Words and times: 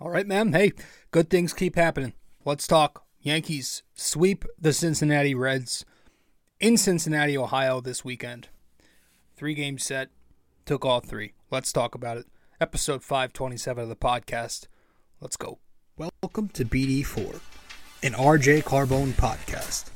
All 0.00 0.10
right, 0.10 0.28
man. 0.28 0.52
Hey, 0.52 0.74
good 1.10 1.28
things 1.28 1.52
keep 1.52 1.74
happening. 1.74 2.12
Let's 2.44 2.68
talk. 2.68 3.04
Yankees 3.20 3.82
sweep 3.94 4.44
the 4.56 4.72
Cincinnati 4.72 5.34
Reds 5.34 5.84
in 6.60 6.76
Cincinnati, 6.76 7.36
Ohio 7.36 7.80
this 7.80 8.04
weekend. 8.04 8.48
Three 9.36 9.54
game 9.54 9.76
set, 9.76 10.10
took 10.64 10.84
all 10.84 11.00
three. 11.00 11.32
Let's 11.50 11.72
talk 11.72 11.96
about 11.96 12.16
it. 12.16 12.26
Episode 12.60 13.02
527 13.02 13.82
of 13.82 13.88
the 13.88 13.96
podcast. 13.96 14.68
Let's 15.20 15.36
go. 15.36 15.58
Welcome 15.96 16.50
to 16.50 16.64
BD4, 16.64 17.40
an 18.04 18.12
RJ 18.12 18.62
Carbone 18.62 19.14
podcast. 19.14 19.86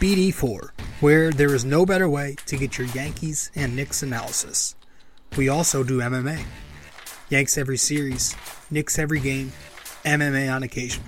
BD4, 0.00 0.70
where 0.98 1.30
there 1.30 1.54
is 1.54 1.64
no 1.64 1.86
better 1.86 2.08
way 2.08 2.34
to 2.46 2.56
get 2.56 2.76
your 2.76 2.88
Yankees 2.88 3.52
and 3.54 3.76
Knicks 3.76 4.02
analysis. 4.02 4.74
We 5.36 5.48
also 5.48 5.84
do 5.84 6.00
MMA. 6.00 6.44
Yanks 7.28 7.58
every 7.58 7.76
series, 7.76 8.36
Knicks 8.70 9.00
every 9.00 9.18
game, 9.18 9.52
MMA 10.04 10.54
on 10.54 10.62
occasion. 10.62 11.02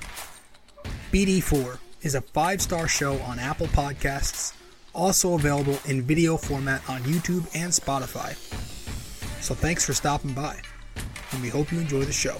BD4 1.12 1.78
is 2.02 2.16
a 2.16 2.20
five 2.20 2.60
star 2.60 2.88
show 2.88 3.18
on 3.20 3.38
Apple 3.38 3.68
Podcasts, 3.68 4.52
also 4.94 5.34
available 5.34 5.78
in 5.86 6.02
video 6.02 6.36
format 6.36 6.82
on 6.90 7.00
YouTube 7.02 7.46
and 7.54 7.70
Spotify. 7.72 8.34
So 9.40 9.54
thanks 9.54 9.86
for 9.86 9.92
stopping 9.92 10.32
by, 10.32 10.60
and 11.30 11.40
we 11.40 11.48
hope 11.50 11.70
you 11.70 11.78
enjoy 11.78 12.02
the 12.02 12.12
show. 12.12 12.36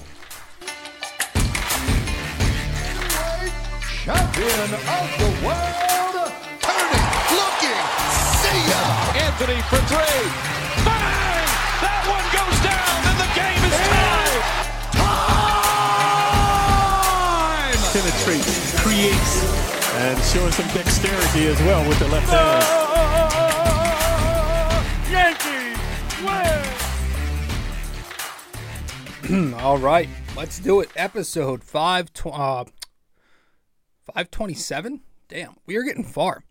Champion 4.03 4.75
of 4.75 5.09
the 5.23 5.31
world, 5.47 6.33
turning, 6.67 7.07
looking, 7.31 7.85
see 8.43 8.61
ya! 8.67 8.83
Anthony 9.23 9.61
for 9.71 9.79
three. 9.87 10.27
Bang! 10.83 11.29
That 11.79 12.03
one 12.11 12.27
goes 12.35 12.59
down, 12.67 13.07
and 13.07 13.17
the 13.18 13.18
game 13.35 13.65
is 13.65 13.77
tied. 13.89 14.43
Time! 14.93 15.39
penetrates, 17.93 18.81
creates, 18.81 19.33
and 19.95 20.17
showing 20.25 20.53
some 20.53 20.69
dexterity 20.75 21.47
as 21.49 21.59
well 21.63 21.87
with 21.89 21.99
the 21.99 22.09
left 22.09 22.29
hand. 22.29 22.65
Yankees 25.11 25.79
win. 29.31 29.55
All 29.61 29.79
right, 29.79 30.09
let's 30.37 30.59
do 30.59 30.81
it. 30.81 30.91
Episode 30.97 31.65
5 31.65 32.13
tw- 32.13 32.27
uh 32.27 32.65
527? 34.07 35.01
Damn, 35.29 35.57
we 35.67 35.77
are 35.77 35.83
getting 35.83 36.05
far. 36.05 36.45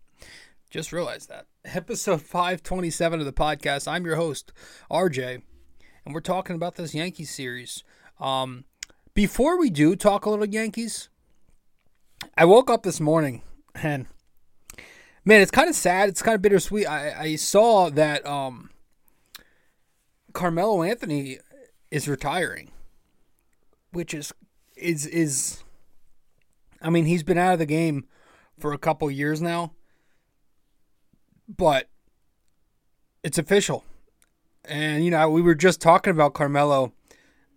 Just 0.70 0.92
realized 0.92 1.28
that. 1.28 1.46
Episode 1.64 2.22
527 2.22 3.20
of 3.20 3.26
the 3.26 3.32
podcast. 3.32 3.88
I'm 3.88 4.04
your 4.04 4.16
host, 4.16 4.52
RJ, 4.90 5.42
and 6.08 6.14
we're 6.14 6.20
talking 6.20 6.56
about 6.56 6.76
this 6.76 6.94
Yankees 6.94 7.30
series. 7.30 7.84
Um 8.18 8.64
before 9.12 9.58
we 9.58 9.68
do 9.68 9.94
talk 9.94 10.24
a 10.24 10.30
little 10.30 10.46
Yankees, 10.46 11.10
I 12.34 12.46
woke 12.46 12.70
up 12.70 12.82
this 12.82 12.98
morning 12.98 13.42
and 13.74 14.06
man, 15.26 15.42
it's 15.42 15.50
kind 15.50 15.68
of 15.68 15.74
sad. 15.74 16.08
It's 16.08 16.22
kind 16.22 16.34
of 16.34 16.40
bittersweet. 16.40 16.88
I, 16.88 17.20
I 17.20 17.36
saw 17.36 17.90
that 17.90 18.26
um 18.26 18.70
Carmelo 20.32 20.82
Anthony 20.82 21.40
is 21.90 22.08
retiring, 22.08 22.70
which 23.92 24.14
is 24.14 24.32
is 24.76 25.04
is. 25.04 25.62
I 26.80 26.88
mean, 26.88 27.04
he's 27.04 27.22
been 27.22 27.36
out 27.36 27.52
of 27.52 27.58
the 27.58 27.66
game 27.66 28.06
for 28.58 28.72
a 28.72 28.78
couple 28.78 29.10
years 29.10 29.42
now, 29.42 29.72
but 31.46 31.90
it's 33.22 33.36
official. 33.36 33.84
And 34.68 35.04
you 35.04 35.10
know, 35.10 35.28
we 35.30 35.42
were 35.42 35.54
just 35.54 35.80
talking 35.80 36.10
about 36.10 36.34
Carmelo 36.34 36.92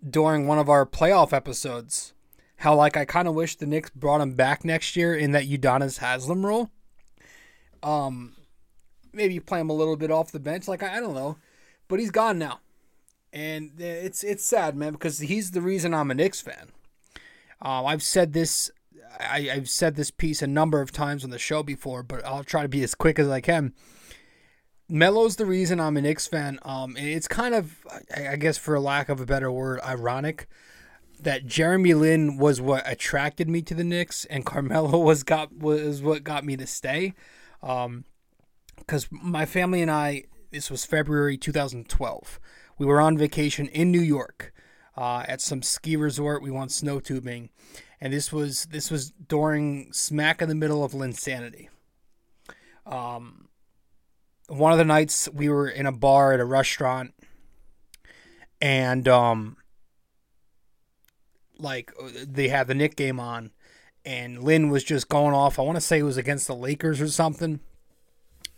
during 0.08 0.48
one 0.48 0.60
of 0.60 0.70
our 0.70 0.86
playoff 0.86 1.34
episodes. 1.34 2.14
How 2.58 2.76
like 2.76 2.96
I 2.96 3.06
kind 3.06 3.28
of 3.28 3.34
wish 3.34 3.56
the 3.56 3.66
Knicks 3.66 3.90
brought 3.90 4.22
him 4.22 4.34
back 4.34 4.64
next 4.64 4.96
year 4.96 5.16
in 5.16 5.32
that 5.32 5.48
Udonis 5.48 5.98
Haslem 5.98 6.46
role. 6.46 6.70
Um, 7.84 8.36
maybe 9.12 9.40
play 9.40 9.60
him 9.60 9.70
a 9.70 9.74
little 9.74 9.98
bit 9.98 10.12
off 10.12 10.32
the 10.32 10.40
bench, 10.40 10.68
like 10.68 10.84
I, 10.84 10.98
I 10.98 11.00
don't 11.00 11.16
know, 11.16 11.38
but 11.88 12.00
he's 12.00 12.12
gone 12.12 12.38
now 12.38 12.60
and 13.34 13.72
it's 13.80 14.24
it's 14.24 14.46
sad, 14.46 14.76
man, 14.76 14.94
because 14.94 15.20
he's 15.20 15.52
the 15.52 15.62
reason 15.62 15.94
I'm 15.94 16.12
a 16.12 16.16
Knicks 16.16 16.42
fan. 16.42 16.70
Um, 17.62 17.86
I've 17.86 18.04
said 18.04 18.34
this, 18.34 18.72
I, 19.20 19.50
I've 19.52 19.70
said 19.70 19.96
this 19.96 20.12
piece 20.12 20.42
a 20.42 20.48
number 20.48 20.82
of 20.82 20.92
times 20.92 21.24
on 21.24 21.30
the 21.30 21.40
show 21.40 21.64
before, 21.64 22.04
but 22.04 22.26
I'll 22.26 22.44
try 22.44 22.64
to 22.64 22.68
be 22.68 22.84
as 22.84 22.96
quick 22.96 23.20
as 23.20 23.30
I 23.30 23.40
can. 23.40 23.74
Melo's 24.92 25.38
the 25.38 25.46
reason 25.46 25.80
I'm 25.80 25.96
a 25.98 26.02
Knicks 26.02 26.28
fan. 26.28 26.60
Um, 26.64 26.98
it's 26.98 27.28
kind 27.28 27.56
of, 27.56 27.78
I 28.16 28.36
guess, 28.36 28.58
for 28.58 28.80
lack 28.80 29.10
of 29.10 29.22
a 29.22 29.26
better 29.26 29.52
word, 29.52 29.80
ironic 29.86 30.48
that 31.22 31.46
Jeremy 31.46 31.94
Lin 31.94 32.38
was 32.38 32.60
what 32.60 32.84
attracted 32.86 33.48
me 33.48 33.62
to 33.62 33.74
the 33.74 33.84
Knicks, 33.84 34.26
and 34.26 34.46
Carmelo 34.46 35.00
was 35.00 35.24
got 35.24 35.54
was 35.54 36.02
what 36.02 36.24
got 36.24 36.44
me 36.44 36.58
to 36.58 36.68
stay. 36.68 37.14
Um, 37.64 38.06
because 38.78 39.08
my 39.12 39.46
family 39.46 39.82
and 39.82 39.92
I, 39.92 40.24
this 40.50 40.72
was 40.72 40.86
February 40.86 41.38
2012. 41.38 42.40
We 42.80 42.86
were 42.86 43.00
on 43.00 43.18
vacation 43.18 43.68
in 43.68 43.92
New 43.92 44.02
York 44.02 44.52
uh, 44.98 45.24
at 45.28 45.40
some 45.40 45.62
ski 45.62 45.96
resort. 45.96 46.42
We 46.42 46.50
went 46.50 46.72
snow 46.72 47.00
tubing, 47.00 47.52
and 48.02 48.12
this 48.12 48.34
was 48.34 48.66
this 48.66 48.90
was 48.90 49.12
during 49.12 49.94
smack 49.94 50.42
in 50.42 50.50
the 50.50 50.56
middle 50.56 50.84
of 50.84 50.94
Linsanity. 50.94 51.70
Um, 52.86 53.50
one 54.52 54.72
of 54.72 54.78
the 54.78 54.86
nights 54.86 55.30
we 55.34 55.50
were 55.50 55.68
in 55.68 55.86
a 55.86 55.92
bar 55.92 56.34
at 56.34 56.40
a 56.40 56.46
restaurant, 56.46 57.14
and 58.62 59.08
um, 59.08 59.58
like 61.58 61.92
they 62.26 62.50
had 62.50 62.68
the 62.68 62.76
Knick 62.76 62.96
game 62.96 63.20
on, 63.20 63.52
and 64.06 64.44
Lin 64.44 64.70
was 64.70 64.84
just 64.84 65.10
going 65.10 65.34
off. 65.34 65.58
I 65.58 65.62
want 65.62 65.78
to 65.78 65.82
say 65.82 66.00
it 66.00 66.04
was 66.04 66.18
against 66.18 66.48
the 66.48 66.56
Lakers 66.56 67.00
or 67.00 67.08
something. 67.08 67.60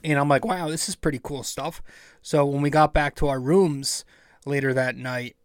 And 0.03 0.19
I'm 0.19 0.27
like, 0.27 0.43
wow, 0.43 0.67
this 0.67 0.89
is 0.89 0.95
pretty 0.95 1.19
cool 1.21 1.43
stuff. 1.43 1.81
So 2.21 2.45
when 2.45 2.61
we 2.61 2.69
got 2.69 2.93
back 2.93 3.15
to 3.15 3.27
our 3.27 3.39
rooms 3.39 4.03
later 4.45 4.73
that 4.73 4.97
night, 4.97 5.37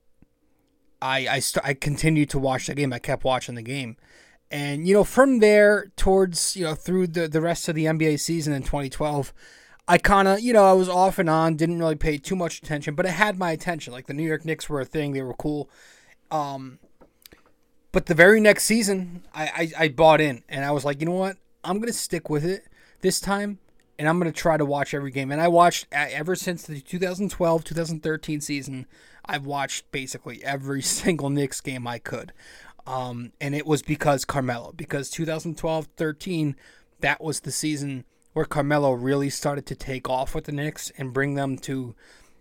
I 1.00 1.28
I, 1.28 1.38
st- 1.38 1.64
I 1.64 1.74
continued 1.74 2.30
to 2.30 2.38
watch 2.38 2.66
the 2.66 2.74
game. 2.74 2.92
I 2.92 2.98
kept 2.98 3.22
watching 3.22 3.54
the 3.54 3.62
game, 3.62 3.96
and 4.50 4.88
you 4.88 4.94
know 4.94 5.04
from 5.04 5.38
there 5.38 5.92
towards 5.96 6.56
you 6.56 6.64
know 6.64 6.74
through 6.74 7.08
the 7.08 7.28
the 7.28 7.40
rest 7.40 7.68
of 7.68 7.76
the 7.76 7.84
NBA 7.84 8.18
season 8.18 8.52
in 8.52 8.62
2012, 8.62 9.32
I 9.88 9.98
kind 9.98 10.28
of 10.28 10.40
you 10.40 10.52
know 10.52 10.64
I 10.64 10.72
was 10.72 10.88
off 10.88 11.18
and 11.18 11.30
on, 11.30 11.56
didn't 11.56 11.78
really 11.78 11.96
pay 11.96 12.18
too 12.18 12.36
much 12.36 12.58
attention, 12.58 12.94
but 12.94 13.06
it 13.06 13.10
had 13.10 13.38
my 13.38 13.50
attention. 13.52 13.92
Like 13.92 14.06
the 14.06 14.14
New 14.14 14.26
York 14.26 14.44
Knicks 14.44 14.68
were 14.68 14.80
a 14.80 14.84
thing; 14.84 15.12
they 15.12 15.22
were 15.22 15.34
cool. 15.34 15.70
Um, 16.30 16.78
but 17.90 18.06
the 18.06 18.14
very 18.14 18.40
next 18.40 18.64
season, 18.64 19.24
I, 19.34 19.72
I 19.78 19.84
I 19.84 19.88
bought 19.88 20.20
in, 20.20 20.44
and 20.48 20.64
I 20.64 20.70
was 20.70 20.84
like, 20.84 21.00
you 21.00 21.06
know 21.06 21.12
what, 21.12 21.38
I'm 21.64 21.80
gonna 21.80 21.92
stick 21.92 22.28
with 22.28 22.44
it 22.44 22.66
this 23.00 23.18
time 23.18 23.58
and 23.98 24.08
I'm 24.08 24.18
going 24.18 24.32
to 24.32 24.38
try 24.38 24.56
to 24.56 24.64
watch 24.64 24.94
every 24.94 25.10
game. 25.10 25.32
And 25.32 25.40
I 25.40 25.48
watched 25.48 25.86
ever 25.90 26.36
since 26.36 26.62
the 26.62 26.80
2012 26.80 27.64
2013 27.64 28.40
season, 28.40 28.86
I've 29.24 29.44
watched 29.44 29.90
basically 29.90 30.42
every 30.44 30.82
single 30.82 31.30
Knicks 31.30 31.60
game 31.60 31.86
I 31.86 31.98
could. 31.98 32.32
Um, 32.86 33.32
and 33.40 33.54
it 33.54 33.66
was 33.66 33.82
because 33.82 34.24
Carmelo, 34.24 34.72
because 34.72 35.10
2012 35.10 35.88
13, 35.96 36.56
that 37.00 37.22
was 37.22 37.40
the 37.40 37.52
season 37.52 38.04
where 38.38 38.44
Carmelo 38.44 38.92
really 38.92 39.30
started 39.30 39.66
to 39.66 39.74
take 39.74 40.08
off 40.08 40.32
with 40.32 40.44
the 40.44 40.52
Knicks 40.52 40.92
and 40.96 41.12
bring 41.12 41.34
them 41.34 41.58
to. 41.58 41.96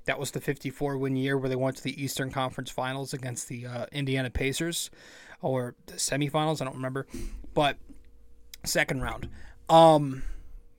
That 0.06 0.19
was 0.19 0.30
the 0.30 0.40
54 0.40 0.96
win 0.96 1.16
year 1.16 1.40
where 1.40 1.50
they 1.50 1.56
went 1.56 1.75
to 1.78 1.84
the 1.84 2.00
Eastern 2.00 2.30
Conference 2.30 2.69
Finals 2.69 3.16
against 3.16 3.47
the 3.47 3.66
uh, 3.66 3.85
Indiana 3.91 4.30
Pacers, 4.30 4.91
or 5.41 5.74
the 5.88 5.94
semifinals. 5.94 6.62
I 6.62 6.66
don't 6.66 6.75
remember, 6.75 7.07
but 7.56 7.78
second 8.63 9.02
round. 9.02 9.28
Um, 9.69 10.22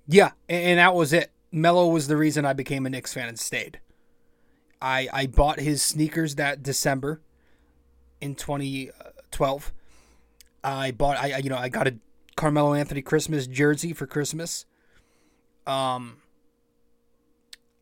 yeah, 0.07 0.31
and 0.49 0.79
that 0.79 0.95
was 0.95 1.13
it. 1.13 1.33
Melo 1.51 1.89
was 1.89 2.07
the 2.07 2.17
reason 2.17 2.45
I 2.45 2.53
became 2.53 2.87
a 2.87 2.89
Knicks 2.89 3.13
fan 3.13 3.27
and 3.27 3.41
stayed. 3.41 3.81
I 4.81 5.09
I 5.13 5.27
bought 5.27 5.59
his 5.59 5.83
sneakers 5.83 6.37
that 6.37 6.63
December 6.63 7.21
in 8.21 8.37
2012. 8.37 9.73
I 10.63 10.93
bought 10.93 11.17
I 11.17 11.39
you 11.39 11.51
know 11.51 11.59
I 11.59 11.71
got 11.71 11.89
a 11.89 11.97
Carmelo 12.37 12.73
Anthony 12.73 13.03
Christmas 13.03 13.49
jersey 13.49 13.93
for 13.93 14.07
Christmas. 14.07 14.65
Um 15.69 16.17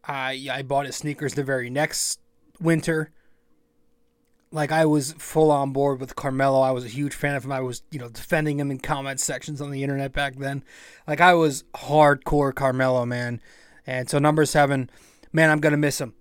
I 0.05 0.49
I 0.50 0.62
bought 0.62 0.87
his 0.87 0.97
sneakers 0.97 1.35
the 1.35 1.44
very 1.44 1.71
next 1.71 2.21
winter. 2.61 3.11
Like 4.53 4.73
I 4.73 4.85
was 4.87 5.12
full 5.19 5.50
on 5.50 5.73
board 5.73 6.00
with 6.00 6.17
Carmelo. 6.17 6.61
I 6.61 6.71
was 6.71 6.85
a 6.85 6.88
huge 6.88 7.15
fan 7.15 7.35
of 7.35 7.44
him. 7.44 7.53
I 7.53 7.61
was, 7.61 7.83
you 7.91 7.99
know, 7.99 8.09
defending 8.09 8.61
him 8.61 8.71
in 8.71 8.79
comment 8.79 9.21
sections 9.21 9.61
on 9.61 9.71
the 9.71 9.83
internet 9.83 10.12
back 10.12 10.37
then. 10.37 10.65
Like 11.06 11.21
I 11.21 11.35
was 11.35 11.65
hardcore 11.75 12.55
Carmelo, 12.55 13.05
man. 13.05 13.41
And 13.87 14.09
so 14.09 14.19
number 14.19 14.44
seven, 14.44 14.91
man, 15.33 15.50
I'm 15.50 15.61
gonna 15.61 15.77
miss 15.77 16.00
him. 16.00 16.15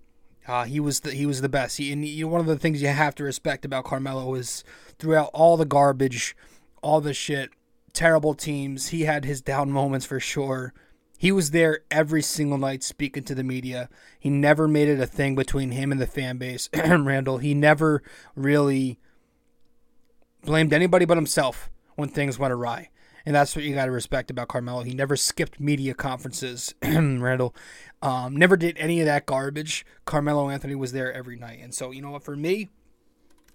Uh, 0.46 0.64
he 0.64 0.78
was 0.78 1.00
the 1.00 1.12
he 1.12 1.26
was 1.26 1.40
the 1.40 1.48
best. 1.48 1.78
He, 1.78 1.92
and 1.92 2.04
he, 2.04 2.22
one 2.24 2.40
of 2.40 2.46
the 2.46 2.58
things 2.58 2.80
you 2.80 2.88
have 2.88 3.14
to 3.16 3.24
respect 3.24 3.64
about 3.64 3.84
Carmelo 3.84 4.34
is 4.34 4.62
throughout 4.98 5.30
all 5.32 5.56
the 5.56 5.64
garbage, 5.64 6.36
all 6.82 7.00
the 7.00 7.14
shit, 7.14 7.50
terrible 7.92 8.34
teams, 8.34 8.88
he 8.88 9.02
had 9.02 9.24
his 9.24 9.40
down 9.40 9.70
moments 9.70 10.06
for 10.06 10.20
sure. 10.20 10.72
He 11.18 11.32
was 11.32 11.50
there 11.50 11.80
every 11.90 12.22
single 12.22 12.58
night 12.58 12.82
speaking 12.82 13.24
to 13.24 13.34
the 13.34 13.44
media. 13.44 13.88
He 14.18 14.28
never 14.28 14.68
made 14.68 14.88
it 14.88 15.00
a 15.00 15.06
thing 15.06 15.34
between 15.34 15.70
him 15.70 15.90
and 15.90 16.00
the 16.00 16.06
fan 16.06 16.36
base. 16.36 16.68
Randall, 16.74 17.38
he 17.38 17.54
never 17.54 18.02
really 18.34 18.98
blamed 20.42 20.72
anybody 20.72 21.04
but 21.04 21.16
himself 21.16 21.70
when 21.94 22.08
things 22.08 22.38
went 22.38 22.52
awry. 22.52 22.90
And 23.24 23.34
that's 23.34 23.56
what 23.56 23.64
you 23.64 23.74
got 23.74 23.86
to 23.86 23.90
respect 23.90 24.30
about 24.30 24.48
Carmelo. 24.48 24.82
He 24.82 24.94
never 24.94 25.16
skipped 25.16 25.58
media 25.58 25.94
conferences, 25.94 26.74
Randall. 26.82 27.56
Um, 28.00 28.36
never 28.36 28.56
did 28.56 28.76
any 28.78 29.00
of 29.00 29.06
that 29.06 29.26
garbage. 29.26 29.84
Carmelo 30.04 30.48
Anthony 30.48 30.76
was 30.76 30.92
there 30.92 31.12
every 31.12 31.36
night. 31.36 31.58
And 31.60 31.74
so, 31.74 31.90
you 31.90 32.02
know 32.02 32.12
what, 32.12 32.22
for 32.22 32.36
me, 32.36 32.68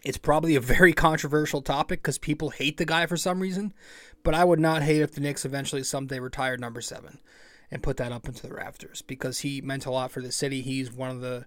it's 0.03 0.17
probably 0.17 0.55
a 0.55 0.59
very 0.59 0.93
controversial 1.07 1.61
topic 1.61 2.01
because 2.01 2.17
people 2.17 2.49
hate 2.49 2.77
the 2.77 2.85
guy 2.85 3.05
for 3.05 3.15
some 3.15 3.39
reason. 3.39 3.71
But 4.23 4.33
I 4.33 4.43
would 4.43 4.59
not 4.59 4.83
hate 4.83 5.01
if 5.01 5.13
the 5.13 5.21
Knicks 5.21 5.45
eventually 5.45 5.83
someday 5.83 6.19
retired 6.19 6.59
number 6.59 6.81
seven 6.81 7.19
and 7.71 7.81
put 7.81 7.97
that 7.97 8.11
up 8.11 8.27
into 8.27 8.45
the 8.45 8.53
rafters 8.53 9.01
because 9.01 9.39
he 9.39 9.61
meant 9.61 9.85
a 9.85 9.91
lot 9.91 10.11
for 10.11 10.21
the 10.21 10.31
city. 10.31 10.61
He's 10.61 10.91
one 10.91 11.09
of 11.09 11.21
the 11.21 11.45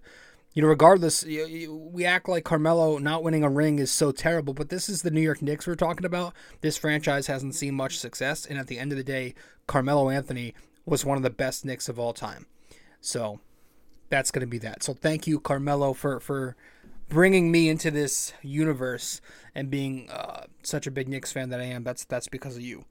you 0.55 0.61
know, 0.61 0.69
regardless, 0.69 1.25
we 1.25 2.05
act 2.05 2.29
like 2.29 2.45
Carmelo 2.45 2.97
not 2.97 3.23
winning 3.23 3.43
a 3.43 3.49
ring 3.49 3.77
is 3.77 3.91
so 3.91 4.13
terrible, 4.13 4.53
but 4.53 4.69
this 4.69 4.87
is 4.87 5.01
the 5.01 5.11
New 5.11 5.19
York 5.19 5.41
Knicks 5.41 5.67
we're 5.67 5.75
talking 5.75 6.05
about. 6.05 6.33
This 6.61 6.77
franchise 6.77 7.27
hasn't 7.27 7.55
seen 7.55 7.75
much 7.75 7.99
success, 7.99 8.45
and 8.45 8.57
at 8.57 8.67
the 8.67 8.79
end 8.79 8.93
of 8.93 8.97
the 8.97 9.03
day, 9.03 9.35
Carmelo 9.67 10.09
Anthony 10.09 10.53
was 10.85 11.03
one 11.03 11.17
of 11.17 11.23
the 11.23 11.29
best 11.29 11.65
Knicks 11.65 11.89
of 11.89 11.99
all 11.99 12.13
time. 12.13 12.45
So 13.01 13.41
that's 14.09 14.31
going 14.31 14.41
to 14.41 14.47
be 14.47 14.57
that. 14.59 14.81
So 14.81 14.93
thank 14.93 15.27
you, 15.27 15.41
Carmelo, 15.41 15.91
for 15.91 16.21
for 16.21 16.55
bringing 17.09 17.51
me 17.51 17.67
into 17.67 17.91
this 17.91 18.31
universe 18.41 19.19
and 19.53 19.69
being 19.69 20.09
uh, 20.09 20.45
such 20.63 20.87
a 20.87 20.91
big 20.91 21.09
Knicks 21.09 21.33
fan 21.33 21.49
that 21.49 21.59
I 21.59 21.65
am. 21.65 21.83
That's 21.83 22.05
that's 22.05 22.29
because 22.29 22.55
of 22.55 22.61
you. 22.61 22.85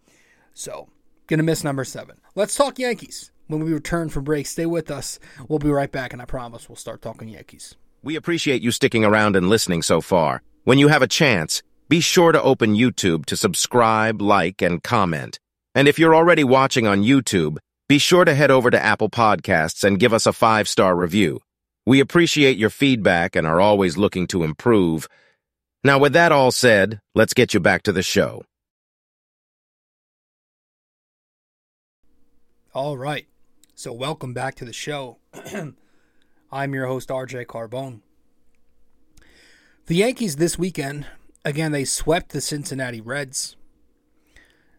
So 0.53 0.91
gonna 1.27 1.43
miss 1.43 1.65
number 1.65 1.85
seven. 1.85 2.17
Let's 2.35 2.55
talk 2.55 2.79
Yankees. 2.79 3.31
When 3.47 3.65
we 3.65 3.73
return 3.73 4.09
from 4.09 4.25
break, 4.25 4.47
stay 4.47 4.67
with 4.67 4.91
us. 4.91 5.19
We'll 5.49 5.59
be 5.59 5.69
right 5.69 5.93
back, 5.93 6.13
and 6.13 6.23
I 6.23 6.25
promise 6.25 6.69
we'll 6.69 6.77
start 6.77 7.03
talking 7.03 7.29
Yankees. 7.29 7.75
We 8.03 8.17
appreciate 8.17 8.63
you 8.63 8.71
sticking 8.71 9.05
around 9.05 9.37
and 9.37 9.49
listening 9.49 9.83
so 9.83 10.01
far. 10.01 10.43
When 10.65 10.79
you 10.79 10.89
have 10.89 11.03
a 11.03 11.07
chance, 11.07 11.63
be 11.89 12.01
sure 12.01 12.33
to 12.33 12.43
open 12.43 12.75
YouTube 12.75 13.27
to 13.27 13.37
subscribe, 13.37 14.23
like, 14.23 14.63
and 14.63 14.83
comment. 14.83 15.39
And 15.75 15.89
if 15.89 15.99
you're 15.99 16.15
already 16.15 16.45
watching 16.45 16.87
on 16.87 17.03
YouTube, 17.03 17.59
be 17.89 17.99
sure 17.99 18.25
to 18.25 18.35
head 18.35 18.51
over 18.51 18.71
to 18.71 18.83
Apple 18.83 19.11
Podcasts 19.11 19.85
and 19.85 20.01
give 20.01 20.15
us 20.15 20.27
a 20.27 20.33
five-star 20.33 20.97
review. 20.97 21.41
We 21.87 22.01
appreciate 22.01 22.57
your 22.57 22.71
feedback 22.71 23.37
and 23.37 23.47
are 23.47 23.61
always 23.61 23.99
looking 23.99 24.27
to 24.29 24.43
improve. 24.43 25.07
Now, 25.83 25.99
with 25.99 26.15
that 26.15 26.33
all 26.33 26.51
said, 26.51 27.01
let's 27.15 27.35
get 27.35 27.53
you 27.53 27.61
back 27.61 27.83
to 27.83 27.93
the 27.93 28.03
show. 28.03 28.45
All 32.75 32.99
right. 32.99 33.29
So, 33.77 33.93
welcome 33.93 34.35
back 34.35 34.57
to 34.57 34.65
the 34.65 34.73
show. 34.73 35.19
I'm 36.51 36.75
your 36.75 36.89
host, 36.89 37.09
RJ 37.09 37.47
Carbone. 37.47 38.01
The 39.87 39.95
Yankees 39.95 40.35
this 40.37 40.59
weekend, 40.59 41.07
again, 41.45 41.71
they 41.71 41.85
swept 41.85 42.33
the 42.33 42.41
Cincinnati 42.41 43.01
Reds. 43.01 43.55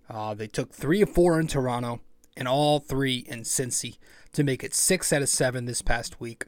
Uh, 0.10 0.34
they 0.34 0.48
took 0.48 0.74
three 0.74 1.02
of 1.02 1.10
four 1.10 1.40
in 1.40 1.48
Toronto 1.48 2.02
and 2.36 2.50
all 2.50 2.80
three 2.80 3.24
in 3.30 3.44
Cincy 3.44 3.98
to 4.34 4.44
make 4.44 4.62
it 4.62 4.74
six 4.74 5.14
out 5.14 5.22
of 5.22 5.30
seven 5.30 5.64
this 5.64 5.82
past 5.82 6.20
week. 6.20 6.48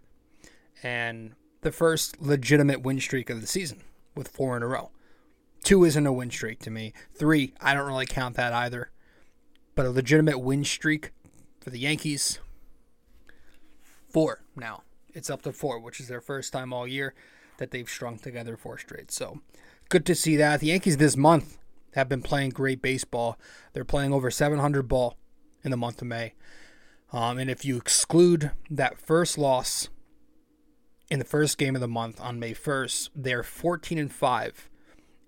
And 0.84 1.32
the 1.62 1.72
first 1.72 2.22
legitimate 2.22 2.82
win 2.82 3.00
streak 3.00 3.30
of 3.30 3.40
the 3.40 3.48
season 3.48 3.84
with 4.16 4.28
four 4.28 4.58
in 4.58 4.64
a 4.64 4.68
row. 4.68 4.92
Two 5.64 5.86
isn't 5.86 6.06
a 6.06 6.12
win 6.12 6.30
streak 6.30 6.60
to 6.64 6.70
me. 6.70 6.92
Three, 7.18 7.54
I 7.62 7.74
don't 7.74 7.88
really 7.88 8.06
count 8.06 8.36
that 8.36 8.52
either. 8.52 8.92
But 9.76 9.86
a 9.86 9.92
legitimate 9.92 10.40
win 10.40 10.66
streak 10.66 11.12
for 11.68 11.72
the 11.72 11.80
Yankees. 11.80 12.40
Four 14.08 14.40
now. 14.56 14.84
It's 15.14 15.30
up 15.30 15.42
to 15.42 15.52
four, 15.52 15.80
which 15.80 16.00
is 16.00 16.08
their 16.08 16.22
first 16.22 16.54
time 16.54 16.72
all 16.72 16.88
year 16.88 17.14
that 17.58 17.72
they've 17.72 17.90
strung 17.90 18.18
together 18.18 18.56
four 18.56 18.78
straight. 18.78 19.12
So 19.12 19.42
good 19.90 20.06
to 20.06 20.16
see 20.16 20.38
that. 20.38 20.62
The 20.62 20.68
Yankees 20.68 20.96
this 20.96 21.18
month 21.18 21.58
have 21.94 22.08
been 22.08 22.22
playing 22.22 22.52
great 22.52 22.82
baseball. 22.82 23.38
They're 23.74 23.84
playing 23.84 24.14
over 24.14 24.32
700 24.32 24.84
ball 24.84 25.18
in 25.62 25.72
the 25.72 25.76
month 25.76 26.02
of 26.02 26.08
May. 26.08 26.36
Um, 27.12 27.38
and 27.38 27.50
if 27.50 27.66
you 27.66 27.76
exclude 27.76 28.52
that 28.70 28.98
first 28.98 29.38
loss 29.38 29.90
in 31.12 31.20
the 31.20 31.26
first 31.26 31.58
game 31.58 31.76
of 31.76 31.82
the 31.82 31.88
month 31.90 32.22
on 32.22 32.40
May 32.40 32.54
1st, 32.54 33.10
they're 33.14 33.44
14 33.44 33.98
and 33.98 34.14
5 34.14 34.70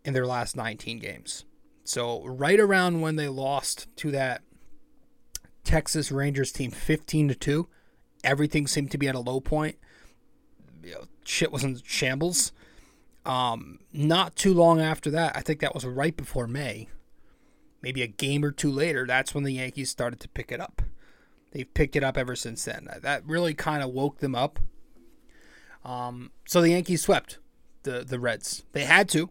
in 0.06 0.14
their 0.14 0.26
last 0.26 0.56
19 0.56 1.00
games. 1.00 1.44
So 1.84 2.24
right 2.24 2.62
around 2.62 3.02
when 3.02 3.18
they 3.18 3.28
lost 3.28 3.94
to 3.98 4.12
that 4.12 4.42
Texas 5.70 6.12
Rangers 6.12 6.52
team 6.52 6.72
15 6.72 7.28
to 7.28 7.36
2. 7.36 7.68
Everything 8.24 8.66
seemed 8.66 8.90
to 8.90 8.98
be 8.98 9.08
at 9.08 9.14
a 9.14 9.20
low 9.20 9.40
point. 9.40 9.78
You 10.84 10.94
know, 10.94 11.04
shit 11.24 11.52
was 11.52 11.64
in 11.64 11.80
shambles. 11.84 12.52
Um, 13.24 13.78
not 13.94 14.36
too 14.36 14.52
long 14.52 14.82
after 14.82 15.12
that, 15.12 15.38
I 15.38 15.42
think 15.42 15.60
that 15.60 15.76
was 15.76 15.86
right 15.86 16.18
before 16.18 16.48
May. 16.48 16.90
Maybe 17.84 18.02
a 18.02 18.08
game 18.08 18.44
or 18.44 18.52
two 18.52 18.72
later, 18.72 19.06
that's 19.06 19.36
when 19.36 19.44
the 19.44 19.54
Yankees 19.54 19.92
started 19.92 20.20
to 20.22 20.30
pick 20.30 20.52
it 20.52 20.60
up. 20.60 20.82
They've 21.52 21.72
picked 21.72 21.96
it 21.96 22.04
up 22.04 22.18
ever 22.18 22.36
since 22.36 22.66
then. 22.66 22.90
That 23.04 23.24
really 23.28 23.54
kind 23.54 23.84
of 23.84 23.92
woke 23.92 24.22
them 24.22 24.34
up. 24.34 24.58
Um, 25.86 26.32
so 26.48 26.62
the 26.62 26.72
Yankees 26.72 27.04
swept 27.04 27.38
the 27.84 28.04
the 28.04 28.20
Reds. 28.20 28.64
They 28.72 28.86
had 28.86 29.08
to, 29.10 29.30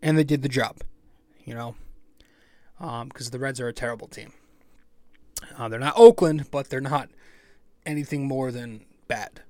and 0.00 0.16
they 0.16 0.24
did 0.24 0.40
the 0.40 0.48
job. 0.48 0.78
You 1.44 1.54
know, 1.54 1.74
because 2.78 3.26
um, 3.26 3.30
the 3.30 3.38
Reds 3.38 3.60
are 3.60 3.68
a 3.68 3.74
terrible 3.74 4.08
team. 4.08 4.32
Uh, 5.56 5.68
they're 5.68 5.78
not 5.78 5.94
Oakland, 5.96 6.50
but 6.50 6.70
they're 6.70 6.80
not 6.80 7.08
anything 7.84 8.26
more 8.26 8.50
than 8.50 8.84
bad. 9.08 9.42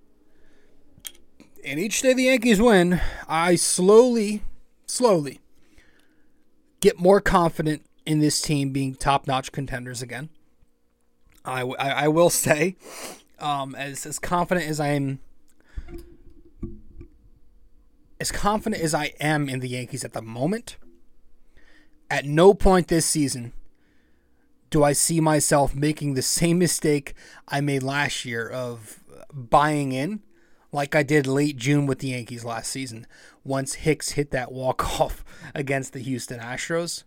And 1.65 1.81
each 1.81 2.01
day 2.03 2.15
the 2.15 2.25
Yankees 2.25 2.61
win, 2.61 3.01
I 3.29 3.57
slowly, 3.57 4.43
slowly 4.87 5.41
get 6.81 7.01
more 7.01 7.21
confident 7.21 7.85
in 8.05 8.21
this 8.21 8.41
team 8.41 8.71
being 8.71 8.95
top 8.95 9.27
notch 9.27 9.51
contenders 9.51 10.01
again. 10.03 10.29
I, 11.45 11.63
I, 11.63 11.91
I 12.05 12.09
will 12.09 12.31
say, 12.31 12.77
um, 13.39 13.75
as, 13.75 14.07
as 14.07 14.19
confident 14.19 14.69
as 14.69 14.79
I 14.79 14.89
am, 14.89 15.19
as 18.21 18.31
confident 18.31 18.83
as 18.83 18.95
I 18.95 19.13
am 19.21 19.49
in 19.49 19.61
the 19.61 19.69
Yankees 19.69 20.05
at 20.05 20.13
the 20.13 20.23
moment, 20.23 20.77
at 22.09 22.25
no 22.25 22.55
point 22.55 22.89
this 22.89 23.07
season 23.07 23.53
do 24.77 24.85
I 24.85 24.93
see 24.93 25.23
myself 25.23 25.75
making 25.75 26.13
the 26.13 26.21
same 26.21 26.59
mistake 26.59 27.15
I 27.49 27.63
made 27.63 27.83
last 27.83 28.27
year 28.27 28.47
of 28.47 29.03
buying 29.33 29.93
in 29.93 30.21
like 30.71 30.95
I 30.95 31.03
did 31.03 31.27
late 31.27 31.57
June 31.57 31.87
with 31.87 32.01
the 32.01 32.09
Yankees 32.09 32.45
last 32.45 32.73
season 32.73 33.07
once 33.43 33.73
Hicks 33.73 34.11
hit 34.11 34.33
that 34.33 34.53
walk 34.53 35.01
off 35.01 35.25
against 35.55 35.95
the 35.95 36.01
Houston 36.01 36.41
Astros. 36.41 37.05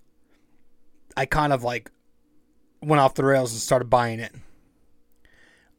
I 1.15 1.27
kind 1.27 1.53
of 1.53 1.63
like 1.63 1.91
went 2.81 3.01
off 3.01 3.13
the 3.13 3.23
rails 3.23 3.51
and 3.51 3.61
started 3.61 3.87
buying 3.87 4.19
it. 4.19 4.33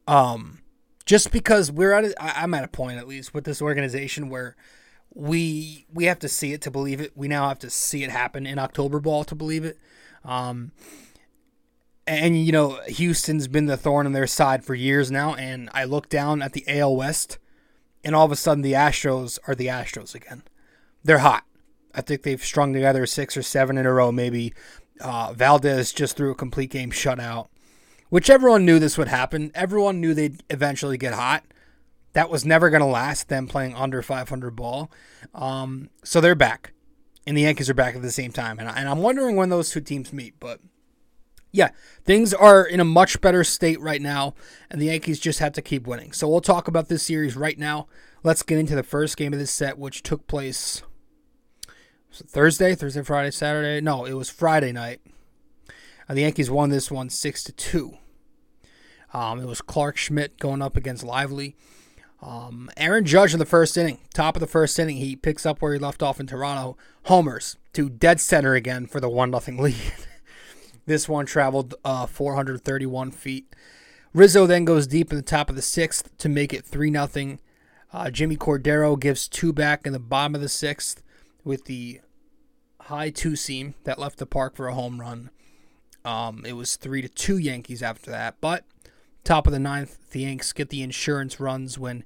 Um 0.06 0.60
just 1.06 1.32
because 1.32 1.72
we're 1.72 1.90
at 1.90 2.04
a, 2.04 2.14
I'm 2.20 2.54
at 2.54 2.62
a 2.62 2.68
point 2.68 2.98
at 2.98 3.08
least 3.08 3.34
with 3.34 3.42
this 3.42 3.60
organization 3.60 4.28
where 4.28 4.54
we 5.12 5.86
we 5.92 6.04
have 6.04 6.20
to 6.20 6.28
see 6.28 6.52
it 6.52 6.62
to 6.62 6.70
believe 6.70 7.00
it. 7.00 7.16
We 7.16 7.26
now 7.26 7.48
have 7.48 7.58
to 7.58 7.70
see 7.70 8.04
it 8.04 8.10
happen 8.10 8.46
in 8.46 8.60
October 8.60 9.00
ball 9.00 9.24
to 9.24 9.34
believe 9.34 9.64
it. 9.64 9.76
Um 10.24 10.70
and 12.10 12.44
you 12.44 12.50
know 12.50 12.80
Houston's 12.88 13.46
been 13.46 13.66
the 13.66 13.76
thorn 13.76 14.06
in 14.06 14.12
their 14.12 14.26
side 14.26 14.64
for 14.64 14.74
years 14.74 15.10
now. 15.10 15.34
And 15.34 15.70
I 15.72 15.84
look 15.84 16.08
down 16.08 16.42
at 16.42 16.52
the 16.54 16.64
AL 16.66 16.96
West, 16.96 17.38
and 18.02 18.14
all 18.16 18.26
of 18.26 18.32
a 18.32 18.36
sudden 18.36 18.62
the 18.62 18.72
Astros 18.72 19.38
are 19.46 19.54
the 19.54 19.68
Astros 19.68 20.14
again. 20.14 20.42
They're 21.04 21.18
hot. 21.18 21.44
I 21.94 22.00
think 22.00 22.22
they've 22.22 22.42
strung 22.42 22.72
together 22.72 23.06
six 23.06 23.36
or 23.36 23.42
seven 23.42 23.78
in 23.78 23.86
a 23.86 23.92
row. 23.92 24.10
Maybe 24.10 24.52
uh, 25.00 25.32
Valdez 25.34 25.92
just 25.92 26.16
threw 26.16 26.32
a 26.32 26.36
complete 26.36 26.70
game 26.70 26.90
shutout, 26.90 27.48
which 28.08 28.28
everyone 28.28 28.66
knew 28.66 28.78
this 28.78 28.98
would 28.98 29.08
happen. 29.08 29.52
Everyone 29.54 30.00
knew 30.00 30.12
they'd 30.12 30.42
eventually 30.50 30.98
get 30.98 31.14
hot. 31.14 31.44
That 32.12 32.28
was 32.28 32.44
never 32.44 32.70
going 32.70 32.82
to 32.82 32.86
last. 32.86 33.28
Them 33.28 33.46
playing 33.46 33.74
under 33.76 34.02
500 34.02 34.56
ball, 34.56 34.90
um, 35.32 35.90
so 36.02 36.20
they're 36.20 36.34
back, 36.34 36.72
and 37.24 37.36
the 37.36 37.42
Yankees 37.42 37.70
are 37.70 37.74
back 37.74 37.94
at 37.94 38.02
the 38.02 38.10
same 38.10 38.32
time. 38.32 38.58
And, 38.58 38.68
and 38.68 38.88
I'm 38.88 38.98
wondering 38.98 39.36
when 39.36 39.48
those 39.48 39.70
two 39.70 39.80
teams 39.80 40.12
meet, 40.12 40.34
but 40.40 40.60
yeah, 41.52 41.70
things 42.04 42.32
are 42.32 42.64
in 42.64 42.80
a 42.80 42.84
much 42.84 43.20
better 43.20 43.42
state 43.44 43.80
right 43.80 44.00
now, 44.00 44.34
and 44.70 44.80
the 44.80 44.86
Yankees 44.86 45.18
just 45.18 45.40
have 45.40 45.52
to 45.54 45.62
keep 45.62 45.86
winning. 45.86 46.12
So 46.12 46.28
we'll 46.28 46.40
talk 46.40 46.68
about 46.68 46.88
this 46.88 47.02
series 47.02 47.36
right 47.36 47.58
now. 47.58 47.88
Let's 48.22 48.42
get 48.42 48.58
into 48.58 48.74
the 48.74 48.82
first 48.82 49.16
game 49.16 49.32
of 49.32 49.38
this 49.38 49.50
set, 49.50 49.78
which 49.78 50.02
took 50.02 50.26
place 50.26 50.82
Thursday, 52.12 52.74
Thursday, 52.74 53.02
Friday, 53.02 53.30
Saturday. 53.30 53.80
No, 53.80 54.04
it 54.04 54.14
was 54.14 54.30
Friday 54.30 54.72
night. 54.72 55.00
And 56.08 56.18
the 56.18 56.22
Yankees 56.22 56.50
won 56.50 56.70
this 56.70 56.90
one 56.90 57.08
six 57.08 57.42
to 57.44 57.52
two. 57.52 57.96
Um, 59.12 59.40
it 59.40 59.46
was 59.46 59.60
Clarke 59.60 59.96
Schmidt 59.96 60.38
going 60.38 60.62
up 60.62 60.76
against 60.76 61.02
Lively. 61.02 61.56
Um, 62.22 62.70
Aaron 62.76 63.04
Judge 63.04 63.32
in 63.32 63.38
the 63.38 63.46
first 63.46 63.76
inning, 63.76 63.98
top 64.12 64.36
of 64.36 64.40
the 64.40 64.46
first 64.46 64.78
inning, 64.78 64.98
he 64.98 65.16
picks 65.16 65.46
up 65.46 65.62
where 65.62 65.72
he 65.72 65.78
left 65.78 66.02
off 66.02 66.20
in 66.20 66.26
Toronto. 66.26 66.76
Homers 67.04 67.56
to 67.72 67.88
dead 67.88 68.20
center 68.20 68.54
again 68.54 68.86
for 68.86 69.00
the 69.00 69.08
one 69.08 69.30
nothing 69.30 69.56
lead. 69.62 69.74
This 70.86 71.08
one 71.08 71.26
traveled 71.26 71.74
uh, 71.84 72.06
431 72.06 73.10
feet. 73.10 73.54
Rizzo 74.12 74.46
then 74.46 74.64
goes 74.64 74.86
deep 74.86 75.10
in 75.10 75.16
the 75.16 75.22
top 75.22 75.50
of 75.50 75.56
the 75.56 75.62
sixth 75.62 76.16
to 76.18 76.28
make 76.28 76.52
it 76.52 76.64
3 76.64 76.92
0. 76.92 77.38
Uh, 77.92 78.10
Jimmy 78.10 78.36
Cordero 78.36 78.98
gives 78.98 79.28
two 79.28 79.52
back 79.52 79.86
in 79.86 79.92
the 79.92 79.98
bottom 79.98 80.34
of 80.34 80.40
the 80.40 80.48
sixth 80.48 81.02
with 81.44 81.64
the 81.64 82.00
high 82.82 83.10
two 83.10 83.36
seam 83.36 83.74
that 83.84 83.98
left 83.98 84.18
the 84.18 84.26
park 84.26 84.56
for 84.56 84.68
a 84.68 84.74
home 84.74 85.00
run. 85.00 85.30
Um, 86.04 86.44
it 86.46 86.54
was 86.54 86.76
three 86.76 87.02
to 87.02 87.08
two 87.08 87.36
Yankees 87.36 87.82
after 87.82 88.10
that, 88.10 88.36
but 88.40 88.64
top 89.22 89.46
of 89.46 89.52
the 89.52 89.58
ninth, 89.58 90.10
the 90.10 90.20
Yanks 90.20 90.52
get 90.52 90.70
the 90.70 90.82
insurance 90.82 91.38
runs 91.38 91.78
when 91.78 92.04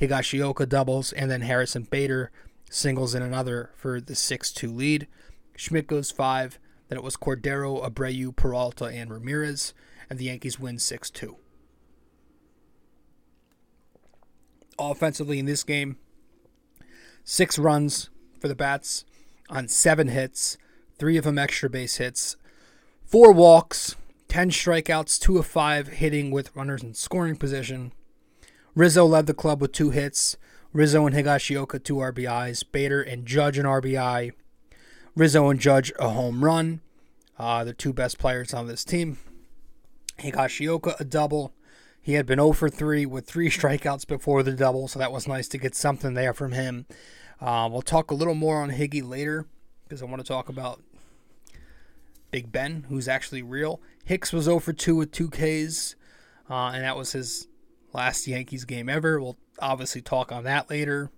Higashioka 0.00 0.68
doubles, 0.68 1.12
and 1.12 1.30
then 1.30 1.42
Harrison 1.42 1.84
Bader 1.84 2.30
singles 2.70 3.14
in 3.14 3.22
another 3.22 3.70
for 3.76 4.00
the 4.00 4.14
6 4.14 4.52
2 4.52 4.72
lead. 4.72 5.06
Schmidt 5.56 5.86
goes 5.86 6.10
five. 6.10 6.58
It 6.96 7.02
was 7.02 7.16
Cordero, 7.16 7.82
Abreu, 7.86 8.34
Peralta, 8.34 8.86
and 8.86 9.10
Ramirez, 9.10 9.74
and 10.08 10.18
the 10.18 10.24
Yankees 10.24 10.58
win 10.58 10.78
6 10.78 11.10
2. 11.10 11.36
Offensively 14.78 15.38
in 15.38 15.46
this 15.46 15.62
game, 15.62 15.96
six 17.24 17.58
runs 17.58 18.10
for 18.40 18.48
the 18.48 18.54
Bats 18.54 19.04
on 19.48 19.68
seven 19.68 20.08
hits, 20.08 20.56
three 20.98 21.16
of 21.16 21.24
them 21.24 21.38
extra 21.38 21.68
base 21.68 21.96
hits, 21.96 22.36
four 23.04 23.32
walks, 23.32 23.96
10 24.28 24.50
strikeouts, 24.50 25.20
two 25.20 25.36
of 25.36 25.46
five 25.46 25.88
hitting 25.88 26.30
with 26.30 26.56
runners 26.56 26.82
in 26.82 26.94
scoring 26.94 27.36
position. 27.36 27.92
Rizzo 28.74 29.04
led 29.04 29.26
the 29.26 29.34
club 29.34 29.60
with 29.60 29.72
two 29.72 29.90
hits. 29.90 30.38
Rizzo 30.72 31.06
and 31.06 31.14
Higashioka, 31.14 31.84
two 31.84 31.96
RBIs. 31.96 32.64
Bader 32.72 33.02
and 33.02 33.26
Judge, 33.26 33.58
an 33.58 33.66
RBI. 33.66 34.32
Rizzo 35.14 35.50
and 35.50 35.60
Judge, 35.60 35.92
a 35.98 36.08
home 36.08 36.44
run. 36.44 36.80
Uh, 37.38 37.64
the 37.64 37.74
two 37.74 37.92
best 37.92 38.18
players 38.18 38.54
on 38.54 38.66
this 38.66 38.84
team. 38.84 39.18
Higashioka, 40.18 40.98
a 40.98 41.04
double. 41.04 41.52
He 42.00 42.14
had 42.14 42.26
been 42.26 42.38
0 42.38 42.52
for 42.52 42.68
3 42.68 43.06
with 43.06 43.26
three 43.26 43.50
strikeouts 43.50 44.06
before 44.06 44.42
the 44.42 44.52
double, 44.52 44.88
so 44.88 44.98
that 44.98 45.12
was 45.12 45.28
nice 45.28 45.48
to 45.48 45.58
get 45.58 45.74
something 45.74 46.14
there 46.14 46.32
from 46.32 46.52
him. 46.52 46.86
Uh, 47.40 47.68
we'll 47.70 47.82
talk 47.82 48.10
a 48.10 48.14
little 48.14 48.34
more 48.34 48.62
on 48.62 48.70
Higgy 48.70 49.06
later 49.06 49.46
because 49.84 50.02
I 50.02 50.06
want 50.06 50.22
to 50.22 50.28
talk 50.28 50.48
about 50.48 50.80
Big 52.30 52.50
Ben, 52.50 52.86
who's 52.88 53.08
actually 53.08 53.42
real. 53.42 53.80
Hicks 54.04 54.32
was 54.32 54.44
0 54.44 54.60
for 54.60 54.72
2 54.72 54.96
with 54.96 55.12
two 55.12 55.28
Ks, 55.28 55.94
uh, 56.48 56.70
and 56.74 56.84
that 56.84 56.96
was 56.96 57.12
his 57.12 57.48
last 57.92 58.26
Yankees 58.26 58.64
game 58.64 58.88
ever. 58.88 59.20
We'll 59.20 59.36
obviously 59.58 60.00
talk 60.00 60.32
on 60.32 60.44
that 60.44 60.70
later. 60.70 61.10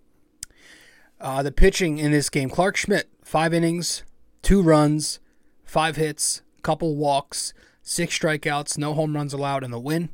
Uh, 1.20 1.42
the 1.42 1.52
pitching 1.52 1.98
in 1.98 2.10
this 2.10 2.28
game 2.28 2.50
Clarke 2.50 2.76
Schmidt, 2.76 3.08
five 3.34 3.52
innings, 3.52 4.04
two 4.42 4.62
runs, 4.62 5.18
five 5.64 5.96
hits, 5.96 6.42
couple 6.62 6.94
walks, 6.94 7.52
six 7.82 8.16
strikeouts, 8.16 8.78
no 8.78 8.94
home 8.94 9.16
runs 9.16 9.32
allowed 9.32 9.64
in 9.64 9.72
the 9.72 9.80
win. 9.80 10.08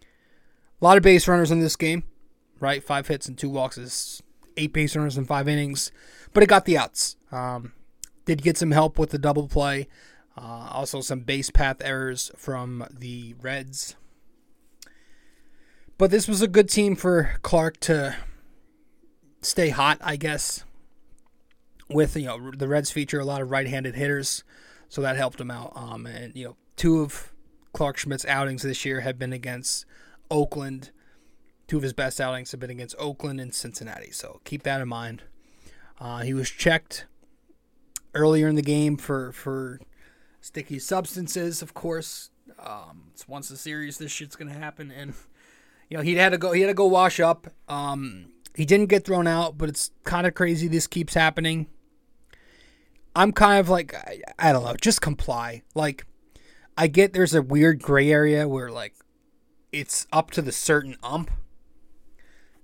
A 0.00 0.82
lot 0.82 0.96
of 0.96 1.02
base 1.02 1.28
runners 1.28 1.50
in 1.50 1.60
this 1.60 1.76
game, 1.76 2.04
right? 2.58 2.82
Five 2.82 3.06
hits 3.06 3.28
and 3.28 3.36
two 3.36 3.50
walks 3.50 3.76
is 3.76 4.22
eight 4.56 4.72
base 4.72 4.96
runners 4.96 5.18
in 5.18 5.26
five 5.26 5.46
innings, 5.46 5.92
but 6.32 6.42
it 6.42 6.48
got 6.48 6.64
the 6.64 6.78
outs. 6.78 7.16
Um, 7.30 7.74
did 8.24 8.40
get 8.40 8.56
some 8.56 8.70
help 8.70 8.98
with 8.98 9.10
the 9.10 9.18
double 9.18 9.46
play. 9.46 9.86
Uh, 10.34 10.70
also, 10.72 11.02
some 11.02 11.20
base 11.20 11.50
path 11.50 11.82
errors 11.82 12.30
from 12.34 12.86
the 12.90 13.34
Reds. 13.42 13.94
But 15.98 16.10
this 16.10 16.26
was 16.26 16.40
a 16.40 16.48
good 16.48 16.70
team 16.70 16.96
for 16.96 17.32
Clarke 17.42 17.78
to 17.80 18.16
stay 19.42 19.68
hot, 19.68 19.98
I 20.00 20.16
guess. 20.16 20.64
With 21.90 22.16
you 22.16 22.26
know 22.26 22.50
the 22.50 22.68
Reds 22.68 22.90
feature 22.90 23.18
a 23.18 23.24
lot 23.24 23.40
of 23.40 23.50
right-handed 23.50 23.94
hitters, 23.94 24.44
so 24.88 25.00
that 25.00 25.16
helped 25.16 25.40
him 25.40 25.50
out. 25.50 25.72
Um, 25.74 26.06
and 26.06 26.34
you 26.36 26.44
know 26.44 26.56
two 26.76 27.00
of 27.00 27.32
Clarke 27.72 27.96
Schmidt's 27.96 28.26
outings 28.26 28.62
this 28.62 28.84
year 28.84 29.00
have 29.00 29.18
been 29.18 29.32
against 29.32 29.86
Oakland. 30.30 30.90
Two 31.66 31.76
of 31.76 31.82
his 31.82 31.92
best 31.92 32.20
outings 32.20 32.50
have 32.50 32.60
been 32.60 32.70
against 32.70 32.94
Oakland 32.98 33.40
and 33.40 33.54
Cincinnati, 33.54 34.10
so 34.10 34.40
keep 34.44 34.62
that 34.64 34.80
in 34.80 34.88
mind. 34.88 35.22
Uh, 36.00 36.22
he 36.22 36.32
was 36.32 36.50
checked 36.50 37.06
earlier 38.14 38.48
in 38.48 38.54
the 38.54 38.62
game 38.62 38.96
for 38.96 39.32
for 39.32 39.80
sticky 40.40 40.78
substances, 40.78 41.62
of 41.62 41.74
course. 41.74 42.30
Um, 42.58 43.10
it's 43.12 43.28
once 43.28 43.50
a 43.50 43.56
series, 43.56 43.98
this 43.98 44.12
shit's 44.12 44.36
gonna 44.36 44.52
happen, 44.52 44.90
and 44.90 45.14
you 45.88 45.96
know 45.96 46.02
he 46.02 46.14
had 46.14 46.30
to 46.30 46.38
go. 46.38 46.52
He 46.52 46.62
had 46.62 46.68
to 46.68 46.74
go 46.74 46.86
wash 46.86 47.20
up. 47.20 47.48
Um, 47.68 48.32
he 48.54 48.64
didn't 48.64 48.86
get 48.86 49.04
thrown 49.04 49.26
out, 49.26 49.58
but 49.58 49.68
it's 49.68 49.90
kind 50.04 50.26
of 50.26 50.34
crazy. 50.34 50.68
This 50.68 50.86
keeps 50.86 51.14
happening. 51.14 51.68
I'm 53.18 53.32
kind 53.32 53.58
of 53.58 53.68
like 53.68 53.96
I, 53.96 54.20
I 54.38 54.52
don't 54.52 54.64
know, 54.64 54.76
just 54.80 55.00
comply. 55.00 55.62
Like 55.74 56.06
I 56.76 56.86
get 56.86 57.14
there's 57.14 57.34
a 57.34 57.42
weird 57.42 57.82
gray 57.82 58.12
area 58.12 58.46
where 58.46 58.70
like 58.70 58.94
it's 59.72 60.06
up 60.12 60.30
to 60.30 60.40
the 60.40 60.52
certain 60.52 60.96
ump, 61.02 61.32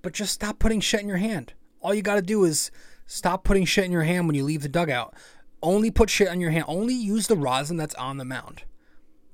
but 0.00 0.12
just 0.12 0.32
stop 0.32 0.60
putting 0.60 0.78
shit 0.78 1.00
in 1.00 1.08
your 1.08 1.16
hand. 1.16 1.54
All 1.80 1.92
you 1.92 2.02
got 2.02 2.14
to 2.14 2.22
do 2.22 2.44
is 2.44 2.70
stop 3.04 3.42
putting 3.42 3.64
shit 3.64 3.84
in 3.84 3.90
your 3.90 4.04
hand 4.04 4.28
when 4.28 4.36
you 4.36 4.44
leave 4.44 4.62
the 4.62 4.68
dugout. 4.68 5.14
Only 5.60 5.90
put 5.90 6.08
shit 6.08 6.28
on 6.28 6.40
your 6.40 6.52
hand. 6.52 6.66
Only 6.68 6.94
use 6.94 7.26
the 7.26 7.36
rosin 7.36 7.76
that's 7.76 7.96
on 7.96 8.18
the 8.18 8.24
mound. 8.24 8.62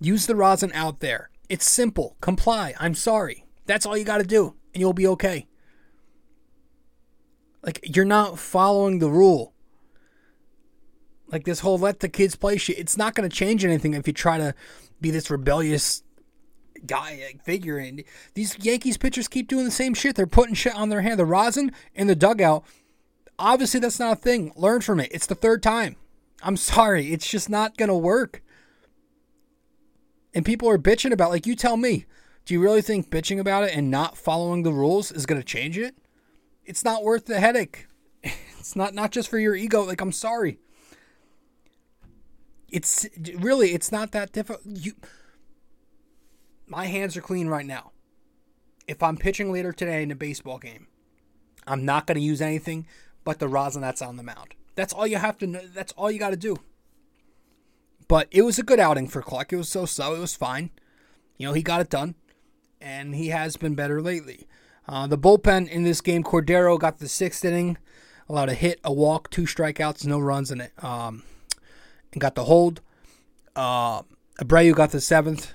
Use 0.01 0.25
the 0.25 0.35
rosin 0.35 0.73
out 0.73 1.01
there. 1.01 1.29
It's 1.51 1.69
simple. 1.69 2.17
Comply. 2.23 2.73
I'm 2.81 2.95
sorry. 2.95 3.45
That's 3.67 3.85
all 3.85 3.95
you 3.95 4.05
got 4.05 4.19
to 4.19 4.25
do, 4.25 4.55
and 4.73 4.81
you'll 4.81 4.95
be 4.95 5.07
okay. 5.09 5.49
Like, 7.63 7.81
you're 7.95 8.07
not 8.07 8.39
following 8.39 9.01
the 9.01 9.11
rule. 9.11 9.53
Like, 11.31 11.45
this 11.45 11.61
whole 11.61 11.79
let 11.79 12.01
the 12.01 12.09
kids 12.09 12.37
play 12.37 12.57
shit, 12.57 12.79
it's 12.79 12.97
not 12.97 13.15
going 13.15 13.29
to 13.29 13.35
change 13.35 13.65
anything 13.65 13.95
if 13.95 14.07
you 14.07 14.13
try 14.13 14.39
to 14.39 14.55
be 15.01 15.11
this 15.11 15.31
rebellious 15.31 16.03
guy 16.87 17.23
like, 17.27 17.45
figure. 17.45 17.79
And 17.79 18.05
these 18.35 18.59
Yankees 18.59 18.97
pitchers 18.97 19.29
keep 19.29 19.49
doing 19.49 19.65
the 19.65 19.71
same 19.71 19.95
shit. 19.95 20.17
They're 20.17 20.27
putting 20.27 20.55
shit 20.55 20.75
on 20.75 20.89
their 20.89 21.03
hand. 21.03 21.19
The 21.19 21.27
rosin 21.27 21.73
in 21.95 22.07
the 22.07 22.15
dugout. 22.15 22.65
Obviously, 23.39 23.81
that's 23.81 23.99
not 23.99 24.19
a 24.19 24.21
thing. 24.21 24.53
Learn 24.57 24.81
from 24.81 25.01
it. 25.01 25.11
It's 25.13 25.27
the 25.27 25.35
third 25.35 25.63
time. 25.63 25.97
I'm 26.43 26.57
sorry. 26.57 27.13
It's 27.13 27.29
just 27.29 27.49
not 27.49 27.77
going 27.77 27.89
to 27.89 27.95
work. 27.95 28.43
And 30.35 30.45
people 30.45 30.69
are 30.69 30.79
bitching 30.79 31.13
about 31.13 31.31
like 31.31 31.47
you 31.47 31.57
tell 31.57 31.77
me. 31.77 32.07
Do 32.45 32.55
you 32.55 32.61
really 32.61 32.83
think 32.83 33.11
bitching 33.11 33.39
about 33.39 33.65
it 33.65 33.77
and 33.77 33.91
not 33.91 34.17
following 34.17 34.63
the 34.63 34.73
rules 34.73 35.13
is 35.13 35.27
going 35.27 35.41
to 35.41 35.47
change 35.47 35.77
it? 35.79 35.95
It's 36.65 36.85
not 36.85 37.05
worth 37.05 37.27
the 37.27 37.41
headache. 37.41 37.87
It's 38.61 38.77
not 38.77 38.93
not 38.93 39.11
just 39.11 39.31
for 39.31 39.39
your 39.39 39.57
ego. 39.57 39.83
Like 39.85 40.03
I'm 40.03 40.13
sorry. 40.13 40.59
It's 42.71 43.07
really 43.35 43.73
it's 43.73 43.91
not 43.91 44.13
that 44.13 44.33
difficult. 44.33 44.63
You 44.65 44.93
my 46.67 46.87
hands 46.87 47.17
are 47.17 47.21
clean 47.23 47.49
right 47.49 47.67
now. 47.67 47.93
If 48.87 49.03
I'm 49.03 49.17
pitching 49.17 49.53
later 49.53 49.73
today 49.73 50.03
in 50.03 50.11
a 50.11 50.17
baseball 50.17 50.59
game, 50.59 50.87
I'm 51.67 51.85
not 51.85 52.07
going 52.07 52.17
to 52.17 52.23
use 52.23 52.41
anything 52.41 52.87
but 53.25 53.39
the 53.39 53.49
rosin 53.49 53.83
that's 53.83 54.03
on 54.03 54.17
the 54.17 54.23
mound. 54.23 54.55
That's 54.75 54.93
all 54.93 55.07
you 55.07 55.17
have 55.17 55.39
to 55.39 55.47
know. 55.47 55.61
That's 55.75 55.93
all 55.93 56.11
you 56.11 56.19
got 56.19 56.31
to 56.31 56.37
do. 56.37 56.57
But 58.09 58.29
it 58.31 58.43
was 58.43 58.59
a 58.59 58.63
good 58.63 58.81
outing 58.81 59.09
for 59.09 59.23
Clarke. 59.23 59.53
It 59.53 59.57
was 59.57 59.69
so 59.69 59.85
so. 59.85 60.15
It 60.15 60.21
was 60.21 60.35
fine. 60.35 60.71
You 61.37 61.47
know, 61.47 61.53
he 61.53 61.63
got 61.63 61.81
it 61.81 61.91
done, 61.91 62.15
and 62.81 63.15
he 63.15 63.29
has 63.29 63.57
been 63.57 63.75
better 63.75 64.01
lately. 64.01 64.47
Uh, 64.89 65.07
the 65.07 65.19
bullpen 65.19 65.69
in 65.69 65.85
this 65.85 66.01
game, 66.01 66.25
Cordero 66.25 66.79
got 66.79 66.99
the 66.99 67.09
sixth 67.09 67.45
inning, 67.45 67.79
allowed 68.29 68.49
a 68.49 68.55
hit, 68.55 68.81
a 68.83 68.93
walk, 68.93 69.31
two 69.31 69.43
strikeouts, 69.43 70.05
no 70.05 70.19
runs 70.19 70.51
in 70.51 70.61
it, 70.61 70.73
um, 70.83 71.23
got 72.19 72.35
the 72.35 72.45
hold. 72.45 72.81
Uh, 73.55 74.03
Abreu 74.41 74.75
got 74.75 74.91
the 74.91 75.01
seventh, 75.01 75.53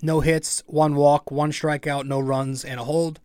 no 0.00 0.20
hits, 0.20 0.62
one 0.66 0.94
walk, 0.94 1.30
one 1.30 1.50
strikeout, 1.50 2.06
no 2.06 2.20
runs, 2.20 2.64
and 2.64 2.78
a 2.78 2.84
hold. 2.84 3.20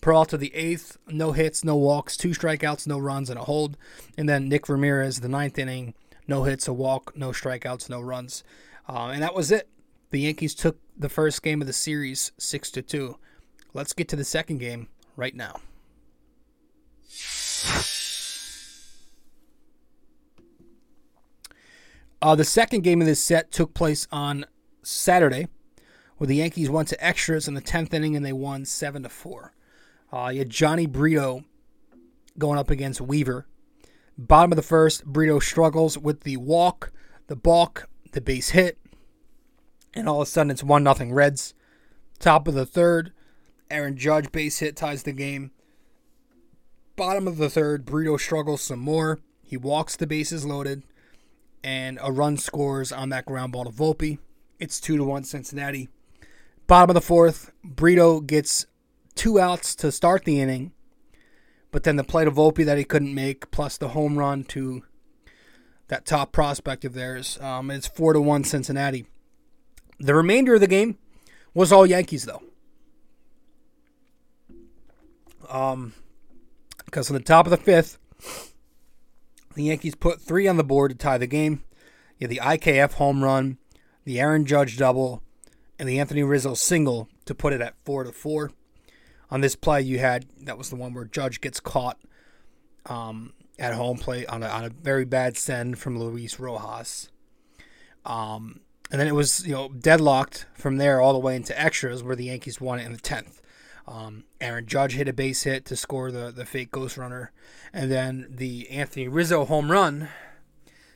Peralta 0.00 0.36
the 0.36 0.54
eighth, 0.54 0.98
no 1.08 1.32
hits, 1.32 1.64
no 1.64 1.76
walks, 1.76 2.16
two 2.16 2.30
strikeouts, 2.30 2.86
no 2.86 2.98
runs, 2.98 3.30
and 3.30 3.38
a 3.38 3.44
hold. 3.44 3.76
And 4.16 4.28
then 4.28 4.48
Nick 4.48 4.68
Ramirez, 4.68 5.20
the 5.20 5.28
ninth 5.28 5.58
inning, 5.58 5.94
no 6.28 6.44
hits, 6.44 6.68
a 6.68 6.72
walk, 6.72 7.16
no 7.16 7.30
strikeouts, 7.30 7.88
no 7.88 8.00
runs, 8.00 8.44
uh, 8.88 9.10
and 9.12 9.22
that 9.22 9.34
was 9.34 9.50
it. 9.50 9.68
The 10.10 10.20
Yankees 10.20 10.54
took 10.54 10.78
the 10.96 11.08
first 11.08 11.42
game 11.42 11.60
of 11.60 11.66
the 11.66 11.72
series 11.72 12.32
six 12.38 12.70
to 12.72 12.82
two. 12.82 13.18
Let's 13.74 13.92
get 13.92 14.08
to 14.08 14.16
the 14.16 14.24
second 14.24 14.58
game 14.58 14.88
right 15.16 15.34
now. 15.34 15.60
Uh, 22.26 22.34
the 22.34 22.42
second 22.42 22.80
game 22.82 23.00
of 23.00 23.06
this 23.06 23.20
set 23.20 23.52
took 23.52 23.72
place 23.72 24.08
on 24.10 24.44
Saturday, 24.82 25.46
where 26.16 26.26
the 26.26 26.34
Yankees 26.34 26.68
went 26.68 26.88
to 26.88 27.04
extras 27.04 27.46
in 27.46 27.54
the 27.54 27.60
tenth 27.60 27.94
inning 27.94 28.16
and 28.16 28.26
they 28.26 28.32
won 28.32 28.64
seven 28.64 29.04
to 29.04 29.08
four. 29.08 29.52
Uh, 30.12 30.30
you 30.32 30.40
had 30.40 30.50
Johnny 30.50 30.86
Brito 30.86 31.44
going 32.36 32.58
up 32.58 32.68
against 32.68 33.00
Weaver. 33.00 33.46
Bottom 34.18 34.50
of 34.50 34.56
the 34.56 34.62
first, 34.62 35.04
Brito 35.04 35.38
struggles 35.38 35.96
with 35.96 36.22
the 36.22 36.36
walk, 36.36 36.90
the 37.28 37.36
balk, 37.36 37.88
the 38.10 38.20
base 38.20 38.48
hit, 38.48 38.76
and 39.94 40.08
all 40.08 40.22
of 40.22 40.26
a 40.26 40.28
sudden 40.28 40.50
it's 40.50 40.64
one 40.64 40.82
nothing 40.82 41.12
Reds. 41.12 41.54
Top 42.18 42.48
of 42.48 42.54
the 42.54 42.66
third, 42.66 43.12
Aaron 43.70 43.96
Judge 43.96 44.32
base 44.32 44.58
hit 44.58 44.74
ties 44.74 45.04
the 45.04 45.12
game. 45.12 45.52
Bottom 46.96 47.28
of 47.28 47.36
the 47.36 47.48
third, 47.48 47.84
Brito 47.84 48.16
struggles 48.16 48.62
some 48.62 48.80
more. 48.80 49.20
He 49.44 49.56
walks 49.56 49.94
the 49.94 50.08
bases 50.08 50.44
loaded, 50.44 50.82
and 51.66 51.98
a 52.00 52.12
run 52.12 52.36
scores 52.36 52.92
on 52.92 53.08
that 53.08 53.26
ground 53.26 53.50
ball 53.50 53.64
to 53.64 53.70
Volpe. 53.70 54.18
It's 54.60 54.80
two 54.80 54.96
to 54.96 55.02
one 55.02 55.24
Cincinnati. 55.24 55.88
Bottom 56.68 56.90
of 56.90 56.94
the 56.94 57.00
fourth, 57.00 57.50
Brito 57.64 58.20
gets 58.20 58.66
two 59.16 59.40
outs 59.40 59.74
to 59.76 59.90
start 59.90 60.24
the 60.24 60.40
inning, 60.40 60.70
but 61.72 61.82
then 61.82 61.96
the 61.96 62.04
play 62.04 62.24
to 62.24 62.30
Volpe 62.30 62.64
that 62.64 62.78
he 62.78 62.84
couldn't 62.84 63.12
make, 63.12 63.50
plus 63.50 63.76
the 63.76 63.88
home 63.88 64.16
run 64.16 64.44
to 64.44 64.84
that 65.88 66.06
top 66.06 66.30
prospect 66.30 66.84
of 66.84 66.94
theirs. 66.94 67.36
Um, 67.40 67.72
it's 67.72 67.88
four 67.88 68.12
to 68.12 68.20
one 68.20 68.44
Cincinnati. 68.44 69.06
The 69.98 70.14
remainder 70.14 70.54
of 70.54 70.60
the 70.60 70.68
game 70.68 70.98
was 71.52 71.72
all 71.72 71.84
Yankees 71.84 72.26
though. 72.26 72.44
Um, 75.48 75.94
because 76.84 77.10
on 77.10 77.14
the 77.14 77.22
top 77.22 77.46
of 77.46 77.50
the 77.50 77.56
fifth, 77.56 77.98
the 79.56 79.64
Yankees 79.64 79.94
put 79.94 80.20
three 80.20 80.46
on 80.46 80.58
the 80.58 80.64
board 80.64 80.92
to 80.92 80.96
tie 80.96 81.18
the 81.18 81.26
game. 81.26 81.64
You 82.18 82.28
had 82.28 82.30
the 82.30 82.42
IKF 82.42 82.92
home 82.94 83.24
run, 83.24 83.56
the 84.04 84.20
Aaron 84.20 84.44
Judge 84.44 84.76
double, 84.76 85.22
and 85.78 85.88
the 85.88 85.98
Anthony 85.98 86.22
Rizzo 86.22 86.54
single 86.54 87.08
to 87.24 87.34
put 87.34 87.52
it 87.52 87.62
at 87.62 87.74
four 87.84 88.04
to 88.04 88.12
four. 88.12 88.52
On 89.30 89.40
this 89.40 89.56
play, 89.56 89.80
you 89.80 89.98
had 89.98 90.26
that 90.42 90.58
was 90.58 90.70
the 90.70 90.76
one 90.76 90.94
where 90.94 91.06
Judge 91.06 91.40
gets 91.40 91.58
caught 91.58 91.98
um, 92.84 93.32
at 93.58 93.74
home 93.74 93.96
plate 93.96 94.26
on 94.28 94.42
a, 94.42 94.46
on 94.46 94.64
a 94.64 94.68
very 94.68 95.04
bad 95.04 95.36
send 95.36 95.78
from 95.78 95.98
Luis 95.98 96.38
Rojas. 96.38 97.10
Um, 98.04 98.60
and 98.90 99.00
then 99.00 99.08
it 99.08 99.14
was 99.14 99.46
you 99.46 99.54
know 99.54 99.70
deadlocked 99.70 100.46
from 100.54 100.76
there 100.76 101.00
all 101.00 101.14
the 101.14 101.18
way 101.18 101.34
into 101.34 101.58
extras 101.58 102.02
where 102.02 102.14
the 102.14 102.26
Yankees 102.26 102.60
won 102.60 102.78
it 102.78 102.84
in 102.84 102.92
the 102.92 102.98
tenth. 102.98 103.40
Um, 103.88 104.24
Aaron 104.40 104.66
Judge 104.66 104.94
hit 104.94 105.08
a 105.08 105.12
base 105.12 105.44
hit 105.44 105.64
to 105.66 105.76
score 105.76 106.10
the 106.10 106.32
the 106.32 106.44
fake 106.44 106.70
ghost 106.72 106.96
runner, 106.96 107.32
and 107.72 107.90
then 107.90 108.26
the 108.28 108.68
Anthony 108.70 109.08
Rizzo 109.08 109.44
home 109.44 109.70
run 109.70 110.08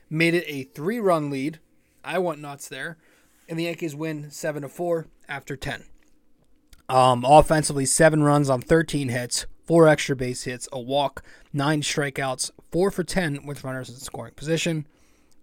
made 0.08 0.34
it 0.34 0.44
a 0.46 0.64
three 0.64 0.98
run 0.98 1.30
lead. 1.30 1.60
I 2.04 2.18
went 2.18 2.40
nuts 2.40 2.68
there, 2.68 2.96
and 3.48 3.58
the 3.58 3.64
Yankees 3.64 3.94
win 3.94 4.30
seven 4.30 4.62
to 4.62 4.68
four 4.68 5.06
after 5.28 5.56
ten. 5.56 5.84
Um, 6.90 7.24
offensively, 7.24 7.86
seven 7.86 8.24
runs 8.24 8.50
on 8.50 8.60
13 8.60 9.10
hits, 9.10 9.46
four 9.64 9.86
extra 9.86 10.16
base 10.16 10.42
hits, 10.42 10.68
a 10.72 10.80
walk, 10.80 11.22
nine 11.52 11.82
strikeouts, 11.82 12.50
four 12.72 12.90
for 12.90 13.04
10 13.04 13.46
with 13.46 13.62
runners 13.62 13.88
in 13.88 13.94
scoring 13.94 14.34
position. 14.34 14.88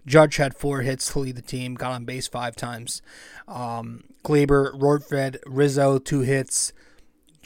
Judge 0.06 0.36
had 0.36 0.58
four 0.58 0.82
hits 0.82 1.12
to 1.14 1.20
lead 1.20 1.38
the 1.38 1.42
team, 1.42 1.76
got 1.76 1.94
on 1.94 2.04
base 2.04 2.28
five 2.28 2.58
times. 2.58 3.02
Um, 3.48 4.04
Gleyber, 4.26 4.78
Rortvedt, 4.78 5.38
Rizzo, 5.46 6.00
two 6.00 6.22
hits. 6.22 6.74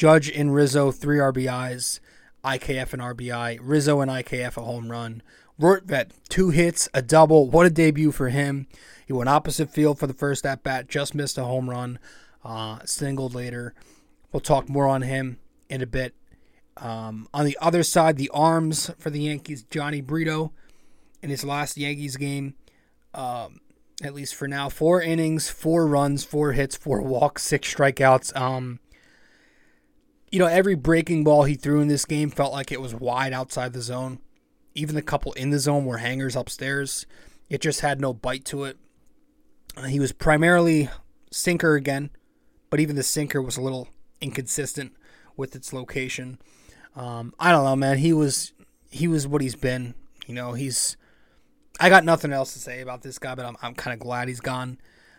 Judge 0.01 0.31
and 0.31 0.51
Rizzo, 0.51 0.91
three 0.91 1.19
RBIs. 1.19 1.99
IKF 2.43 2.91
and 2.91 3.03
RBI. 3.03 3.59
Rizzo 3.61 4.01
and 4.01 4.09
IKF, 4.09 4.57
a 4.57 4.61
home 4.61 4.89
run. 4.89 5.21
Rortvedt, 5.61 6.09
two 6.27 6.49
hits, 6.49 6.89
a 6.91 7.03
double. 7.03 7.51
What 7.51 7.67
a 7.67 7.69
debut 7.69 8.11
for 8.11 8.29
him. 8.29 8.65
He 9.05 9.13
went 9.13 9.29
opposite 9.29 9.69
field 9.69 9.99
for 9.99 10.07
the 10.07 10.15
first 10.15 10.43
at 10.43 10.63
bat, 10.63 10.89
just 10.89 11.13
missed 11.13 11.37
a 11.37 11.43
home 11.43 11.69
run, 11.69 11.99
uh, 12.43 12.79
singled 12.83 13.35
later. 13.35 13.75
We'll 14.31 14.39
talk 14.39 14.67
more 14.67 14.87
on 14.87 15.03
him 15.03 15.37
in 15.69 15.83
a 15.83 15.85
bit. 15.85 16.15
Um, 16.77 17.27
on 17.31 17.45
the 17.45 17.59
other 17.61 17.83
side, 17.83 18.17
the 18.17 18.31
arms 18.33 18.89
for 18.97 19.11
the 19.11 19.21
Yankees, 19.21 19.61
Johnny 19.69 20.01
Brito 20.01 20.51
in 21.21 21.29
his 21.29 21.43
last 21.43 21.77
Yankees 21.77 22.17
game, 22.17 22.55
um, 23.13 23.59
at 24.03 24.15
least 24.15 24.33
for 24.33 24.47
now, 24.47 24.67
four 24.67 24.99
innings, 24.99 25.51
four 25.51 25.85
runs, 25.85 26.23
four 26.23 26.53
hits, 26.53 26.75
four 26.75 27.03
walks, 27.03 27.43
six 27.43 27.71
strikeouts. 27.71 28.35
Um, 28.35 28.79
you 30.31 30.39
know, 30.39 30.47
every 30.47 30.75
breaking 30.75 31.23
ball 31.23 31.43
he 31.43 31.55
threw 31.55 31.81
in 31.81 31.87
this 31.87 32.05
game 32.05 32.29
felt 32.29 32.53
like 32.53 32.71
it 32.71 32.81
was 32.81 32.95
wide 32.95 33.33
outside 33.33 33.73
the 33.73 33.81
zone. 33.81 34.19
Even 34.73 34.95
the 34.95 35.01
couple 35.01 35.33
in 35.33 35.49
the 35.49 35.59
zone 35.59 35.85
were 35.85 35.97
hangers 35.97 36.35
upstairs. 36.35 37.05
It 37.49 37.59
just 37.61 37.81
had 37.81 37.99
no 37.99 38.13
bite 38.13 38.45
to 38.45 38.63
it. 38.63 38.77
Uh, 39.75 39.83
he 39.83 39.99
was 39.99 40.13
primarily 40.13 40.89
sinker 41.31 41.75
again, 41.75 42.09
but 42.69 42.79
even 42.79 42.95
the 42.95 43.03
sinker 43.03 43.41
was 43.41 43.57
a 43.57 43.61
little 43.61 43.89
inconsistent 44.21 44.93
with 45.35 45.55
its 45.55 45.73
location. 45.73 46.39
Um, 46.95 47.33
I 47.39 47.51
don't 47.51 47.65
know, 47.65 47.75
man. 47.75 47.97
He 47.97 48.13
was 48.13 48.53
he 48.89 49.07
was 49.07 49.27
what 49.27 49.41
he's 49.41 49.55
been. 49.55 49.95
You 50.27 50.35
know, 50.35 50.53
he's. 50.53 50.97
I 51.79 51.89
got 51.89 52.05
nothing 52.05 52.31
else 52.31 52.53
to 52.53 52.59
say 52.59 52.81
about 52.81 53.01
this 53.01 53.19
guy, 53.19 53.35
but 53.35 53.45
I'm 53.45 53.57
I'm 53.61 53.73
kind 53.73 53.93
of 53.93 53.99
glad 53.99 54.27
he's 54.27 54.41
gone. 54.41 54.77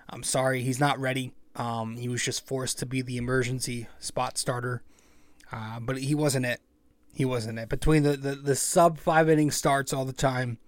I'm 0.08 0.22
sorry 0.22 0.62
he's 0.62 0.80
not 0.80 0.98
ready. 0.98 1.32
Um, 1.56 1.96
he 1.96 2.08
was 2.08 2.22
just 2.22 2.46
forced 2.46 2.78
to 2.78 2.86
be 2.86 3.02
the 3.02 3.18
emergency 3.18 3.88
spot 3.98 4.38
starter, 4.38 4.82
uh, 5.52 5.78
but 5.80 5.98
he 5.98 6.14
wasn't 6.14 6.46
it. 6.46 6.60
He 7.14 7.24
wasn't 7.24 7.58
it. 7.58 7.68
Between 7.68 8.02
the, 8.02 8.16
the, 8.16 8.34
the 8.34 8.56
sub 8.56 8.98
five 8.98 9.28
inning 9.28 9.50
starts 9.50 9.92
all 9.92 10.04
the 10.04 10.12
time, 10.12 10.58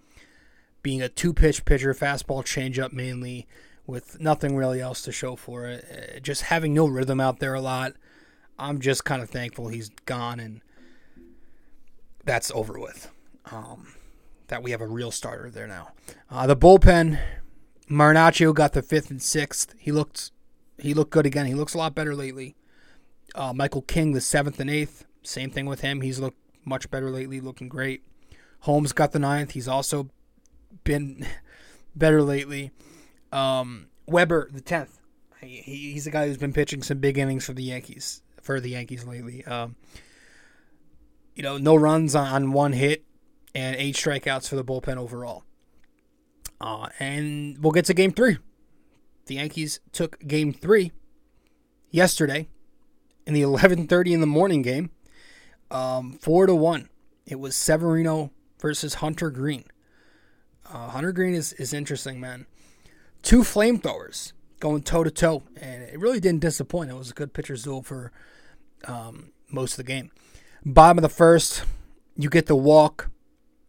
being 0.83 1.01
a 1.01 1.09
two 1.09 1.33
pitch 1.33 1.65
pitcher, 1.65 1.95
fastball 1.95 2.45
changeup 2.45 2.93
mainly, 2.93 3.47
with 3.87 4.21
nothing 4.21 4.57
really 4.57 4.81
else 4.81 5.03
to 5.03 5.13
show 5.13 5.37
for 5.37 5.67
it, 5.67 6.17
uh, 6.17 6.21
just 6.21 6.43
having 6.43 6.75
no 6.75 6.87
rhythm 6.87 7.21
out 7.21 7.39
there 7.39 7.55
a 7.55 7.61
lot. 7.61 7.95
I'm 8.59 8.81
just 8.81 9.05
kind 9.05 9.23
of 9.23 9.31
thankful 9.31 9.69
he's 9.69 9.89
gone 10.07 10.39
and 10.39 10.61
that's 12.25 12.51
over 12.53 12.79
with. 12.79 13.11
Um, 13.51 13.95
that 14.49 14.63
we 14.63 14.71
have 14.71 14.81
a 14.81 14.87
real 14.87 15.11
starter 15.11 15.51
there 15.51 15.67
now. 15.67 15.93
Uh, 16.31 16.47
the 16.47 16.57
bullpen, 16.57 17.19
Marinaccio 17.91 18.55
got 18.55 18.73
the 18.73 18.83
fifth 18.83 19.11
and 19.11 19.23
sixth. 19.23 19.75
He 19.79 19.93
looked 19.93 20.31
he 20.79 20.95
looked 20.95 21.11
good 21.11 21.27
again. 21.27 21.47
He 21.47 21.55
looks 21.55 21.75
a 21.75 21.79
lot 21.79 21.95
better 21.95 22.15
lately. 22.15 22.57
Uh, 23.35 23.53
Michael 23.53 23.83
King, 23.83 24.13
the 24.13 24.21
seventh 24.21 24.61
and 24.61 24.71
eighth. 24.71 25.05
Same 25.23 25.51
thing 25.51 25.67
with 25.67 25.81
him. 25.81 26.01
He's 26.01 26.19
looked 26.19 26.39
much 26.65 26.91
better 26.91 27.11
lately, 27.11 27.41
looking 27.41 27.69
great. 27.69 28.03
Holmes 28.61 28.93
got 28.93 29.13
the 29.13 29.19
ninth. 29.19 29.53
He's 29.53 29.69
also 29.69 30.09
been 30.85 31.27
better 31.97 32.23
lately. 32.23 32.71
Um, 33.33 33.89
Weber, 34.07 34.49
the 34.53 34.61
tenth. 34.61 34.99
He, 35.41 35.93
he's 35.93 36.05
the 36.05 36.11
guy 36.11 36.27
who's 36.27 36.39
been 36.39 36.53
pitching 36.53 36.83
some 36.83 36.99
big 36.99 37.19
innings 37.19 37.45
for 37.45 37.53
the 37.53 37.65
Yankees 37.65 38.23
for 38.45 38.61
the 38.61 38.71
Yankees 38.71 39.05
lately. 39.05 39.45
Um, 39.45 39.75
you 41.35 41.43
know, 41.43 41.59
no 41.59 41.75
runs 41.75 42.15
on 42.15 42.53
one 42.53 42.73
hit 42.73 43.05
and 43.55 43.75
eight 43.77 43.97
strikeouts 43.97 44.49
for 44.49 44.57
the 44.57 44.65
bullpen 44.65 44.97
overall. 44.97 45.45
Uh, 46.61 46.89
and 47.01 47.59
we'll 47.59 47.73
get 47.73 47.87
to 47.87 47.95
game 47.95 48.13
three. 48.13 48.39
The 49.27 49.37
Yankees 49.37 49.81
took 49.93 50.21
game 50.27 50.53
three 50.53 50.93
yesterday 51.91 52.49
in 53.27 53.35
the 53.35 53.43
11:30 53.43 54.13
in 54.13 54.21
the 54.21 54.27
morning 54.27 54.63
game, 54.63 54.91
um, 55.71 56.13
four 56.21 56.47
to 56.47 56.55
one. 56.55 56.89
It 57.27 57.41
was 57.41 57.57
Severino 57.57 58.31
versus 58.61 58.95
Hunter 58.95 59.31
Greene. 59.31 59.65
Uh, 60.71 60.89
Hunter 60.89 61.13
Greene 61.13 61.35
is 61.35 61.53
is 61.55 61.73
interesting, 61.73 62.21
man. 62.21 62.47
Two 63.23 63.41
flamethrowers 63.41 64.33
going 64.61 64.83
toe 64.83 65.05
to 65.05 65.11
toe, 65.11 65.43
and 65.61 65.83
it 65.83 65.99
really 65.99 66.21
didn't 66.21 66.41
disappoint. 66.41 66.91
It 66.91 66.97
was 66.97 67.11
a 67.11 67.15
good 67.15 67.33
pitcher's 67.33 67.65
duel 67.65 67.83
for 67.83 68.13
um, 68.87 69.33
most 69.51 69.73
of 69.73 69.77
the 69.79 69.85
game. 69.85 70.11
Bottom 70.65 70.99
of 70.99 71.03
the 71.03 71.09
first, 71.09 71.65
you 72.17 72.31
get 72.31 72.47
the 72.47 72.57
walk, 72.57 73.11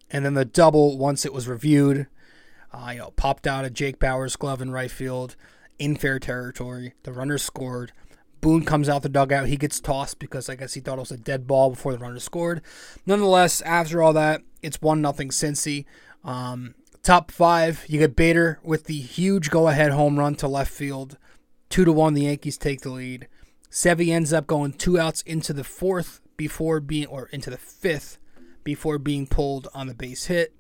and 0.10 0.26
then 0.26 0.34
the 0.34 0.46
double 0.46 0.98
once 0.98 1.26
it 1.26 1.34
was 1.34 1.48
reviewed. 1.48 2.08
Uh, 2.72 2.90
you 2.92 3.00
know, 3.00 3.12
popped 3.12 3.48
out 3.48 3.64
of 3.64 3.74
Jake 3.74 4.00
Bauers' 4.00 4.38
glove 4.38 4.62
in 4.62 4.72
right 4.72 4.92
field 4.92 5.36
in 5.80 5.96
fair 5.96 6.20
territory. 6.20 6.94
The 7.04 7.14
runner 7.14 7.38
scored. 7.38 7.92
Boone 8.46 8.64
comes 8.64 8.88
out 8.88 9.02
the 9.02 9.10
dugout. 9.10 9.48
He 9.48 9.58
gets 9.58 9.80
tossed 9.80 10.20
because 10.20 10.50
I 10.50 10.56
guess 10.56 10.76
he 10.76 10.80
thought 10.80 11.00
it 11.00 11.02
was 11.02 11.10
a 11.10 11.18
dead 11.18 11.48
ball 11.48 11.72
before 11.72 11.94
the 11.94 11.98
runner 11.98 12.20
scored. 12.20 12.62
Nonetheless, 13.04 13.60
after 13.62 14.04
all 14.04 14.14
that, 14.14 14.44
it's 14.62 14.80
one 14.84 15.02
nothing 15.02 15.30
Cincy. 15.30 15.86
Um, 16.24 16.76
top 17.02 17.32
five, 17.32 17.84
you 17.88 17.98
get 17.98 18.16
Bader 18.16 18.60
with 18.62 18.84
the 18.84 19.00
huge 19.00 19.50
go-ahead 19.50 19.94
home 19.94 20.20
run 20.20 20.36
to 20.36 20.48
left 20.48 20.72
field. 20.72 21.18
Two 21.70 21.86
to 21.86 21.92
one, 21.92 22.14
the 22.14 22.26
Yankees 22.26 22.60
take 22.60 22.82
the 22.82 22.92
lead. 22.92 23.28
Sevy 23.72 24.10
ends 24.10 24.32
up 24.32 24.46
going 24.46 24.74
two 24.74 25.00
outs 25.00 25.24
into 25.24 25.52
the 25.52 25.64
fourth 25.64 26.22
before 26.38 26.80
being, 26.80 27.08
or 27.08 27.30
into 27.30 27.50
the 27.50 27.58
fifth 27.58 28.20
before 28.64 29.00
being 29.00 29.26
pulled 29.26 29.68
on 29.74 29.88
the 29.88 29.96
base 29.96 30.26
hit. 30.26 30.54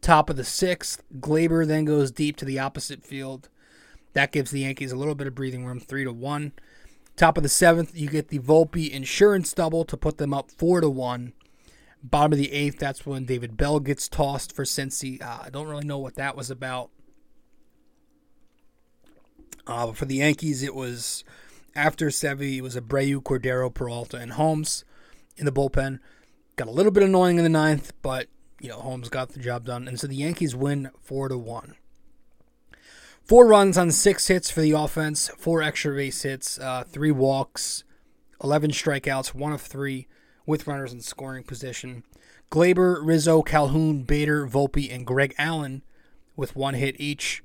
Top 0.00 0.30
of 0.30 0.36
the 0.36 0.44
sixth, 0.44 1.02
Gleyber 1.18 1.66
then 1.66 1.86
goes 1.86 2.12
deep 2.12 2.36
to 2.36 2.44
the 2.44 2.60
opposite 2.60 3.02
field. 3.02 3.48
That 4.12 4.30
gives 4.30 4.52
the 4.52 4.60
Yankees 4.60 4.92
a 4.92 4.96
little 4.96 5.16
bit 5.16 5.26
of 5.26 5.34
breathing 5.34 5.66
room, 5.66 5.80
three 5.80 6.04
to 6.04 6.12
one. 6.12 6.52
Top 7.20 7.36
of 7.36 7.42
the 7.42 7.50
seventh, 7.50 7.94
you 7.94 8.08
get 8.08 8.28
the 8.28 8.38
Volpe 8.38 8.90
insurance 8.90 9.52
double 9.52 9.84
to 9.84 9.94
put 9.98 10.16
them 10.16 10.32
up 10.32 10.50
four 10.50 10.80
to 10.80 10.88
one. 10.88 11.34
Bottom 12.02 12.32
of 12.32 12.38
the 12.38 12.50
eighth, 12.50 12.78
that's 12.78 13.04
when 13.04 13.26
David 13.26 13.58
Bell 13.58 13.78
gets 13.78 14.08
tossed 14.08 14.56
for 14.56 14.64
Cincy. 14.64 15.20
Uh, 15.20 15.40
I 15.42 15.50
don't 15.50 15.68
really 15.68 15.84
know 15.84 15.98
what 15.98 16.14
that 16.14 16.34
was 16.34 16.50
about. 16.50 16.88
Uh, 19.66 19.88
but 19.88 19.98
for 19.98 20.06
the 20.06 20.14
Yankees, 20.14 20.62
it 20.62 20.74
was 20.74 21.22
after 21.76 22.06
Sevy, 22.06 22.56
it 22.56 22.62
was 22.62 22.74
Abreu, 22.74 23.22
Cordero, 23.22 23.68
Peralta, 23.68 24.16
and 24.16 24.32
Holmes 24.32 24.86
in 25.36 25.44
the 25.44 25.52
bullpen. 25.52 25.98
Got 26.56 26.68
a 26.68 26.70
little 26.70 26.90
bit 26.90 27.02
annoying 27.02 27.36
in 27.36 27.44
the 27.44 27.50
ninth, 27.50 27.92
but 28.00 28.28
you 28.62 28.70
know 28.70 28.78
Holmes 28.78 29.10
got 29.10 29.28
the 29.34 29.40
job 29.40 29.66
done, 29.66 29.86
and 29.86 30.00
so 30.00 30.06
the 30.06 30.16
Yankees 30.16 30.56
win 30.56 30.88
four 31.02 31.28
to 31.28 31.36
one. 31.36 31.74
Four 33.30 33.46
runs 33.46 33.78
on 33.78 33.92
six 33.92 34.26
hits 34.26 34.50
for 34.50 34.60
the 34.60 34.72
offense, 34.72 35.28
four 35.38 35.62
extra 35.62 35.94
base 35.94 36.22
hits, 36.22 36.58
uh, 36.58 36.82
three 36.82 37.12
walks, 37.12 37.84
eleven 38.42 38.72
strikeouts, 38.72 39.36
one 39.36 39.52
of 39.52 39.60
three 39.60 40.08
with 40.46 40.66
runners 40.66 40.92
in 40.92 41.00
scoring 41.00 41.44
position. 41.44 42.02
Gleyber, 42.50 42.98
Rizzo, 43.00 43.42
Calhoun, 43.42 44.02
Bader, 44.02 44.48
Volpe, 44.48 44.92
and 44.92 45.06
Greg 45.06 45.32
Allen 45.38 45.84
with 46.34 46.56
one 46.56 46.74
hit 46.74 47.00
each. 47.00 47.44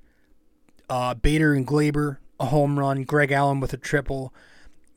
Uh, 0.89 1.13
Bader 1.13 1.53
and 1.53 1.67
Gleyber 1.67 2.17
a 2.39 2.45
home 2.45 2.79
run. 2.79 3.03
Greg 3.03 3.31
Allen 3.31 3.59
with 3.59 3.71
a 3.71 3.77
triple. 3.77 4.33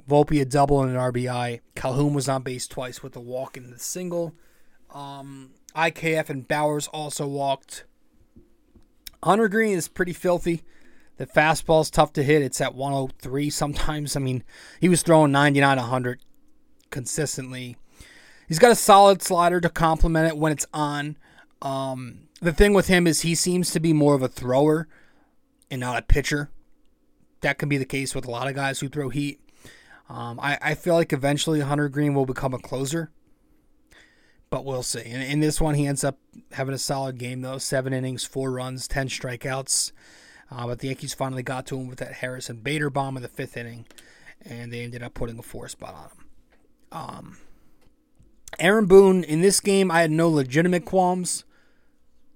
Volpe 0.09 0.41
a 0.41 0.47
double 0.47 0.83
and 0.83 0.93
an 0.93 0.97
RBI. 0.97 1.61
Calhoun 1.75 2.15
was 2.15 2.31
on 2.31 2.45
base 2.45 2.67
twice 2.67 3.03
with 3.03 3.15
a 3.15 3.21
walk 3.21 3.59
and 3.59 3.75
a 3.75 3.79
single. 3.79 4.35
Um, 4.89 5.51
IKF 5.77 6.31
and 6.31 6.49
Bauers 6.49 6.89
also 6.95 7.27
walked. 7.27 7.85
Hunter 9.23 9.49
Greene 9.49 9.77
is 9.77 9.89
pretty 9.89 10.15
filthy. 10.15 10.63
The 11.19 11.27
fastball's 11.27 11.91
tough 11.91 12.13
to 12.15 12.23
hit. 12.23 12.43
It's 12.43 12.61
at 12.61 12.75
103 12.75 13.51
sometimes. 13.51 14.17
I 14.17 14.21
mean, 14.21 14.45
he 14.81 14.89
was 14.89 15.03
throwing 15.03 15.33
99, 15.33 15.77
100 15.77 16.21
consistently. 16.91 17.77
He's 18.47 18.59
got 18.59 18.71
a 18.71 18.77
solid 18.77 19.21
slider 19.21 19.61
to 19.61 19.69
complement 19.69 20.29
it 20.29 20.39
when 20.39 20.53
it's 20.53 20.67
on. 20.73 21.19
Um, 21.61 22.29
the 22.41 22.53
thing 22.53 22.73
with 22.73 22.87
him 22.87 23.07
is 23.07 23.21
he 23.21 23.35
seems 23.35 23.73
to 23.73 23.81
be 23.81 23.93
more 23.93 24.15
of 24.15 24.23
a 24.23 24.29
thrower 24.29 24.89
and 25.71 25.81
not 25.81 25.99
a 25.99 26.03
pitcher. 26.03 26.51
That 27.41 27.59
can 27.59 27.69
be 27.69 27.79
the 27.79 27.85
case 27.85 28.15
with 28.15 28.27
a 28.27 28.31
lot 28.31 28.49
of 28.49 28.55
guys 28.55 28.81
who 28.81 28.89
throw 28.89 29.09
heat. 29.09 29.41
Um, 30.09 30.41
I, 30.41 30.57
I 30.63 30.75
feel 30.75 30.95
like 30.95 31.13
eventually 31.13 31.61
Hunter 31.61 31.89
Greene 31.89 32.15
will 32.15 32.25
become 32.27 32.55
a 32.55 32.59
closer, 32.59 33.11
but 34.49 34.65
we'll 34.65 34.83
see. 34.83 35.05
In, 35.05 35.21
in 35.21 35.41
this 35.41 35.61
one, 35.61 35.75
he 35.75 35.87
ends 35.87 36.03
up 36.03 36.19
having 36.53 36.75
a 36.75 36.79
solid 36.79 37.19
game, 37.19 37.43
though. 37.43 37.59
Seven 37.59 37.93
innings, 37.93 38.25
four 38.25 38.51
runs, 38.51 38.89
10 38.89 39.09
strikeouts. 39.09 39.93
Uh, 40.51 40.67
but 40.67 40.79
the 40.79 40.89
Yankees 40.89 41.15
finally 41.15 41.43
got 41.43 41.67
to 41.67 41.79
him 41.79 41.89
with 41.89 41.99
that 41.99 42.15
Harrison 42.15 42.57
Bader 42.57 42.91
bomb 42.91 43.17
in 43.17 43.23
the 43.23 43.29
fifth 43.29 43.57
inning, 43.57 43.87
and 44.45 44.73
they 44.73 44.83
ended 44.83 45.03
up 45.03 45.15
putting 45.15 45.39
a 45.39 45.43
four 45.43 45.69
spot 45.69 45.95
on 45.95 46.05
him. 46.05 46.27
Um, 46.91 47.37
Aaron 48.59 48.87
Boone, 48.87 49.25
in 49.25 49.43
this 49.43 49.61
game, 49.61 49.91
I 49.91 50.01
had 50.01 50.11
no 50.11 50.29
legitimate 50.29 50.85
qualms, 50.85 51.45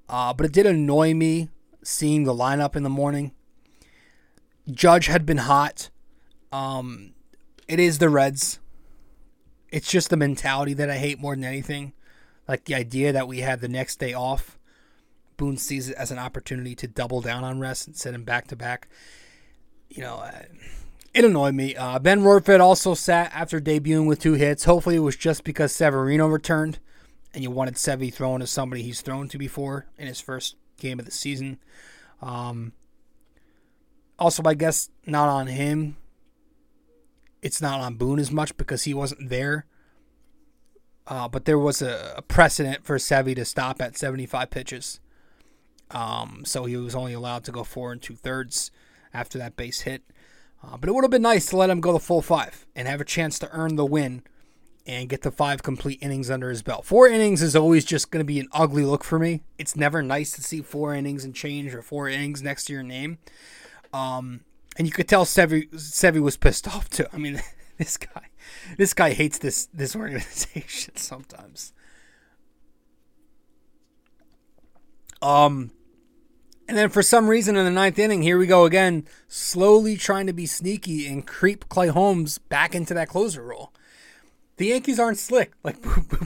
uh, 0.09 0.35
but 0.35 0.47
it 0.47 0.53
did 0.53 0.67
annoy 0.67 1.15
me 1.15 1.49
seeing 1.83 2.25
the 2.25 2.35
lineup 2.35 2.77
in 2.77 2.83
the 2.83 2.91
morning. 2.91 3.33
Judge 4.71 5.07
had 5.07 5.27
been 5.27 5.39
hot. 5.39 5.91
Um, 6.53 7.15
it 7.67 7.81
is 7.81 7.99
the 7.99 8.11
Reds. 8.11 8.61
It's 9.71 9.91
just 9.91 10.11
the 10.11 10.17
mentality 10.17 10.75
that 10.75 10.91
I 10.91 10.99
hate 10.99 11.19
more 11.19 11.35
than 11.35 11.45
anything. 11.45 11.95
Like 12.47 12.65
the 12.65 12.75
idea 12.75 13.13
that 13.13 13.27
we 13.27 13.39
had 13.39 13.61
the 13.61 13.69
next 13.69 13.99
day 13.99 14.13
off. 14.13 14.59
Boone 15.37 15.57
sees 15.57 15.89
it 15.89 15.97
as 15.97 16.11
an 16.11 16.19
opportunity 16.19 16.75
to 16.77 16.87
double 16.87 17.21
down 17.21 17.45
on 17.45 17.59
rest 17.59 17.87
and 17.87 17.97
send 17.97 18.15
him 18.15 18.25
back 18.25 18.49
to 18.49 18.57
back. 18.57 18.89
You 19.89 20.03
know, 20.03 20.17
uh, 20.17 20.43
it 21.15 21.25
annoyed 21.25 21.55
me. 21.55 21.77
Uh, 21.77 21.99
ben 21.99 22.21
Rortvedt 22.21 22.61
also 22.61 22.95
sat 22.95 23.31
after 23.35 23.61
debuting 23.61 24.07
with 24.07 24.21
two 24.21 24.35
hits. 24.35 24.65
Hopefully, 24.65 24.97
it 24.97 25.01
was 25.01 25.17
just 25.17 25.45
because 25.45 25.73
Severino 25.73 26.27
returned 26.27 26.79
and 27.35 27.43
you 27.43 27.51
wanted 27.51 27.75
Sevy 27.75 28.13
thrown 28.13 28.41
to 28.41 28.47
somebody 28.47 28.83
he's 28.83 29.01
thrown 29.01 29.29
to 29.29 29.39
before 29.39 29.87
in 29.99 30.07
his 30.07 30.21
first 30.21 30.57
game 30.79 30.99
of 30.99 31.05
the 31.05 31.11
season. 31.11 31.59
Um, 32.21 32.73
also, 34.19 34.43
I 34.45 34.55
guess 34.55 34.91
not 35.07 35.29
on 35.29 35.47
him. 35.47 35.97
It's 37.41 37.61
not 37.61 37.81
on 37.81 37.97
Boone 37.97 38.19
as 38.19 38.31
much 38.31 38.57
because 38.57 38.85
he 38.85 38.95
wasn't 38.95 39.29
there. 39.29 39.67
Uh, 41.07 41.27
but 41.27 41.45
there 41.47 41.59
was 41.59 41.83
a, 41.83 42.15
a, 42.19 42.23
precedent 42.23 42.85
for 42.85 42.97
Sevy 42.97 43.35
to 43.35 43.45
stop 43.45 43.83
at 43.83 43.99
75 43.99 44.51
pitches. 44.51 45.01
Um, 45.93 46.43
so 46.45 46.65
he 46.65 46.77
was 46.77 46.95
only 46.95 47.13
allowed 47.13 47.45
to 47.45 47.53
go 47.53 47.65
four 47.65 47.93
and 47.93 48.01
two 48.01 48.17
thirds 48.17 48.71
after 49.13 49.39
that 49.39 49.57
base 49.57 49.83
hit. 49.83 50.03
Uh, 50.63 50.77
but 50.77 50.89
it 50.89 50.93
would 50.93 51.05
have 51.05 51.11
been 51.11 51.23
nice 51.23 51.47
to 51.47 51.57
let 51.57 51.71
him 51.71 51.81
go 51.81 51.93
the 51.93 51.99
full 51.99 52.23
five 52.23 52.67
and 52.75 52.89
have 52.89 53.01
a 53.01 53.05
chance 53.05 53.39
to 53.41 53.51
earn 53.53 53.77
the 53.77 53.85
win 53.85 54.23
and 54.87 55.09
get 55.09 55.23
the 55.23 55.31
five 55.31 55.63
complete 55.63 55.99
innings 56.03 56.31
under 56.31 56.51
his 56.51 56.63
belt. 56.63 56.85
Four 56.85 57.09
innings 57.09 57.43
is 57.43 57.55
always 57.55 57.85
just 57.85 58.11
going 58.11 58.21
to 58.21 58.25
be 58.25 58.41
an 58.41 58.49
ugly 58.53 58.85
look 58.85 59.05
for 59.05 59.19
me. 59.19 59.43
It's 59.59 59.77
never 59.77 60.03
nice 60.03 60.33
to 60.33 60.43
see 60.43 60.61
four 60.61 60.95
innings 60.95 61.25
and 61.25 61.35
change 61.35 61.75
or 61.75 61.83
four 61.83 62.09
innings 62.09 62.43
next 62.43 62.65
to 62.67 62.73
your 62.73 62.83
name. 62.83 63.19
Um, 63.93 64.41
and 64.77 64.87
you 64.87 64.93
could 64.93 65.09
tell 65.09 65.25
Sevy, 65.25 65.71
Sevy 65.71 66.21
was 66.21 66.37
pissed 66.37 66.67
off 66.75 66.89
too. 66.91 67.07
I 67.13 67.19
mean, 67.19 67.41
this 67.79 67.97
guy, 67.97 68.29
this 68.77 68.95
guy 68.95 69.13
hates 69.13 69.39
this 69.39 69.67
this 69.67 69.95
organization 69.95 70.97
sometimes. 70.97 71.73
Um, 75.21 75.71
and 76.73 76.79
then 76.79 76.89
for 76.89 77.03
some 77.03 77.29
reason 77.29 77.55
in 77.55 77.67
the 77.67 77.71
ninth 77.71 77.99
inning, 77.99 78.23
here 78.23 78.39
we 78.39 78.47
go 78.47 78.65
again, 78.65 79.07
slowly 79.29 79.95
trying 79.95 80.27
to 80.27 80.33
be 80.33 80.47
sneaky 80.47 81.07
and 81.07 81.27
creep 81.27 81.69
Clay 81.69 81.89
Holmes 81.89 82.39
back 82.39 82.75
into 82.75 82.95
that 82.95 83.11
closer 83.11 83.43
role. 83.43 83.75
The 84.57 84.69
Yankees 84.69 84.99
aren't 84.99 85.19
slick. 85.19 85.53
Like 85.65 85.77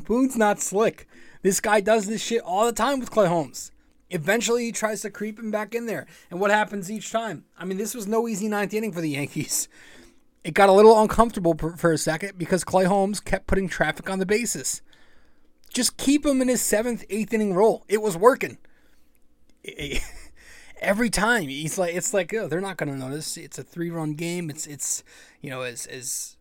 Boone's 0.04 0.36
not 0.36 0.60
slick. 0.60 1.08
This 1.42 1.58
guy 1.58 1.80
does 1.80 2.06
this 2.06 2.22
shit 2.22 2.42
all 2.42 2.64
the 2.64 2.72
time 2.72 3.00
with 3.00 3.10
Clay 3.10 3.26
Holmes. 3.26 3.72
Eventually, 4.08 4.66
he 4.66 4.70
tries 4.70 5.02
to 5.02 5.10
creep 5.10 5.36
him 5.36 5.50
back 5.50 5.74
in 5.74 5.86
there. 5.86 6.06
And 6.30 6.38
what 6.38 6.52
happens 6.52 6.92
each 6.92 7.10
time? 7.10 7.44
I 7.58 7.64
mean, 7.64 7.76
this 7.76 7.92
was 7.92 8.06
no 8.06 8.28
easy 8.28 8.46
ninth 8.46 8.72
inning 8.72 8.92
for 8.92 9.00
the 9.00 9.10
Yankees. 9.10 9.68
It 10.44 10.54
got 10.54 10.68
a 10.68 10.72
little 10.72 11.02
uncomfortable 11.02 11.56
for 11.76 11.90
a 11.90 11.98
second 11.98 12.38
because 12.38 12.62
Clay 12.62 12.84
Holmes 12.84 13.18
kept 13.18 13.48
putting 13.48 13.68
traffic 13.68 14.08
on 14.08 14.20
the 14.20 14.26
bases. 14.26 14.80
Just 15.74 15.96
keep 15.96 16.24
him 16.24 16.40
in 16.40 16.46
his 16.46 16.62
seventh, 16.62 17.04
eighth 17.10 17.34
inning 17.34 17.52
role. 17.52 17.84
It 17.88 18.00
was 18.00 18.16
working. 18.16 18.58
Every 20.80 21.10
time 21.10 21.48
he's 21.48 21.78
like, 21.78 21.94
it's 21.94 22.12
like, 22.12 22.34
oh, 22.34 22.48
they're 22.48 22.60
not 22.60 22.76
going 22.76 22.92
to 22.92 22.98
notice. 22.98 23.36
It's 23.36 23.58
a 23.58 23.62
three-run 23.62 24.14
game. 24.14 24.50
It's 24.50 24.66
it's 24.66 25.02
you 25.40 25.50
know 25.50 25.62
as 25.62 25.86
as 25.86 26.36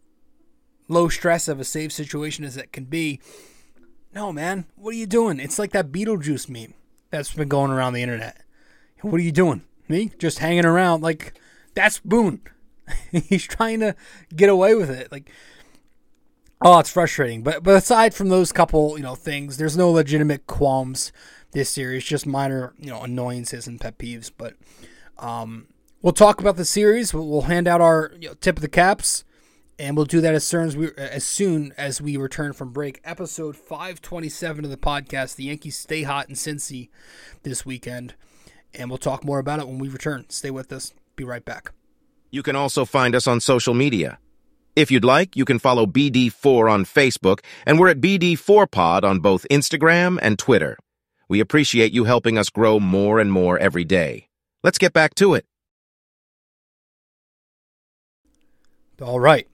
low 0.88 1.08
stress 1.10 1.48
of 1.48 1.60
a 1.60 1.64
save 1.64 1.92
situation 1.92 2.46
as 2.46 2.58
it 2.58 2.72
can 2.72 2.86
be. 2.86 3.20
No, 4.14 4.32
man, 4.32 4.66
what 4.76 4.94
are 4.94 4.98
you 4.98 5.08
doing? 5.08 5.40
It's 5.40 5.60
like 5.60 5.72
that 5.72 5.92
Beetlejuice 5.92 6.50
meme 6.50 6.74
that's 7.10 7.34
been 7.34 7.50
going 7.50 7.72
around 7.72 7.94
the 7.94 8.04
internet. 8.04 8.42
What 9.02 9.16
are 9.16 9.24
you 9.24 9.32
doing? 9.32 9.64
Me? 9.88 10.12
Just 10.18 10.40
hanging 10.40 10.66
around. 10.66 11.02
Like, 11.02 11.40
that's 11.76 12.00
Boone. 12.00 12.42
He's 13.12 13.44
trying 13.44 13.82
to 13.82 13.96
get 14.36 14.50
away 14.50 14.74
with 14.74 14.90
it. 14.90 15.12
Like, 15.12 15.30
oh, 16.62 16.80
it's 16.80 16.90
frustrating. 16.90 17.44
But 17.44 17.64
but 17.64 17.76
aside 17.76 18.14
from 18.14 18.30
those 18.30 18.52
couple, 18.52 18.98
you 18.98 19.04
know, 19.04 19.16
things, 19.16 19.58
there's 19.58 19.78
no 19.78 19.92
legitimate 19.92 20.48
qualms 20.48 21.12
this 21.56 21.72
series. 21.72 22.04
Just 22.04 22.28
minor, 22.28 22.74
you 22.78 22.92
know, 22.92 23.02
annoyances 23.02 23.66
and 23.66 23.82
pet 23.82 23.98
peeves. 23.98 24.30
But 24.38 24.54
um, 25.18 25.68
we'll 26.04 26.14
talk 26.14 26.40
about 26.40 26.58
the 26.58 26.66
series. 26.66 27.14
We'll, 27.14 27.28
we'll 27.28 27.42
hand 27.42 27.68
out 27.68 27.82
our 27.82 28.12
you 28.20 28.30
know, 28.30 28.36
tip 28.36 28.58
of 28.58 28.62
the 28.62 28.68
caps 28.68 29.24
and 29.78 29.96
we'll 29.96 30.06
do 30.06 30.22
that 30.22 30.34
as 30.34 30.44
soon 30.44 30.68
as 30.68 30.78
we 30.78 30.90
as 30.98 31.26
soon 31.26 31.74
as 31.78 32.02
we 32.02 32.18
return 32.18 32.54
from 32.54 32.72
break. 32.72 33.02
Episode 33.04 33.56
527 33.56 34.66
of 34.66 34.72
the 34.72 34.78
podcast. 34.78 35.36
The 35.36 35.46
Yankees 35.46 35.78
stay 35.78 36.04
hot 36.04 36.30
in 36.30 36.36
Cincy 36.36 36.90
this 37.44 37.66
weekend, 37.66 38.16
and 38.74 38.90
we'll 38.90 38.98
talk 38.98 39.24
more 39.24 39.40
about 39.40 39.60
it 39.60 39.68
when 39.68 39.80
we 39.80 39.90
return. 39.90 40.26
Stay 40.30 40.52
with 40.52 40.72
us. 40.72 40.94
Be 41.16 41.24
right 41.24 41.44
back. 41.44 41.72
You 42.32 42.44
can 42.44 42.56
also 42.56 42.86
find 42.86 43.16
us 43.16 43.28
on 43.28 43.40
social 43.40 43.74
media. 43.74 44.20
If 44.76 44.92
you'd 44.92 45.06
like, 45.06 45.38
you 45.38 45.46
can 45.46 45.58
follow 45.58 45.86
BD4 45.86 46.70
on 46.70 46.84
Facebook, 46.84 47.40
and 47.66 47.80
we're 47.80 47.90
at 47.90 48.02
BD4Pod 48.02 49.04
on 49.04 49.20
both 49.20 49.46
Instagram 49.50 50.20
and 50.22 50.38
Twitter. 50.38 50.78
We 51.28 51.40
appreciate 51.40 51.92
you 51.92 52.04
helping 52.04 52.38
us 52.38 52.50
grow 52.50 52.80
more 52.80 53.20
and 53.20 53.32
more 53.32 53.58
every 53.58 53.84
day. 53.84 54.28
Let's 54.64 54.78
get 54.78 54.94
back 54.94 55.16
to 55.16 55.34
it. 55.34 55.46
All 59.02 59.20
right. 59.20 59.48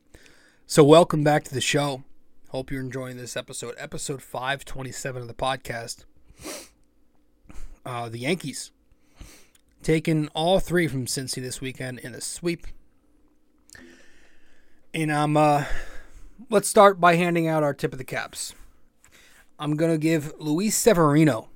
So, 0.67 0.83
welcome 0.83 1.23
back 1.23 1.43
to 1.45 1.53
the 1.53 1.61
show. 1.61 2.03
Hope 2.49 2.71
you're 2.71 2.81
enjoying 2.81 3.17
this 3.17 3.37
episode, 3.37 3.75
episode 3.77 4.21
527 4.21 5.21
of 5.21 5.27
the 5.27 5.33
podcast. 5.33 6.05
Uh, 7.85 8.09
the 8.09 8.19
Yankees 8.19 8.71
taking 9.81 10.27
all 10.29 10.59
three 10.59 10.87
from 10.87 11.05
Cincy 11.05 11.41
this 11.41 11.61
weekend 11.61 11.99
in 11.99 12.13
a 12.13 12.21
sweep. 12.21 12.67
And 14.93 15.11
I'm, 15.11 15.37
uh, 15.37 15.65
let's 16.49 16.67
start 16.67 16.99
by 16.99 17.15
handing 17.15 17.47
out 17.47 17.63
our 17.63 17.73
tip 17.73 17.91
of 17.91 17.97
the 17.97 18.03
caps. 18.03 18.53
I'm 19.57 19.75
going 19.75 19.91
to 19.91 19.97
give 19.97 20.33
Luis 20.39 20.75
Severino 20.75 21.49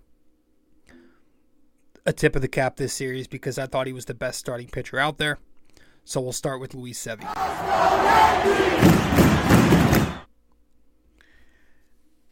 a 2.06 2.13
tip 2.13 2.36
of 2.36 2.41
the 2.41 2.48
cap 2.48 2.78
this 2.78 2.94
series 2.94 3.28
because 3.28 3.58
I 3.58 3.65
thought 3.65 3.88
he 3.88 3.94
was 3.94 4.06
the 4.06 4.13
best 4.13 4.39
starting 4.39 4.68
pitcher 4.68 5.00
out 5.00 5.18
there. 5.18 5.39
So 6.04 6.22
we'll 6.22 6.34
start 6.34 6.62
with 6.62 6.76
Luis 6.76 7.04
Sevy. 7.04 7.26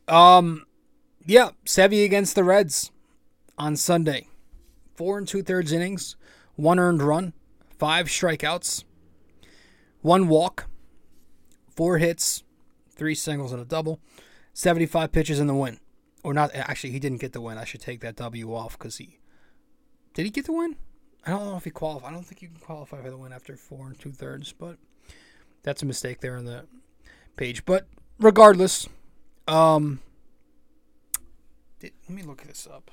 Um, 0.08 0.66
yeah, 1.26 1.52
Sevy 1.66 2.06
against 2.06 2.36
the 2.36 2.44
Reds 2.44 2.92
on 3.58 3.76
Sunday. 3.76 4.28
Four 4.94 5.18
and 5.18 5.28
two 5.28 5.42
thirds 5.42 5.72
innings, 5.72 6.16
one 6.56 6.78
earned 6.78 7.02
run, 7.02 7.34
five 7.80 8.08
strikeouts, 8.08 8.84
one 10.02 10.28
walk, 10.28 10.68
four 11.76 11.98
hits, 11.98 12.44
three 12.92 13.16
singles 13.16 13.52
and 13.52 13.62
a 13.62 13.66
double, 13.66 14.00
75 14.54 15.12
pitches 15.12 15.40
in 15.40 15.48
the 15.48 15.56
win. 15.56 15.80
Or 16.24 16.34
not, 16.34 16.52
actually, 16.54 16.92
he 16.92 17.00
didn't 17.00 17.22
get 17.22 17.34
the 17.34 17.42
win. 17.42 17.58
I 17.58 17.66
should 17.66 17.82
take 17.82 18.02
that 18.02 18.16
W 18.18 18.54
off 18.54 18.78
because 18.78 18.98
he. 18.98 19.18
Did 20.13 20.26
he 20.26 20.32
get 20.32 20.45
the 20.45 20.54
win? 20.54 20.76
I 21.26 21.32
don't 21.32 21.45
know 21.45 21.58
if 21.58 21.63
he 21.63 21.69
qualified. 21.69 22.10
I 22.10 22.13
don't 22.13 22.23
think 22.23 22.41
you 22.41 22.49
can 22.49 22.60
qualify 22.60 23.02
for 23.02 23.10
the 23.10 23.17
win 23.17 23.32
after 23.32 23.56
four 23.56 23.88
and 23.88 23.97
two 23.97 24.12
thirds, 24.12 24.52
but 24.52 24.78
that's 25.63 25.82
a 25.82 25.86
mistake 25.86 26.19
there 26.19 26.38
on 26.38 26.45
the 26.45 26.65
page. 27.38 27.65
But 27.65 27.88
regardless, 28.19 28.88
um, 29.47 30.02
did, 31.80 31.93
let 32.10 32.15
me 32.15 32.23
look 32.23 32.43
this 32.43 32.67
up. 32.71 32.91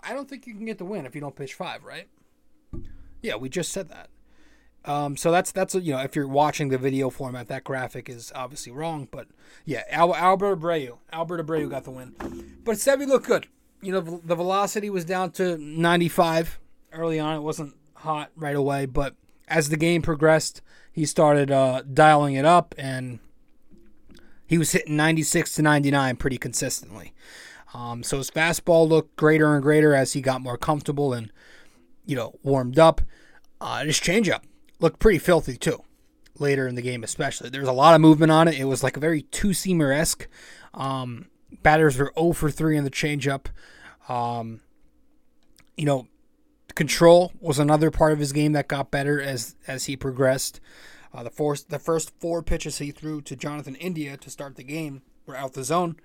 I 0.00 0.12
don't 0.12 0.28
think 0.28 0.46
you 0.46 0.54
can 0.54 0.66
get 0.66 0.78
the 0.78 0.84
win 0.84 1.06
if 1.06 1.14
you 1.14 1.20
don't 1.20 1.34
pitch 1.36 1.54
five, 1.54 1.84
right? 1.84 2.08
Yeah, 3.22 3.36
we 3.36 3.48
just 3.48 3.72
said 3.72 3.88
that. 3.88 4.08
Um, 4.84 5.16
so 5.16 5.30
that's 5.30 5.52
that's 5.52 5.76
you 5.76 5.92
know 5.92 6.00
if 6.00 6.16
you're 6.16 6.26
watching 6.26 6.68
the 6.68 6.78
video 6.78 7.08
format, 7.08 7.46
that 7.48 7.62
graphic 7.62 8.08
is 8.08 8.32
obviously 8.34 8.72
wrong. 8.72 9.06
But 9.10 9.28
yeah, 9.64 9.84
Al- 9.90 10.14
Albert 10.14 10.58
Abreu, 10.60 10.98
Albert 11.12 11.46
Abreu 11.46 11.70
got 11.70 11.84
the 11.84 11.92
win. 11.92 12.14
But 12.64 12.76
Sevy 12.76 13.06
looked 13.06 13.26
good. 13.26 13.46
You 13.82 13.92
know 13.92 14.20
the 14.24 14.36
velocity 14.36 14.90
was 14.90 15.04
down 15.04 15.32
to 15.32 15.58
95 15.58 16.60
early 16.92 17.18
on. 17.18 17.36
It 17.36 17.40
wasn't 17.40 17.74
hot 17.96 18.30
right 18.36 18.56
away, 18.56 18.86
but 18.86 19.16
as 19.48 19.68
the 19.68 19.76
game 19.76 20.02
progressed, 20.02 20.62
he 20.92 21.04
started 21.04 21.50
uh, 21.50 21.82
dialing 21.92 22.34
it 22.34 22.44
up, 22.44 22.74
and 22.78 23.18
he 24.46 24.58
was 24.58 24.72
hitting 24.72 24.96
96 24.96 25.54
to 25.54 25.62
99 25.62 26.16
pretty 26.16 26.38
consistently. 26.38 27.12
Um, 27.74 28.02
so 28.02 28.18
his 28.18 28.30
fastball 28.30 28.88
looked 28.88 29.16
greater 29.16 29.54
and 29.54 29.62
greater 29.62 29.94
as 29.94 30.12
he 30.12 30.20
got 30.20 30.42
more 30.42 30.58
comfortable 30.58 31.12
and 31.12 31.32
you 32.04 32.14
know 32.14 32.38
warmed 32.42 32.78
up. 32.78 33.00
Uh, 33.60 33.84
his 33.84 33.98
changeup 33.98 34.42
looked 34.80 34.98
pretty 34.98 35.18
filthy 35.18 35.56
too. 35.56 35.82
Later 36.38 36.66
in 36.66 36.74
the 36.74 36.82
game, 36.82 37.04
especially, 37.04 37.50
there 37.50 37.60
was 37.60 37.68
a 37.68 37.72
lot 37.72 37.94
of 37.94 38.00
movement 38.00 38.32
on 38.32 38.48
it. 38.48 38.58
It 38.58 38.64
was 38.64 38.82
like 38.82 38.96
a 38.96 39.00
very 39.00 39.22
two 39.22 39.48
seamer 39.48 39.94
esque. 39.94 40.28
Um, 40.74 41.26
batters 41.62 41.98
were 41.98 42.12
0 42.18 42.32
for 42.32 42.50
3 42.50 42.76
in 42.76 42.84
the 42.84 42.90
changeup. 42.90 43.46
Um, 44.08 44.60
you 45.76 45.84
know, 45.84 46.06
control 46.74 47.32
was 47.40 47.58
another 47.58 47.90
part 47.90 48.12
of 48.12 48.18
his 48.18 48.32
game 48.32 48.52
that 48.52 48.68
got 48.68 48.90
better 48.90 49.20
as 49.20 49.56
as 49.66 49.84
he 49.84 49.96
progressed. 49.96 50.60
Uh, 51.14 51.22
the 51.22 51.30
first 51.30 51.70
the 51.70 51.78
first 51.78 52.12
four 52.18 52.42
pitches 52.42 52.78
he 52.78 52.90
threw 52.90 53.20
to 53.22 53.36
Jonathan 53.36 53.74
India 53.76 54.16
to 54.16 54.30
start 54.30 54.56
the 54.56 54.62
game 54.62 55.02
were 55.26 55.36
out 55.36 55.52
the 55.52 55.64
zone, 55.64 55.96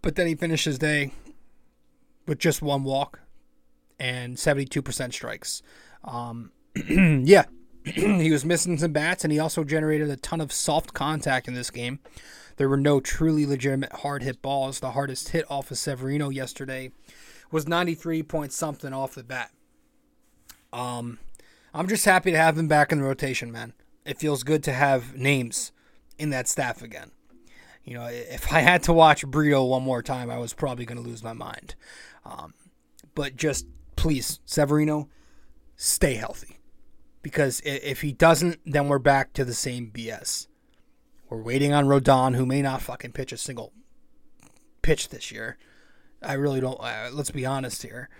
but 0.00 0.16
then 0.16 0.26
he 0.26 0.34
finished 0.34 0.64
his 0.64 0.78
day 0.78 1.12
with 2.26 2.38
just 2.38 2.62
one 2.62 2.84
walk 2.84 3.20
and 3.98 4.38
seventy 4.38 4.66
two 4.66 4.82
percent 4.82 5.12
strikes. 5.12 5.62
Um, 6.04 6.52
yeah, 6.88 7.46
he 7.84 8.30
was 8.30 8.44
missing 8.44 8.78
some 8.78 8.92
bats, 8.92 9.24
and 9.24 9.32
he 9.32 9.38
also 9.38 9.64
generated 9.64 10.10
a 10.10 10.16
ton 10.16 10.40
of 10.40 10.52
soft 10.52 10.94
contact 10.94 11.48
in 11.48 11.54
this 11.54 11.70
game. 11.70 11.98
There 12.56 12.68
were 12.68 12.76
no 12.76 13.00
truly 13.00 13.46
legitimate 13.46 13.92
hard 13.92 14.22
hit 14.22 14.42
balls. 14.42 14.80
The 14.80 14.92
hardest 14.92 15.30
hit 15.30 15.50
off 15.50 15.70
of 15.70 15.78
Severino 15.78 16.28
yesterday 16.28 16.92
was 17.50 17.68
93 17.68 18.22
point 18.22 18.52
something 18.52 18.92
off 18.92 19.14
the 19.14 19.22
bat. 19.22 19.50
Um, 20.72 21.18
I'm 21.74 21.88
just 21.88 22.04
happy 22.04 22.30
to 22.30 22.36
have 22.36 22.58
him 22.58 22.68
back 22.68 22.92
in 22.92 22.98
the 22.98 23.04
rotation, 23.04 23.52
man. 23.52 23.74
It 24.04 24.18
feels 24.18 24.42
good 24.42 24.62
to 24.64 24.72
have 24.72 25.16
names 25.16 25.72
in 26.18 26.30
that 26.30 26.48
staff 26.48 26.82
again. 26.82 27.10
You 27.84 27.94
know, 27.94 28.06
if 28.06 28.52
I 28.52 28.60
had 28.60 28.82
to 28.84 28.92
watch 28.92 29.26
Brito 29.26 29.64
one 29.64 29.82
more 29.82 30.02
time, 30.02 30.30
I 30.30 30.38
was 30.38 30.54
probably 30.54 30.84
going 30.84 31.02
to 31.02 31.08
lose 31.08 31.22
my 31.22 31.32
mind. 31.32 31.74
Um, 32.24 32.54
but 33.14 33.36
just 33.36 33.66
please, 33.96 34.40
Severino, 34.44 35.08
stay 35.76 36.14
healthy. 36.14 36.58
Because 37.22 37.60
if 37.64 38.00
he 38.00 38.12
doesn't, 38.12 38.60
then 38.66 38.88
we're 38.88 38.98
back 38.98 39.32
to 39.34 39.44
the 39.44 39.54
same 39.54 39.90
BS. 39.92 40.48
We're 41.32 41.40
waiting 41.40 41.72
on 41.72 41.86
Rodon, 41.86 42.36
who 42.36 42.44
may 42.44 42.60
not 42.60 42.82
fucking 42.82 43.12
pitch 43.12 43.32
a 43.32 43.38
single 43.38 43.72
pitch 44.82 45.08
this 45.08 45.32
year. 45.32 45.56
I 46.22 46.34
really 46.34 46.60
don't. 46.60 46.78
Uh, 46.78 47.08
let's 47.10 47.30
be 47.30 47.46
honest 47.46 47.82
here. 47.82 48.10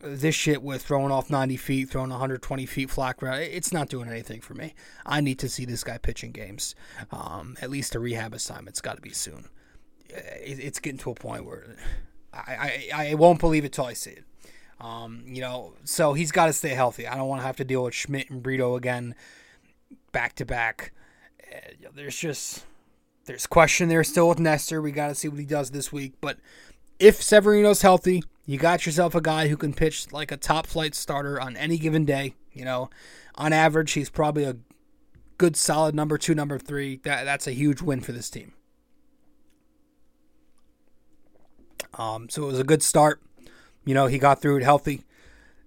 This 0.00 0.36
shit 0.36 0.62
with 0.62 0.84
throwing 0.84 1.10
off 1.10 1.30
90 1.30 1.56
feet, 1.56 1.90
throwing 1.90 2.10
120 2.10 2.64
feet 2.66 2.90
flat 2.90 3.16
ground, 3.16 3.42
it's 3.42 3.72
not 3.72 3.88
doing 3.88 4.08
anything 4.08 4.40
for 4.40 4.54
me. 4.54 4.74
I 5.04 5.20
need 5.20 5.40
to 5.40 5.48
see 5.48 5.64
this 5.64 5.82
guy 5.82 5.98
pitching 5.98 6.30
games. 6.30 6.76
Um, 7.10 7.56
at 7.60 7.70
least 7.70 7.96
a 7.96 7.98
rehab 7.98 8.32
assignment's 8.32 8.80
got 8.80 8.94
to 8.94 9.02
be 9.02 9.10
soon. 9.10 9.48
It, 10.08 10.60
it's 10.60 10.78
getting 10.78 10.98
to 10.98 11.10
a 11.10 11.14
point 11.16 11.46
where 11.46 11.74
I, 12.32 12.84
I, 12.94 13.08
I 13.10 13.14
won't 13.14 13.40
believe 13.40 13.64
it 13.64 13.72
till 13.72 13.86
I 13.86 13.94
see 13.94 14.10
it. 14.10 14.24
Um, 14.78 15.24
you 15.26 15.40
know, 15.40 15.74
so 15.82 16.12
he's 16.12 16.30
got 16.30 16.46
to 16.46 16.52
stay 16.52 16.68
healthy. 16.68 17.08
I 17.08 17.16
don't 17.16 17.26
want 17.26 17.40
to 17.40 17.46
have 17.46 17.56
to 17.56 17.64
deal 17.64 17.82
with 17.82 17.94
Schmidt 17.94 18.30
and 18.30 18.44
Brito 18.44 18.76
again, 18.76 19.16
back 20.12 20.36
to 20.36 20.44
back. 20.44 20.92
Uh, 21.52 21.88
there's 21.94 22.16
just 22.16 22.64
there's 23.26 23.46
question 23.46 23.88
there 23.88 24.04
still 24.04 24.28
with 24.28 24.38
Nestor. 24.38 24.82
We 24.82 24.92
got 24.92 25.08
to 25.08 25.14
see 25.14 25.28
what 25.28 25.40
he 25.40 25.46
does 25.46 25.70
this 25.70 25.92
week, 25.92 26.14
but 26.20 26.38
if 26.98 27.22
Severino's 27.22 27.82
healthy, 27.82 28.22
you 28.46 28.58
got 28.58 28.86
yourself 28.86 29.14
a 29.14 29.20
guy 29.20 29.48
who 29.48 29.56
can 29.56 29.72
pitch 29.72 30.12
like 30.12 30.30
a 30.30 30.36
top 30.36 30.66
flight 30.66 30.94
starter 30.94 31.40
on 31.40 31.56
any 31.56 31.78
given 31.78 32.04
day. 32.04 32.34
You 32.52 32.64
know, 32.64 32.90
on 33.34 33.52
average, 33.52 33.92
he's 33.92 34.10
probably 34.10 34.44
a 34.44 34.56
good, 35.38 35.56
solid 35.56 35.94
number 35.94 36.18
two, 36.18 36.34
number 36.34 36.58
three. 36.58 37.00
That 37.04 37.24
that's 37.24 37.46
a 37.46 37.52
huge 37.52 37.82
win 37.82 38.00
for 38.00 38.12
this 38.12 38.30
team. 38.30 38.52
Um, 41.94 42.28
so 42.28 42.44
it 42.44 42.46
was 42.46 42.60
a 42.60 42.64
good 42.64 42.82
start. 42.82 43.20
You 43.84 43.94
know, 43.94 44.06
he 44.06 44.18
got 44.18 44.40
through 44.40 44.58
it 44.58 44.62
healthy, 44.62 45.02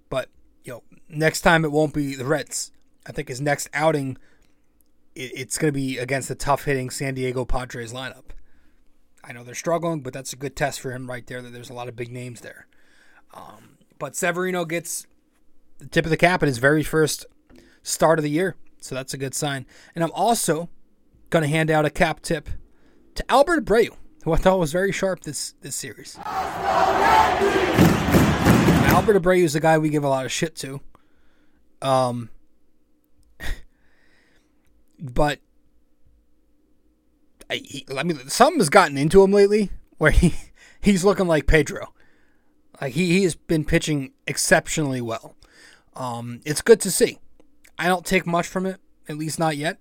but 0.09 0.29
you 0.63 0.73
know, 0.73 0.83
next 1.09 1.41
time 1.41 1.63
it 1.63 1.71
won't 1.71 1.93
be 1.93 2.15
the 2.15 2.25
Reds. 2.25 2.71
I 3.05 3.11
think 3.11 3.29
his 3.29 3.39
next 3.39 3.69
outing, 3.73 4.17
it's 5.17 5.58
going 5.58 5.73
to 5.73 5.77
be 5.77 5.97
against 5.97 6.27
the 6.27 6.36
tough 6.36 6.65
hitting 6.65 6.89
San 6.89 7.15
Diego 7.15 7.43
Padres 7.45 7.91
lineup. 7.93 8.32
I 9.23 9.34
know 9.34 9.43
they're 9.43 9.56
struggling, 9.56 10.01
but 10.01 10.13
that's 10.13 10.32
a 10.32 10.38
good 10.38 10.56
test 10.56 10.80
for 10.80 10.91
him 10.91 11.10
right 11.10 11.25
there. 11.25 11.41
That 11.41 11.51
there's 11.51 11.69
a 11.69 11.73
lot 11.73 11.88
of 11.88 11.95
big 11.95 12.12
names 12.12 12.41
there. 12.41 12.67
Um, 13.34 13.77
but 13.99 14.15
Severino 14.15 14.63
gets 14.63 15.08
the 15.80 15.88
tip 15.88 16.06
of 16.06 16.12
the 16.12 16.17
cap 16.17 16.43
at 16.43 16.47
his 16.47 16.60
very 16.60 16.84
first 16.84 17.25
start 17.84 18.19
of 18.19 18.23
the 18.23 18.30
year, 18.30 18.56
so 18.80 18.95
that's 18.95 19.13
a 19.13 19.17
good 19.17 19.34
sign. 19.34 19.65
And 19.95 20.03
I'm 20.03 20.12
also 20.12 20.69
going 21.30 21.43
to 21.43 21.49
hand 21.49 21.69
out 21.69 21.86
a 21.86 21.89
cap 21.89 22.21
tip 22.21 22.49
to 23.15 23.32
Albert 23.32 23.65
Abreu, 23.65 23.89
who 24.23 24.34
I 24.34 24.38
thought 24.38 24.60
was 24.60 24.71
very 24.71 24.91
sharp 24.91 25.21
this 25.21 25.56
this 25.62 25.75
series. 25.75 26.17
Albert 28.97 29.21
Abreu 29.21 29.43
is 29.43 29.56
a 29.56 29.60
guy 29.60 29.77
we 29.77 29.89
give 29.89 30.03
a 30.03 30.10
lot 30.10 30.25
of 30.25 30.32
shit 30.32 30.56
to. 30.58 30.80
Um, 31.82 32.30
but 34.99 35.39
I, 37.49 37.57
he, 37.57 37.86
I 37.95 38.03
mean, 38.03 38.27
something 38.29 38.60
has 38.60 38.69
gotten 38.69 38.97
into 38.97 39.23
him 39.23 39.31
lately 39.31 39.69
where 39.97 40.12
he 40.12 40.36
he's 40.81 41.05
looking 41.05 41.27
like 41.27 41.47
Pedro. 41.47 41.93
Like 42.81 42.93
he, 42.93 43.07
he 43.07 43.23
has 43.23 43.36
been 43.36 43.65
pitching 43.65 44.13
exceptionally 44.27 45.01
well. 45.01 45.36
Um, 45.95 46.41
it's 46.45 46.62
good 46.62 46.79
to 46.81 46.91
see. 46.91 47.17
I 47.79 47.88
don't 47.88 48.05
take 48.05 48.27
much 48.27 48.47
from 48.47 48.65
it, 48.65 48.79
at 49.07 49.17
least 49.17 49.39
not 49.39 49.57
yet. 49.57 49.79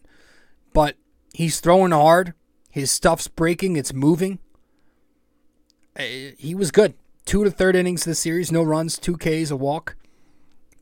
But 0.72 0.96
he's 1.33 1.61
throwing 1.61 1.92
hard. 1.92 2.35
His 2.70 2.90
stuff's 2.90 3.29
breaking. 3.29 3.76
It's 3.76 3.92
moving. 3.92 4.38
He 5.98 6.55
was 6.55 6.70
good. 6.70 6.94
Two 7.24 7.42
to 7.42 7.50
third 7.50 7.74
innings 7.74 8.02
of 8.02 8.11
the 8.11 8.14
series, 8.14 8.52
no 8.52 8.62
runs, 8.62 8.98
two 8.98 9.16
Ks, 9.16 9.50
a 9.50 9.57
walk, 9.57 9.96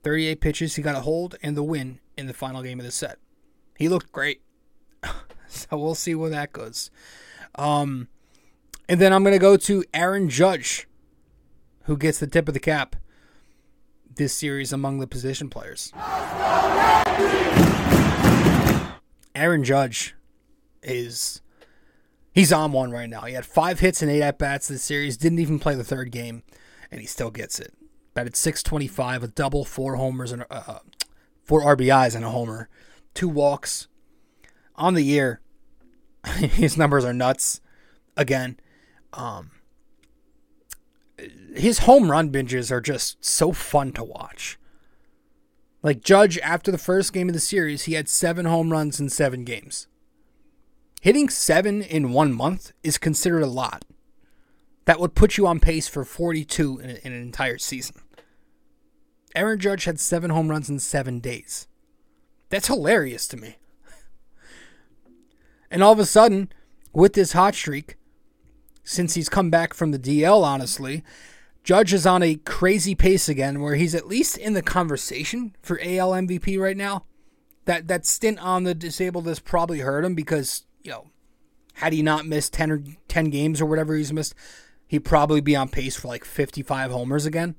38 0.02 0.40
pitches. 0.40 0.74
He 0.76 0.82
got 0.82 0.96
a 0.96 1.00
hold 1.00 1.36
and 1.42 1.56
the 1.56 1.62
win 1.62 2.00
in 2.18 2.26
the 2.26 2.34
final 2.34 2.62
game 2.62 2.78
of 2.78 2.84
the 2.84 2.92
set. 2.92 3.18
He 3.76 3.88
looked 3.88 4.12
great. 4.12 4.42
so 5.48 5.76
we'll 5.76 5.94
see 5.94 6.14
where 6.14 6.30
that 6.30 6.52
goes. 6.52 6.90
Um, 7.56 8.08
and 8.88 9.00
then 9.00 9.12
I'm 9.12 9.22
going 9.22 9.34
to 9.34 9.38
go 9.38 9.56
to 9.56 9.84
Aaron 9.92 10.28
Judge, 10.28 10.86
who 11.84 11.96
gets 11.96 12.18
the 12.18 12.26
tip 12.26 12.48
of 12.48 12.54
the 12.54 12.60
cap 12.60 12.96
this 14.16 14.32
series 14.32 14.72
among 14.72 14.98
the 14.98 15.06
position 15.06 15.50
players. 15.50 15.92
Aaron 19.34 19.64
Judge 19.64 20.14
is 20.82 21.42
he's 22.32 22.52
on 22.52 22.72
one 22.72 22.90
right 22.90 23.08
now. 23.08 23.22
He 23.22 23.34
had 23.34 23.46
five 23.46 23.80
hits 23.80 24.02
and 24.02 24.10
eight 24.10 24.22
at 24.22 24.38
bats 24.38 24.68
this 24.68 24.82
series. 24.82 25.16
Didn't 25.16 25.40
even 25.40 25.58
play 25.58 25.74
the 25.74 25.84
third 25.84 26.10
game, 26.12 26.42
and 26.90 27.00
he 27.00 27.06
still 27.06 27.30
gets 27.30 27.58
it. 27.58 27.74
Batted 28.14 28.36
625, 28.36 29.24
a 29.24 29.28
double, 29.28 29.64
four 29.64 29.96
homers 29.96 30.30
and 30.30 30.44
uh, 30.50 30.78
four 31.42 31.62
RBIs 31.62 32.14
and 32.14 32.24
a 32.24 32.30
homer, 32.30 32.68
two 33.14 33.28
walks 33.28 33.88
on 34.76 34.94
the 34.94 35.02
year. 35.02 35.40
his 36.26 36.76
numbers 36.76 37.04
are 37.04 37.12
nuts. 37.12 37.60
Again, 38.16 38.58
um, 39.12 39.50
his 41.54 41.80
home 41.80 42.10
run 42.10 42.30
binges 42.30 42.70
are 42.70 42.80
just 42.80 43.24
so 43.24 43.52
fun 43.52 43.92
to 43.92 44.04
watch. 44.04 44.58
Like 45.82 46.02
Judge, 46.02 46.38
after 46.38 46.70
the 46.70 46.78
first 46.78 47.12
game 47.12 47.28
of 47.28 47.34
the 47.34 47.40
series, 47.40 47.84
he 47.84 47.92
had 47.92 48.08
seven 48.08 48.46
home 48.46 48.72
runs 48.72 48.98
in 48.98 49.10
seven 49.10 49.44
games. 49.44 49.86
Hitting 51.02 51.28
seven 51.28 51.82
in 51.82 52.12
one 52.12 52.32
month 52.32 52.72
is 52.82 52.96
considered 52.96 53.42
a 53.42 53.46
lot. 53.46 53.84
That 54.86 54.98
would 54.98 55.14
put 55.14 55.36
you 55.36 55.46
on 55.46 55.60
pace 55.60 55.86
for 55.86 56.04
42 56.04 56.78
in, 56.78 56.90
an 56.90 57.12
entire 57.12 57.58
season. 57.58 57.96
Aaron 59.34 59.58
Judge 59.58 59.84
had 59.84 60.00
seven 60.00 60.30
home 60.30 60.48
runs 60.48 60.70
in 60.70 60.78
seven 60.78 61.18
days. 61.18 61.66
That's 62.54 62.68
hilarious 62.68 63.26
to 63.26 63.36
me. 63.36 63.56
And 65.72 65.82
all 65.82 65.92
of 65.92 65.98
a 65.98 66.06
sudden, 66.06 66.52
with 66.92 67.14
this 67.14 67.32
hot 67.32 67.56
streak, 67.56 67.96
since 68.84 69.14
he's 69.14 69.28
come 69.28 69.50
back 69.50 69.74
from 69.74 69.90
the 69.90 69.98
DL, 69.98 70.44
honestly, 70.44 71.02
Judge 71.64 71.92
is 71.92 72.06
on 72.06 72.22
a 72.22 72.36
crazy 72.36 72.94
pace 72.94 73.28
again 73.28 73.60
where 73.60 73.74
he's 73.74 73.92
at 73.92 74.06
least 74.06 74.38
in 74.38 74.52
the 74.52 74.62
conversation 74.62 75.56
for 75.62 75.80
AL 75.80 76.12
MVP 76.12 76.56
right 76.56 76.76
now. 76.76 77.06
That 77.64 77.88
that 77.88 78.06
stint 78.06 78.38
on 78.38 78.62
the 78.62 78.72
disabled 78.72 79.26
list 79.26 79.44
probably 79.44 79.80
hurt 79.80 80.04
him 80.04 80.14
because, 80.14 80.62
you 80.84 80.92
know, 80.92 81.08
had 81.72 81.92
he 81.92 82.02
not 82.02 82.24
missed 82.24 82.52
10 82.52 82.70
or 82.70 82.84
10 83.08 83.30
games 83.30 83.60
or 83.60 83.66
whatever 83.66 83.96
he's 83.96 84.12
missed, 84.12 84.32
he'd 84.86 85.00
probably 85.00 85.40
be 85.40 85.56
on 85.56 85.70
pace 85.70 85.96
for 85.96 86.06
like 86.06 86.24
55 86.24 86.92
homers 86.92 87.26
again. 87.26 87.56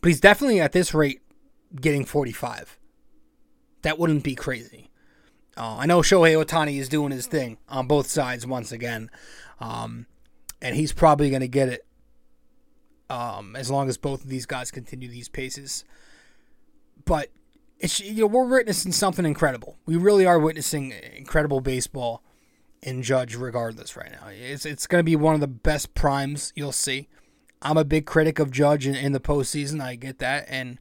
But 0.00 0.08
he's 0.08 0.18
definitely 0.18 0.60
at 0.60 0.72
this 0.72 0.92
rate 0.92 1.22
getting 1.80 2.04
45. 2.04 2.80
That 3.84 3.98
wouldn't 3.98 4.24
be 4.24 4.34
crazy. 4.34 4.90
Uh, 5.56 5.76
I 5.78 5.86
know 5.86 6.00
Shohei 6.00 6.34
Ohtani 6.44 6.78
is 6.78 6.88
doing 6.88 7.12
his 7.12 7.26
thing 7.28 7.56
on 7.68 7.86
both 7.86 8.08
sides 8.08 8.44
once 8.44 8.72
again, 8.72 9.08
um, 9.60 10.06
and 10.60 10.74
he's 10.74 10.92
probably 10.92 11.30
going 11.30 11.42
to 11.42 11.48
get 11.48 11.68
it 11.68 11.86
Um, 13.10 13.54
as 13.54 13.70
long 13.70 13.88
as 13.88 13.96
both 13.98 14.24
of 14.24 14.30
these 14.30 14.46
guys 14.46 14.70
continue 14.72 15.08
these 15.08 15.28
paces, 15.28 15.84
but 17.04 17.28
it's 17.78 18.00
you 18.00 18.22
know 18.22 18.26
we're 18.26 18.48
witnessing 18.48 18.92
something 18.92 19.26
incredible. 19.26 19.76
We 19.86 19.96
really 19.96 20.26
are 20.26 20.38
witnessing 20.38 20.92
incredible 21.14 21.60
baseball 21.60 22.22
in 22.82 23.02
Judge, 23.02 23.36
regardless. 23.36 23.94
Right 23.96 24.10
now, 24.10 24.28
it's 24.30 24.64
it's 24.64 24.86
going 24.86 25.00
to 25.00 25.04
be 25.04 25.16
one 25.16 25.34
of 25.34 25.40
the 25.40 25.46
best 25.46 25.94
primes 25.94 26.52
you'll 26.56 26.72
see. 26.72 27.08
I'm 27.60 27.76
a 27.76 27.84
big 27.84 28.06
critic 28.06 28.38
of 28.38 28.50
Judge 28.50 28.86
in, 28.86 28.94
in 28.96 29.12
the 29.12 29.20
postseason. 29.20 29.80
I 29.80 29.96
get 29.96 30.18
that, 30.18 30.46
and 30.48 30.78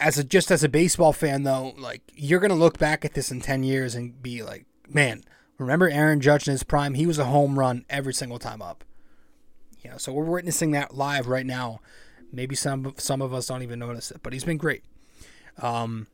as 0.00 0.18
a 0.18 0.24
just 0.24 0.50
as 0.50 0.62
a 0.62 0.68
baseball 0.68 1.12
fan 1.12 1.42
though, 1.42 1.74
like 1.78 2.02
you're 2.14 2.40
gonna 2.40 2.54
look 2.54 2.78
back 2.78 3.04
at 3.04 3.14
this 3.14 3.30
in 3.30 3.40
ten 3.40 3.62
years 3.62 3.94
and 3.94 4.22
be 4.22 4.42
like, 4.42 4.66
man, 4.88 5.22
remember 5.58 5.88
Aaron 5.88 6.20
Judge 6.20 6.46
in 6.46 6.52
his 6.52 6.62
prime? 6.62 6.94
He 6.94 7.06
was 7.06 7.18
a 7.18 7.24
home 7.24 7.58
run 7.58 7.84
every 7.90 8.14
single 8.14 8.38
time 8.38 8.62
up. 8.62 8.84
You 9.82 9.90
know, 9.90 9.96
so 9.96 10.12
we're 10.12 10.24
witnessing 10.24 10.72
that 10.72 10.94
live 10.94 11.26
right 11.28 11.46
now. 11.46 11.80
Maybe 12.32 12.54
some 12.54 12.94
some 12.98 13.22
of 13.22 13.32
us 13.32 13.46
don't 13.46 13.62
even 13.62 13.78
notice 13.78 14.10
it, 14.10 14.22
but 14.22 14.32
he's 14.32 14.44
been 14.44 14.56
great. 14.56 14.84
Um, 15.60 16.06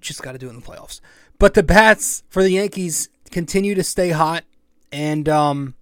just 0.00 0.22
got 0.22 0.32
to 0.32 0.38
do 0.38 0.46
it 0.46 0.50
in 0.50 0.56
the 0.56 0.62
playoffs. 0.62 1.00
But 1.38 1.54
the 1.54 1.62
bats 1.62 2.22
for 2.28 2.42
the 2.42 2.50
Yankees 2.50 3.08
continue 3.30 3.74
to 3.74 3.82
stay 3.82 4.10
hot, 4.10 4.44
and 4.92 5.28
um, 5.28 5.74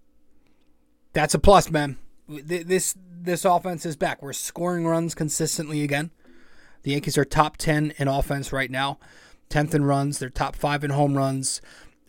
that's 1.13 1.35
a 1.35 1.39
plus, 1.39 1.71
man. 1.71 1.99
This 2.29 2.95
this 3.25 3.45
offense 3.45 3.87
is 3.87 3.97
back. 3.97 4.23
We're 4.23 4.33
scoring 4.33 4.87
runs 4.87 5.15
consistently 5.15 5.83
again. 5.83 6.11
The 6.83 6.93
Yankees 6.93 7.17
are 7.17 7.25
top 7.25 7.57
ten 7.57 7.95
in 7.97 8.09
offense 8.09 8.53
right 8.53 8.71
now, 8.71 8.99
tenth 9.49 9.75
in 9.75 9.85
runs. 9.85 10.19
They're 10.19 10.31
top 10.31 10.57
five 10.57 10.85
in 10.85 10.91
home 10.91 11.17
runs. 11.17 11.61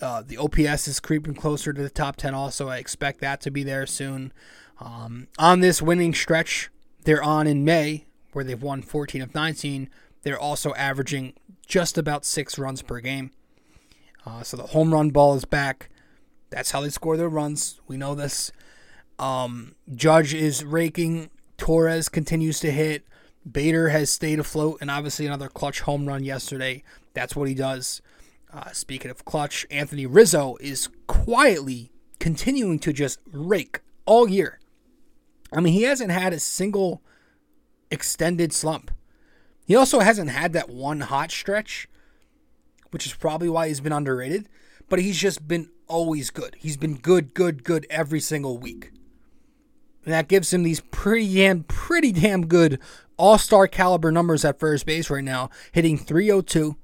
Uh, 0.01 0.21
the 0.21 0.38
OPS 0.38 0.88
is 0.89 0.99
creeping 0.99 1.36
closer 1.36 1.71
to 1.71 1.82
the 1.82 1.89
top 1.89 2.17
ten. 2.17 2.34
Also, 2.34 2.67
I 2.67 2.78
expect 2.78 3.21
that 3.21 3.39
to 3.41 3.51
be 3.51 3.63
there 3.63 3.86
soon. 3.86 4.34
Um, 4.80 5.28
on 5.39 5.62
this 5.62 5.82
winning 5.82 6.13
stretch 6.13 6.69
they're 7.06 7.23
on 7.23 7.47
in 7.47 7.63
May, 7.63 8.06
where 8.34 8.43
they've 8.43 8.62
won 8.62 8.82
14 8.82 9.21
of 9.21 9.34
19, 9.34 9.89
they're 10.23 10.39
also 10.39 10.73
averaging 10.73 11.34
just 11.65 11.97
about 11.97 12.25
six 12.25 12.60
runs 12.60 12.82
per 12.82 12.99
game. 12.99 13.32
Uh, 14.25 14.43
so 14.43 14.58
the 14.58 14.63
home 14.63 14.91
run 14.93 15.12
ball 15.12 15.36
is 15.36 15.45
back. 15.45 15.89
That's 16.49 16.71
how 16.71 16.82
they 16.82 16.89
score 16.89 17.15
their 17.15 17.30
runs. 17.30 17.80
We 17.88 17.95
know 17.95 18.15
this. 18.15 18.51
Um, 19.19 19.75
Judge 19.93 20.34
is 20.34 20.63
raking. 20.63 21.30
Torres 21.58 22.10
continues 22.10 22.60
to 22.60 22.71
hit. 22.71 23.06
Bader 23.49 23.89
has 23.89 24.10
stayed 24.10 24.39
afloat, 24.39 24.80
and 24.82 24.89
obviously 24.89 25.28
another 25.28 25.47
clutch 25.47 25.82
home 25.82 26.08
run 26.08 26.23
yesterday. 26.23 26.84
That's 27.13 27.36
what 27.36 27.47
he 27.47 27.54
does. 27.54 28.01
Uh, 28.51 28.71
speaking 28.71 29.12
of 29.12 29.25
clutch, 29.25 29.65
Anthony 29.69 30.06
Rizzo 30.06 30.56
is 30.60 30.89
quietly 31.08 31.91
continuing 32.19 32.80
to 32.80 32.91
just 32.91 33.19
rake 33.32 33.82
all 34.06 34.28
year. 34.28 34.60
I 35.54 35.60
mean, 35.62 35.73
he 35.73 35.84
hasn't 35.84 36.12
had 36.12 36.34
a 36.34 36.39
single 36.39 37.01
extended 37.91 38.51
slump. 38.51 38.91
He 39.65 39.75
also 39.75 39.99
hasn't 39.99 40.30
had 40.32 40.54
that 40.54 40.69
one 40.69 41.01
hot 41.01 41.32
stretch, 41.32 41.88
which 42.91 43.06
is 43.06 43.13
probably 43.13 43.49
why 43.49 43.67
he's 43.67 43.80
been 43.80 43.91
underrated, 43.91 44.49
but 44.89 44.99
he's 44.99 45.17
just 45.17 45.47
been 45.47 45.69
always 45.88 46.30
good. 46.30 46.56
He's 46.58 46.78
been 46.78 46.95
good, 46.95 47.34
good, 47.34 47.63
good 47.63 47.86
every 47.89 48.19
single 48.19 48.58
week. 48.58 48.91
That 50.06 50.28
gives 50.28 50.54
him 50.54 50.63
these 50.63 50.80
pretty 50.80 51.34
damn, 51.34 51.63
pretty 51.63 52.12
damn 52.12 52.46
good 52.46 52.80
all 53.18 53.38
star 53.38 53.68
caliber 53.68 54.12
numbers 54.12 54.46
at 54.46 54.60
first 54.60 54.86
base 54.86 55.10
right 55.10 55.24
now, 55.24 55.50
hitting 55.72 55.98
302 55.98 56.76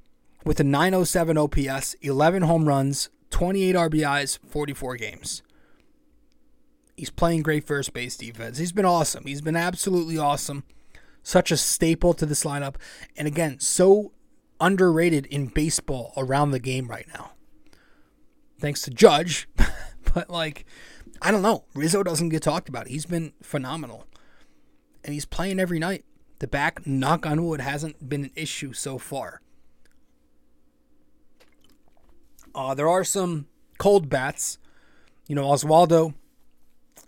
with 0.45 0.59
a 0.59 0.63
907 0.63 1.37
OPS, 1.37 1.93
11 2.01 2.43
home 2.43 2.67
runs, 2.67 3.09
28 3.29 3.75
RBIs, 3.75 4.39
44 4.47 4.95
games. 4.95 5.43
He's 6.95 7.09
playing 7.09 7.41
great 7.41 7.65
first 7.65 7.93
base 7.93 8.15
defense. 8.17 8.57
He's 8.57 8.71
been 8.71 8.85
awesome. 8.85 9.25
He's 9.25 9.41
been 9.41 9.55
absolutely 9.55 10.17
awesome 10.17 10.63
such 11.23 11.51
a 11.51 11.57
staple 11.57 12.13
to 12.15 12.25
this 12.25 12.43
lineup, 12.43 12.75
and 13.15 13.27
again, 13.27 13.59
so 13.59 14.11
underrated 14.59 15.25
in 15.27 15.47
baseball 15.47 16.13
around 16.17 16.51
the 16.51 16.59
game 16.59 16.87
right 16.87 17.07
now. 17.13 17.31
Thanks 18.59 18.81
to 18.83 18.91
Judge, 18.91 19.47
but 20.13 20.29
like, 20.29 20.65
I 21.21 21.31
don't 21.31 21.41
know. 21.41 21.65
Rizzo 21.73 22.03
doesn't 22.03 22.29
get 22.29 22.41
talked 22.41 22.69
about. 22.69 22.87
He's 22.87 23.05
been 23.05 23.33
phenomenal, 23.41 24.07
and 25.03 25.13
he's 25.13 25.25
playing 25.25 25.59
every 25.59 25.79
night. 25.79 26.03
The 26.39 26.47
back, 26.47 26.87
knock 26.87 27.25
on 27.25 27.45
wood, 27.45 27.61
hasn't 27.61 28.09
been 28.09 28.25
an 28.25 28.31
issue 28.35 28.73
so 28.73 28.97
far. 28.97 29.41
Uh, 32.55 32.73
there 32.73 32.89
are 32.89 33.03
some 33.03 33.47
cold 33.77 34.09
bats. 34.09 34.57
You 35.27 35.35
know, 35.35 35.45
Oswaldo, 35.45 36.15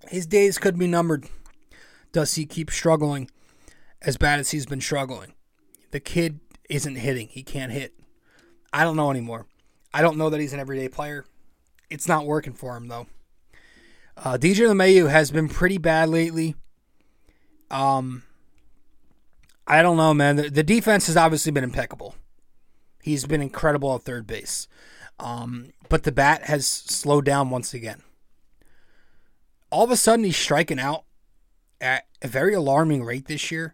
his 0.07 0.27
days 0.27 0.57
could 0.57 0.77
be 0.77 0.87
numbered. 0.87 1.25
Does 2.11 2.35
he 2.35 2.45
keep 2.45 2.69
struggling? 2.69 3.29
as 4.03 4.17
bad 4.17 4.39
as 4.39 4.51
he's 4.51 4.65
been 4.65 4.81
struggling. 4.81 5.33
The 5.91 5.99
kid 5.99 6.39
isn't 6.69 6.95
hitting. 6.95 7.29
He 7.29 7.43
can't 7.43 7.71
hit. 7.71 7.93
I 8.71 8.83
don't 8.83 8.95
know 8.95 9.11
anymore. 9.11 9.45
I 9.93 10.01
don't 10.01 10.17
know 10.17 10.29
that 10.29 10.39
he's 10.39 10.53
an 10.53 10.59
everyday 10.59 10.89
player. 10.89 11.25
It's 11.89 12.07
not 12.07 12.25
working 12.25 12.53
for 12.53 12.75
him 12.75 12.87
though. 12.87 13.07
Uh, 14.15 14.37
DJ 14.37 14.67
LeMahieu 14.67 15.09
has 15.09 15.31
been 15.31 15.49
pretty 15.49 15.77
bad 15.77 16.09
lately. 16.09 16.55
Um, 17.71 18.23
I 19.65 19.81
don't 19.81 19.97
know, 19.97 20.13
man. 20.13 20.35
The, 20.35 20.49
the, 20.49 20.63
defense 20.63 21.07
has 21.07 21.17
obviously 21.17 21.51
been 21.51 21.63
impeccable. 21.63 22.15
He's 23.01 23.25
been 23.25 23.41
incredible 23.41 23.95
at 23.95 24.03
third 24.03 24.27
base. 24.27 24.67
Um, 25.19 25.71
but 25.89 26.03
the 26.03 26.11
bat 26.11 26.43
has 26.43 26.67
slowed 26.67 27.25
down 27.25 27.49
once 27.49 27.73
again. 27.73 28.01
All 29.71 29.83
of 29.83 29.91
a 29.91 29.97
sudden, 29.97 30.25
he's 30.25 30.37
striking 30.37 30.79
out 30.79 31.05
at 31.81 32.05
a 32.21 32.27
very 32.27 32.53
alarming 32.53 33.03
rate 33.03 33.25
this 33.25 33.51
year 33.51 33.73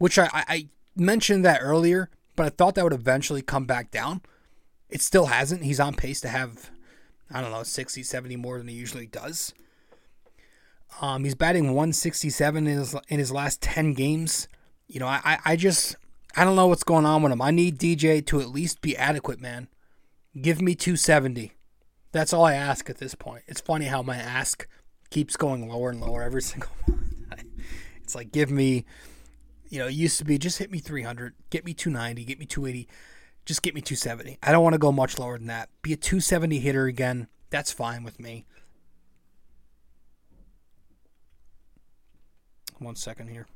which 0.00 0.18
I, 0.18 0.30
I 0.32 0.68
mentioned 0.96 1.44
that 1.44 1.60
earlier, 1.60 2.08
but 2.34 2.46
I 2.46 2.48
thought 2.48 2.74
that 2.74 2.84
would 2.84 2.94
eventually 2.94 3.42
come 3.42 3.66
back 3.66 3.90
down. 3.90 4.22
It 4.88 5.02
still 5.02 5.26
hasn't. 5.26 5.62
He's 5.62 5.78
on 5.78 5.94
pace 5.94 6.22
to 6.22 6.28
have, 6.28 6.70
I 7.32 7.40
don't 7.40 7.50
know, 7.50 7.62
60, 7.62 8.02
70 8.02 8.36
more 8.36 8.58
than 8.58 8.68
he 8.68 8.74
usually 8.74 9.06
does. 9.06 9.54
Um, 11.00 11.24
he's 11.24 11.34
batting 11.34 11.66
167 11.66 12.66
in 12.66 12.78
his, 12.78 12.96
in 13.08 13.18
his 13.18 13.30
last 13.30 13.62
10 13.62 13.94
games. 13.94 14.48
You 14.88 15.00
know, 15.00 15.06
I, 15.06 15.38
I 15.44 15.56
just, 15.56 15.96
I 16.36 16.44
don't 16.44 16.56
know 16.56 16.66
what's 16.66 16.82
going 16.82 17.06
on 17.06 17.22
with 17.22 17.32
him. 17.32 17.40
I 17.40 17.50
need 17.50 17.78
DJ 17.78 18.24
to 18.26 18.40
at 18.40 18.48
least 18.48 18.80
be 18.80 18.96
adequate, 18.96 19.40
man. 19.40 19.68
Give 20.40 20.60
me 20.60 20.74
270. 20.74 21.52
That's 22.12 22.32
all 22.32 22.44
I 22.44 22.54
ask 22.54 22.90
at 22.90 22.98
this 22.98 23.14
point. 23.14 23.44
It's 23.46 23.60
funny 23.60 23.86
how 23.86 24.02
my 24.02 24.16
ask 24.16 24.66
keeps 25.10 25.36
going 25.36 25.68
lower 25.68 25.90
and 25.90 26.00
lower 26.00 26.22
every 26.22 26.42
single 26.42 26.70
month. 26.88 27.44
it's 28.02 28.14
like, 28.14 28.32
give 28.32 28.50
me 28.50 28.84
you 29.70 29.78
know, 29.78 29.86
it 29.86 29.94
used 29.94 30.18
to 30.18 30.24
be 30.24 30.36
just 30.36 30.58
hit 30.58 30.70
me 30.70 30.80
300, 30.80 31.34
get 31.48 31.64
me 31.64 31.72
290, 31.72 32.24
get 32.24 32.38
me 32.38 32.44
280, 32.44 32.88
just 33.50 33.62
get 33.62 33.74
me 33.74 33.80
270. 33.80 34.38
I 34.44 34.52
don't 34.52 34.62
want 34.62 34.74
to 34.74 34.78
go 34.78 34.92
much 34.92 35.18
lower 35.18 35.36
than 35.36 35.48
that. 35.48 35.70
Be 35.82 35.92
a 35.92 35.96
270 35.96 36.60
hitter 36.60 36.86
again. 36.86 37.26
That's 37.50 37.72
fine 37.72 38.04
with 38.04 38.20
me. 38.20 38.46
One 42.78 42.94
second 42.94 43.26
here. 43.26 43.48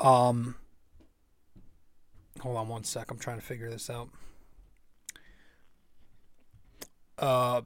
Um, 0.00 0.56
hold 2.40 2.56
on 2.56 2.66
one 2.66 2.82
sec. 2.82 3.08
I'm 3.12 3.20
trying 3.20 3.38
to 3.38 3.46
figure 3.46 3.70
this 3.70 3.88
out. 3.88 4.08
Uh, 7.16 7.60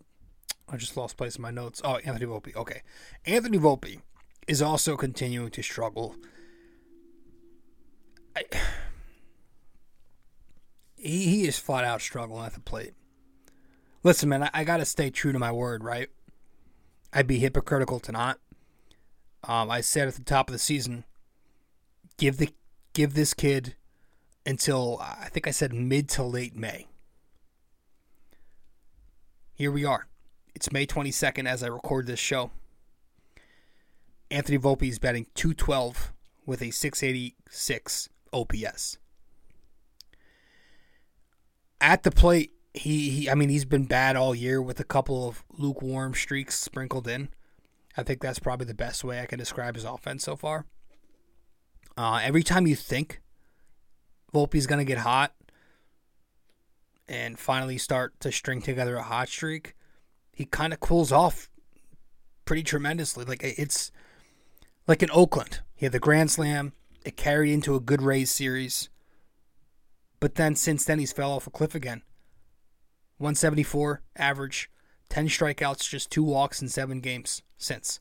I 0.68 0.76
just 0.76 0.98
lost 0.98 1.16
place 1.16 1.36
in 1.36 1.42
my 1.42 1.50
notes. 1.50 1.80
Oh, 1.82 1.96
Anthony 2.04 2.26
Volpe. 2.26 2.54
Okay, 2.54 2.82
Anthony 3.24 3.56
Volpe 3.56 4.02
is 4.46 4.60
also 4.60 4.98
continuing 4.98 5.50
to 5.52 5.62
struggle. 5.62 6.14
I, 8.36 8.44
he, 10.98 11.24
he 11.24 11.46
is 11.46 11.58
flat 11.58 11.84
out 11.84 12.00
struggling 12.00 12.44
at 12.44 12.54
the 12.54 12.60
plate. 12.60 12.94
Listen, 14.02 14.28
man, 14.28 14.44
I, 14.44 14.50
I 14.52 14.64
got 14.64 14.78
to 14.78 14.84
stay 14.84 15.10
true 15.10 15.32
to 15.32 15.38
my 15.38 15.52
word, 15.52 15.84
right? 15.84 16.08
I'd 17.12 17.26
be 17.26 17.38
hypocritical 17.38 18.00
to 18.00 18.12
not. 18.12 18.38
Um, 19.44 19.70
I 19.70 19.80
said 19.80 20.08
at 20.08 20.14
the 20.14 20.24
top 20.24 20.48
of 20.48 20.52
the 20.52 20.58
season, 20.58 21.04
give 22.16 22.38
the 22.38 22.50
give 22.92 23.14
this 23.14 23.34
kid 23.34 23.76
until 24.44 24.98
I 25.00 25.28
think 25.30 25.46
I 25.46 25.52
said 25.52 25.72
mid 25.72 26.08
to 26.10 26.22
late 26.22 26.56
May. 26.56 26.88
Here 29.54 29.72
we 29.72 29.84
are. 29.84 30.06
It's 30.54 30.72
May 30.72 30.86
22nd 30.86 31.46
as 31.46 31.62
I 31.62 31.68
record 31.68 32.06
this 32.06 32.18
show. 32.18 32.50
Anthony 34.30 34.58
Volpe 34.58 34.88
is 34.88 34.98
batting 34.98 35.26
212 35.34 36.12
with 36.46 36.62
a 36.62 36.70
686 36.70 38.08
OPS. 38.32 38.98
At 41.80 42.02
the 42.02 42.10
plate, 42.10 42.52
he, 42.74 43.10
he 43.10 43.30
I 43.30 43.34
mean 43.34 43.48
he's 43.48 43.64
been 43.64 43.84
bad 43.84 44.16
all 44.16 44.34
year 44.34 44.60
with 44.60 44.80
a 44.80 44.84
couple 44.84 45.28
of 45.28 45.44
lukewarm 45.56 46.14
streaks 46.14 46.58
sprinkled 46.58 47.08
in. 47.08 47.28
I 47.96 48.02
think 48.02 48.20
that's 48.20 48.38
probably 48.38 48.66
the 48.66 48.74
best 48.74 49.02
way 49.02 49.20
I 49.20 49.26
can 49.26 49.38
describe 49.38 49.74
his 49.74 49.84
offense 49.84 50.24
so 50.24 50.36
far. 50.36 50.66
Uh, 51.96 52.20
every 52.22 52.44
time 52.44 52.66
you 52.66 52.76
think 52.76 53.20
Volpe's 54.32 54.66
going 54.66 54.78
to 54.78 54.84
get 54.84 54.98
hot 54.98 55.34
and 57.08 57.38
finally 57.38 57.78
start 57.78 58.20
to 58.20 58.30
string 58.30 58.62
together 58.62 58.96
a 58.96 59.02
hot 59.02 59.28
streak, 59.28 59.74
he 60.32 60.44
kind 60.44 60.72
of 60.72 60.78
cools 60.78 61.10
off 61.10 61.50
pretty 62.44 62.62
tremendously. 62.62 63.24
Like 63.24 63.42
it's 63.42 63.90
like 64.86 65.02
in 65.02 65.10
Oakland, 65.10 65.60
he 65.74 65.86
had 65.86 65.92
the 65.92 65.98
Grand 65.98 66.30
Slam. 66.30 66.72
It 67.04 67.16
carried 67.16 67.52
into 67.52 67.74
a 67.74 67.80
good 67.80 68.02
Rays 68.02 68.30
series. 68.30 68.90
But 70.20 70.34
then 70.34 70.56
since 70.56 70.84
then, 70.84 70.98
he's 70.98 71.12
fell 71.12 71.32
off 71.32 71.46
a 71.46 71.50
cliff 71.50 71.74
again. 71.74 72.02
174 73.18 74.02
average, 74.16 74.70
10 75.08 75.28
strikeouts, 75.28 75.88
just 75.88 76.10
two 76.10 76.22
walks 76.22 76.62
in 76.62 76.68
seven 76.68 77.00
games 77.00 77.42
since. 77.56 78.00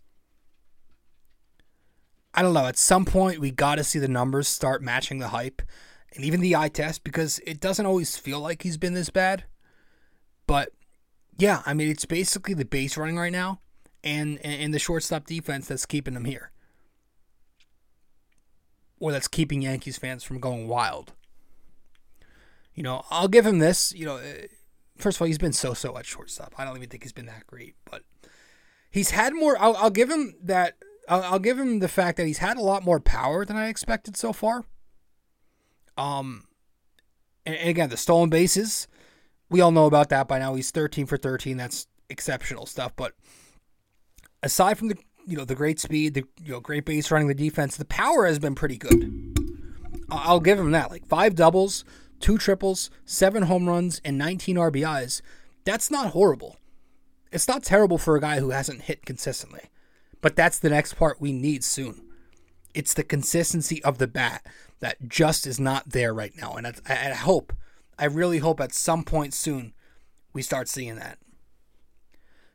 I 2.34 2.43
don't 2.43 2.53
know. 2.53 2.68
At 2.68 2.78
some 2.78 3.05
point, 3.05 3.39
we 3.39 3.49
got 3.49 3.76
to 3.76 3.84
see 3.84 3.97
the 3.97 4.07
numbers 4.07 4.47
start 4.47 4.84
matching 4.84 5.20
the 5.20 5.30
hype 5.30 5.61
and 6.15 6.24
even 6.24 6.39
the 6.39 6.55
eye 6.55 6.70
test 6.70 7.03
because 7.03 7.39
it 7.39 7.59
doesn't 7.59 7.86
always 7.86 8.15
feel 8.15 8.39
like 8.39 8.61
he's 8.61 8.78
been 8.78 8.93
this 8.93 9.09
bad. 9.09 9.45
But 10.45 10.72
yeah, 11.38 11.63
I 11.65 11.74
mean, 11.74 11.89
it's 11.89 12.05
basically 12.05 12.53
the 12.53 12.65
base 12.65 12.95
running 12.95 13.18
right 13.18 13.32
now 13.32 13.61
and, 14.03 14.38
and 14.45 14.74
the 14.74 14.80
shortstop 14.80 15.26
defense 15.26 15.68
that's 15.68 15.86
keeping 15.86 16.15
him 16.15 16.26
here. 16.26 16.51
Or 18.99 19.11
that's 19.11 19.28
keeping 19.28 19.63
Yankees 19.63 19.97
fans 19.97 20.24
from 20.24 20.39
going 20.39 20.68
wild. 20.68 21.13
You 22.78 22.84
know, 22.84 23.03
I'll 23.09 23.28
give 23.28 23.45
him 23.45 23.57
this. 23.57 23.91
You 23.91 24.05
know, 24.05 24.17
uh, 24.17 24.45
first 24.97 25.17
of 25.17 25.21
all, 25.23 25.28
he's 25.28 25.39
been 25.39 25.51
so 25.51 25.73
so 25.73 25.97
at 25.97 26.05
shortstop. 26.05 26.53
I 26.57 26.63
don't 26.63 26.78
even 26.78 26.89
think 26.89 27.01
he's 27.01 27.11
been 27.11 27.25
that 27.25 27.47
great, 27.47 27.75
but 27.89 28.03
he's 28.91 29.09
had 29.09 29.34
more. 29.34 29.57
I'll, 29.59 29.75
I'll 29.78 29.89
give 29.89 30.11
him 30.11 30.36
that. 30.43 30.75
I'll, 31.09 31.23
I'll 31.23 31.39
give 31.39 31.59
him 31.59 31.80
the 31.80 31.88
fact 31.88 32.17
that 32.17 32.28
he's 32.28 32.38
had 32.38 32.55
a 32.55 32.61
lot 32.61 32.86
more 32.86 32.99
power 32.99 33.45
than 33.45 33.57
I 33.57 33.67
expected 33.67 34.15
so 34.15 34.32
far. 34.32 34.63
Um, 35.97 36.43
and, 37.47 37.55
and 37.55 37.69
again, 37.69 37.89
the 37.89 37.97
stolen 37.97 38.30
bases, 38.30 38.88
we 39.49 39.59
all 39.59 39.71
know 39.71 39.88
about 39.88 40.09
that 40.09 40.28
by 40.28 40.38
now. 40.38 40.53
He's 40.53 40.69
13 40.69 41.07
for 41.07 41.17
13. 41.17 41.57
That's 41.57 41.88
exceptional 42.11 42.67
stuff. 42.67 42.95
But 42.95 43.13
aside 44.43 44.78
from 44.78 44.89
the 44.89 44.97
you 45.25 45.36
know 45.36 45.45
the 45.45 45.55
great 45.55 45.80
speed, 45.80 46.13
the 46.13 46.25
you 46.43 46.51
know 46.51 46.59
great 46.59 46.86
base 46.86 47.09
running, 47.09 47.28
the 47.28 47.34
defense, 47.34 47.75
the 47.75 47.86
power 47.86 48.28
has 48.28 48.38
been 48.38 48.53
pretty 48.53 48.78
good. 48.78 49.36
I'll 50.11 50.39
give 50.39 50.59
him 50.59 50.69
that. 50.71 50.91
Like 50.91 51.07
five 51.07 51.34
doubles, 51.34 51.84
two 52.20 52.38
triples, 52.38 52.89
seven 53.05 53.43
home 53.43 53.68
runs, 53.68 54.01
and 54.03 54.18
19 54.18 54.55
RBIs. 54.55 55.22
That's 55.63 55.91
not 55.91 56.11
horrible. 56.11 56.57
It's 57.32 57.47
not 57.47 57.63
terrible 57.63 57.97
for 57.97 58.15
a 58.15 58.22
guy 58.22 58.39
who 58.39 58.51
hasn't 58.51 58.84
hit 58.84 59.05
consistently. 59.05 59.70
But 60.22 60.36
that's 60.36 60.59
the 60.59 60.70
next 60.70 60.93
part 60.93 61.22
we 61.22 61.32
need 61.32 61.63
soon. 61.63 62.03
It's 62.74 62.93
the 62.93 63.03
consistency 63.03 63.84
of 63.84 63.97
the 63.97 64.07
bat 64.07 64.45
that 64.80 65.07
just 65.07 65.47
is 65.47 65.59
not 65.59 65.89
there 65.89 66.13
right 66.13 66.36
now. 66.36 66.53
And 66.53 66.68
I, 66.68 66.74
I 66.88 67.13
hope, 67.13 67.53
I 67.97 68.05
really 68.05 68.39
hope 68.39 68.59
at 68.59 68.74
some 68.74 69.03
point 69.03 69.34
soon 69.34 69.74
we 70.34 70.41
start 70.41 70.68
seeing 70.68 70.95
that. 70.95 71.18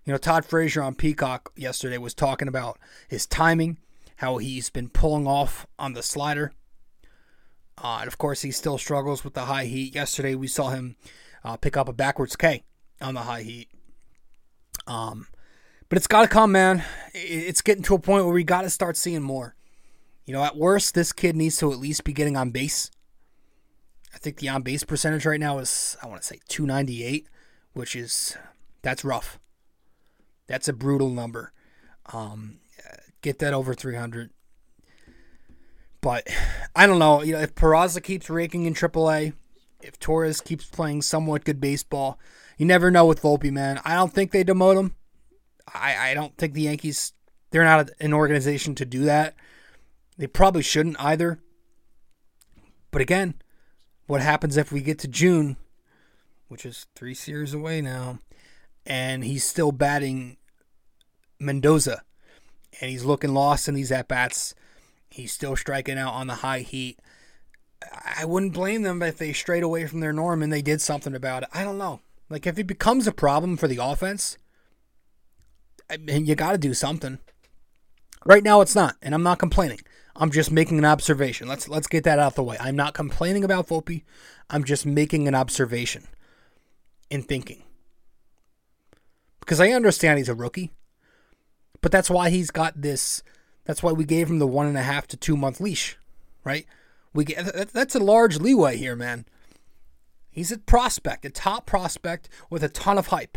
You 0.05 0.13
know, 0.13 0.19
Todd 0.19 0.45
Frazier 0.45 0.83
on 0.83 0.95
Peacock 0.95 1.53
yesterday 1.57 1.99
was 1.99 2.15
talking 2.15 2.49
about 2.49 2.79
his 3.09 3.27
timing, 3.27 3.79
how 4.17 4.39
he's 4.39 4.71
been 4.71 4.89
pulling 4.89 5.27
off 5.27 5.67
on 5.79 5.93
the 5.93 6.03
slider. 6.03 6.53
Uh, 7.83 7.99
and 8.01 8.09
of 8.09 8.17
course, 8.17 8.43
he 8.43 8.53
still 8.53 8.79
struggles 8.79 9.25
with 9.25 9.35
the 9.35 9.47
high 9.47 9.65
heat. 9.65 9.95
Yesterday, 9.95 10.37
we 10.37 10.47
saw 10.47 10.71
him 10.71 10.97
uh, 11.45 11.57
pick 11.57 11.77
up 11.77 11.89
a 11.89 11.93
backwards 11.93 12.37
K 12.37 12.63
on 13.01 13.15
the 13.15 13.23
high 13.23 13.43
heat. 13.43 13.69
Um, 14.87 15.27
but 15.89 15.99
it's 15.99 16.07
got 16.07 16.23
to 16.23 16.29
come, 16.29 16.53
man. 16.53 16.85
It's 17.13 17.61
getting 17.61 17.83
to 17.85 17.95
a 17.95 17.99
point 17.99 18.25
where 18.25 18.33
we 18.33 18.45
got 18.45 18.63
to 18.63 18.71
start 18.71 18.97
seeing 18.97 19.23
more. 19.23 19.57
You 20.25 20.33
know, 20.33 20.45
at 20.45 20.57
worst, 20.57 20.95
this 20.95 21.13
kid 21.13 21.35
needs 21.35 21.57
to 21.59 21.73
at 21.73 21.79
least 21.79 22.05
be 22.05 22.13
getting 22.13 22.37
on 22.37 22.51
base. 22.51 22.91
I 24.15 24.19
think 24.19 24.37
the 24.37 24.49
on 24.49 24.63
base 24.63 24.85
percentage 24.85 25.27
right 25.27 25.41
now 25.41 25.59
is, 25.59 25.97
I 26.03 26.07
want 26.07 26.23
to 26.23 26.27
say 26.27 26.39
298, 26.49 27.27
which 27.73 27.97
is, 27.97 28.37
that's 28.83 29.05
rough. 29.05 29.41
That's 30.47 30.69
a 30.69 30.73
brutal 30.73 31.11
number. 31.11 31.53
Um, 32.13 32.61
get 33.23 33.41
that 33.41 33.53
over 33.53 33.75
300. 33.75 34.31
But 36.03 36.29
I 36.77 36.87
don't 36.87 36.99
know. 36.99 37.23
You 37.23 37.35
know, 37.35 37.41
if 37.41 37.55
Peraza 37.55 38.03
keeps 38.03 38.29
raking 38.29 38.67
in 38.67 38.75
AAA, 38.75 39.33
if 39.81 39.99
Torres 39.99 40.43
keeps 40.43 40.67
playing 40.67 41.03
somewhat 41.03 41.45
good 41.45 41.61
baseball, 41.61 42.19
you 42.59 42.67
never 42.67 42.91
know 42.91 43.07
with 43.07 43.23
Volpe, 43.23 43.51
man. 43.51 43.81
I 43.85 43.95
don't 43.95 44.13
think 44.13 44.31
they 44.31 44.45
demote 44.45 44.79
him. 44.79 44.95
I, 45.73 46.11
I 46.11 46.15
don't 46.15 46.37
think 46.37 46.53
the 46.53 46.63
Yankees, 46.63 47.13
they're 47.51 47.65
not 47.65 47.91
an 48.01 48.13
organization 48.13 48.75
to 48.75 48.85
do 48.85 49.05
that. 49.05 49.35
They 50.19 50.27
probably 50.27 50.63
shouldn't 50.63 51.03
either. 51.03 51.39
But 52.91 53.01
again, 53.01 53.35
what 54.07 54.21
happens 54.21 54.57
if 54.57 54.71
we 54.71 54.83
get 54.83 54.99
to 55.01 55.09
June, 55.09 55.57
which 56.49 56.67
is 56.67 56.87
three 56.95 57.15
series 57.15 57.55
away 57.55 57.81
now, 57.81 58.19
and 58.85 59.25
he's 59.25 59.45
still 59.45 59.73
batting 59.73 60.37
Mendoza, 61.41 62.03
and 62.81 62.91
he's 62.91 63.05
looking 63.05 63.33
lost 63.33 63.69
in 63.69 63.75
these 63.75 63.93
at 63.93 64.09
bats. 64.09 64.55
He's 65.13 65.33
still 65.33 65.57
striking 65.57 65.99
out 65.99 66.15
on 66.15 66.27
the 66.27 66.37
high 66.37 66.61
heat. 66.61 66.99
I 68.19 68.25
wouldn't 68.25 68.53
blame 68.53 68.83
them 68.83 69.03
if 69.03 69.19
they 69.19 69.33
strayed 69.33 69.63
away 69.63 69.87
from 69.87 70.01
their 70.01 70.13
norm 70.13 70.43
and 70.43 70.53
they 70.53 70.63
did 70.63 70.81
something 70.81 71.15
about 71.15 71.43
it. 71.43 71.49
I 71.53 71.65
don't 71.65 71.79
know. 71.79 72.01
Like 72.31 72.47
if 72.47 72.59
it 72.59 72.67
becomes 72.67 73.07
a 73.07 73.13
problem 73.13 73.57
for 73.57 73.69
the 73.69 73.83
offense, 73.83 74.39
I 75.91 75.99
mean, 75.99 76.27
you 76.27 76.35
got 76.35 76.53
to 76.53 76.59
do 76.59 76.75
something. 76.75 77.19
Right 78.25 78.43
now, 78.43 78.61
it's 78.61 78.75
not, 78.75 78.97
and 79.03 79.15
I'm 79.15 79.23
not 79.23 79.39
complaining. 79.39 79.81
I'm 80.15 80.31
just 80.31 80.51
making 80.51 80.79
an 80.79 80.85
observation. 80.85 81.49
Let's 81.49 81.69
let's 81.69 81.87
get 81.87 82.05
that 82.05 82.19
out 82.19 82.35
the 82.35 82.43
way. 82.43 82.57
I'm 82.61 82.77
not 82.77 82.95
complaining 82.95 83.45
about 83.45 83.69
Volpe. 83.69 84.05
I'm 84.49 84.65
just 84.65 84.87
making 84.87 85.27
an 85.27 85.35
observation 85.35 86.07
in 87.11 87.23
thinking. 87.23 87.63
Because 89.41 89.61
I 89.61 89.71
understand 89.71 90.19
he's 90.19 90.29
a 90.29 90.35
rookie. 90.35 90.73
But 91.81 91.91
that's 91.91 92.11
why 92.11 92.31
he's 92.31 92.51
got 92.51 92.81
this 92.81 93.23
that's 93.65 93.83
why 93.83 93.93
we 93.93 94.05
gave 94.05 94.29
him 94.29 94.39
the 94.39 94.47
one 94.47 94.67
and 94.67 94.77
a 94.77 94.83
half 94.83 95.07
to 95.09 95.17
two 95.17 95.37
month 95.37 95.61
leash. 95.61 95.97
Right? 96.45 96.67
We 97.15 97.25
get 97.25 97.73
that's 97.73 97.95
a 97.95 98.01
large 98.01 98.39
leeway 98.39 98.77
here, 98.77 98.97
man. 98.97 99.27
He's 100.31 100.51
a 100.51 100.59
prospect, 100.59 101.25
a 101.25 101.31
top 101.31 101.67
prospect 101.67 102.29
with 102.49 102.65
a 102.65 102.69
ton 102.69 102.99
of 102.99 103.09
hype. 103.09 103.37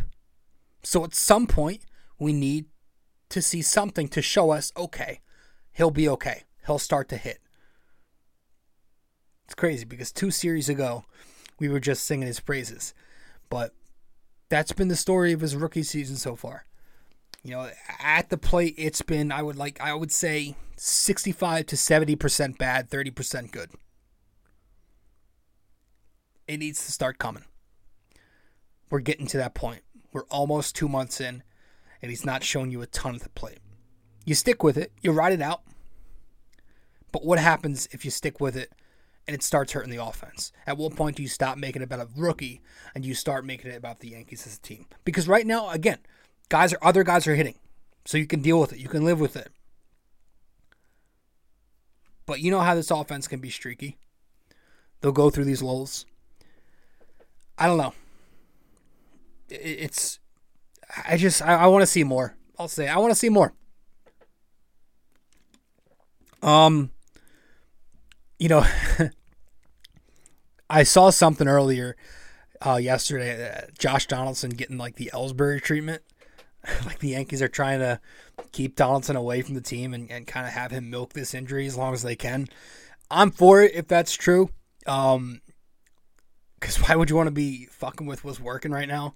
So 0.81 1.03
at 1.03 1.13
some 1.13 1.45
point, 1.45 1.81
we 2.17 2.31
need 2.31 2.65
to 3.29 3.41
see 3.41 3.61
something 3.61 4.07
to 4.09 4.21
show 4.21 4.51
us, 4.51 4.71
okay, 4.77 5.19
he'll 5.73 5.91
be 5.91 6.07
okay 6.07 6.43
he'll 6.65 6.79
start 6.79 7.09
to 7.09 7.17
hit. 7.17 7.39
It's 9.45 9.55
crazy 9.55 9.85
because 9.85 10.11
two 10.11 10.31
series 10.31 10.69
ago, 10.69 11.05
we 11.59 11.69
were 11.69 11.79
just 11.79 12.05
singing 12.05 12.27
his 12.27 12.39
praises. 12.39 12.93
But 13.49 13.73
that's 14.49 14.71
been 14.71 14.87
the 14.87 14.95
story 14.95 15.31
of 15.31 15.41
his 15.41 15.55
rookie 15.55 15.83
season 15.83 16.15
so 16.15 16.35
far. 16.35 16.65
You 17.45 17.51
know, 17.51 17.69
at 17.99 18.29
the 18.31 18.39
plate, 18.39 18.73
it's 18.75 19.03
been, 19.03 19.31
I 19.31 19.43
would 19.43 19.55
like, 19.55 19.79
I 19.79 19.93
would 19.93 20.11
say 20.11 20.55
65 20.77 21.67
to 21.67 21.75
70% 21.75 22.57
bad, 22.57 22.89
30% 22.89 23.51
good. 23.51 23.69
It 26.47 26.57
needs 26.57 26.83
to 26.83 26.91
start 26.91 27.19
coming. 27.19 27.43
We're 28.89 28.99
getting 29.01 29.27
to 29.27 29.37
that 29.37 29.53
point. 29.53 29.83
We're 30.11 30.25
almost 30.31 30.75
two 30.75 30.89
months 30.89 31.21
in, 31.21 31.43
and 32.01 32.09
he's 32.09 32.25
not 32.25 32.43
showing 32.43 32.71
you 32.71 32.81
a 32.81 32.87
ton 32.87 33.13
of 33.13 33.21
the 33.21 33.29
plate. 33.29 33.59
You 34.25 34.33
stick 34.33 34.63
with 34.63 34.75
it, 34.75 34.91
you 35.03 35.11
ride 35.11 35.33
it 35.33 35.41
out, 35.41 35.61
but 37.11 37.23
what 37.23 37.37
happens 37.37 37.87
if 37.91 38.03
you 38.03 38.09
stick 38.09 38.41
with 38.41 38.57
it 38.57 38.71
and 39.27 39.35
it 39.35 39.43
starts 39.43 39.73
hurting 39.73 39.91
the 39.91 40.03
offense? 40.03 40.51
At 40.65 40.79
what 40.79 40.95
point 40.95 41.17
do 41.17 41.21
you 41.21 41.29
stop 41.29 41.59
making 41.59 41.83
it 41.83 41.85
about 41.85 41.99
a 41.99 42.09
rookie 42.17 42.63
and 42.95 43.05
you 43.05 43.13
start 43.13 43.45
making 43.45 43.69
it 43.69 43.77
about 43.77 43.99
the 43.99 44.09
Yankees 44.09 44.47
as 44.47 44.57
a 44.57 44.61
team? 44.61 44.87
Because 45.03 45.27
right 45.27 45.45
now, 45.45 45.69
again, 45.69 45.99
guys 46.49 46.73
are 46.73 46.79
other 46.81 47.03
guys 47.03 47.27
are 47.27 47.35
hitting. 47.35 47.55
So 48.05 48.17
you 48.17 48.27
can 48.27 48.41
deal 48.41 48.59
with 48.59 48.71
it. 48.73 48.79
You 48.79 48.87
can 48.87 49.03
live 49.03 49.19
with 49.19 49.35
it. 49.35 49.51
But 52.25 52.39
you 52.39 52.51
know 52.51 52.61
how 52.61 52.75
this 52.75 52.91
offense 52.91 53.27
can 53.27 53.39
be 53.39 53.49
streaky. 53.49 53.97
They'll 55.01 55.11
go 55.11 55.29
through 55.29 55.45
these 55.45 55.61
lulls. 55.61 56.05
I 57.57 57.67
don't 57.67 57.77
know. 57.77 57.93
It's 59.49 60.19
I 61.07 61.17
just 61.17 61.41
I, 61.41 61.55
I 61.55 61.67
want 61.67 61.83
to 61.83 61.87
see 61.87 62.03
more. 62.03 62.35
I'll 62.57 62.67
say 62.67 62.87
I 62.87 62.97
want 62.97 63.11
to 63.11 63.15
see 63.15 63.29
more. 63.29 63.53
Um 66.41 66.91
you 68.37 68.49
know, 68.49 68.65
I 70.69 70.83
saw 70.83 71.09
something 71.09 71.47
earlier 71.47 71.95
uh, 72.65 72.75
yesterday. 72.75 73.49
Uh, 73.49 73.61
Josh 73.77 74.07
Donaldson 74.07 74.51
getting 74.51 74.77
like 74.77 74.95
the 74.95 75.09
Ellsbury 75.13 75.61
treatment. 75.61 76.01
like 76.85 76.99
the 76.99 77.09
Yankees 77.09 77.41
are 77.41 77.47
trying 77.47 77.79
to 77.79 77.99
keep 78.51 78.75
Donaldson 78.75 79.15
away 79.15 79.41
from 79.41 79.55
the 79.55 79.61
team 79.61 79.93
and, 79.93 80.09
and 80.11 80.27
kind 80.27 80.47
of 80.47 80.53
have 80.53 80.71
him 80.71 80.89
milk 80.89 81.13
this 81.13 81.33
injury 81.33 81.65
as 81.65 81.77
long 81.77 81.93
as 81.93 82.03
they 82.03 82.15
can. 82.15 82.47
I'm 83.09 83.31
for 83.31 83.61
it 83.61 83.73
if 83.75 83.87
that's 83.87 84.13
true. 84.13 84.49
Um, 84.87 85.41
because 86.59 86.77
why 86.77 86.95
would 86.95 87.09
you 87.09 87.15
want 87.15 87.27
to 87.27 87.31
be 87.31 87.65
fucking 87.65 88.07
with 88.07 88.23
what's 88.23 88.39
working 88.39 88.71
right 88.71 88.87
now 88.87 89.13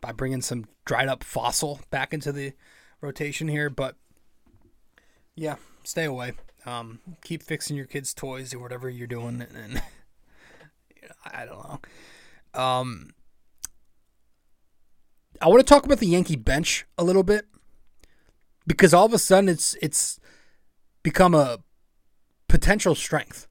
by 0.00 0.12
bringing 0.12 0.40
some 0.40 0.66
dried 0.84 1.08
up 1.08 1.22
fossil 1.22 1.80
back 1.90 2.14
into 2.14 2.32
the 2.32 2.52
rotation 3.00 3.48
here? 3.48 3.68
But 3.68 3.96
yeah, 5.34 5.56
stay 5.84 6.04
away. 6.04 6.32
Um, 6.64 7.00
keep 7.24 7.42
fixing 7.42 7.76
your 7.76 7.86
kids' 7.86 8.14
toys 8.14 8.54
or 8.54 8.60
whatever 8.60 8.88
you're 8.88 9.06
doing, 9.06 9.42
and, 9.42 9.56
and 9.56 9.82
I 11.24 11.44
don't 11.44 11.62
know. 12.54 12.60
Um, 12.60 13.10
I 15.42 15.48
want 15.48 15.58
to 15.58 15.64
talk 15.64 15.84
about 15.84 15.98
the 15.98 16.06
Yankee 16.06 16.36
bench 16.36 16.86
a 16.96 17.02
little 17.02 17.24
bit 17.24 17.46
because 18.64 18.94
all 18.94 19.06
of 19.06 19.12
a 19.12 19.18
sudden 19.18 19.48
it's 19.48 19.76
it's 19.82 20.20
become 21.02 21.34
a 21.34 21.58
potential 22.46 22.94
strength. 22.94 23.48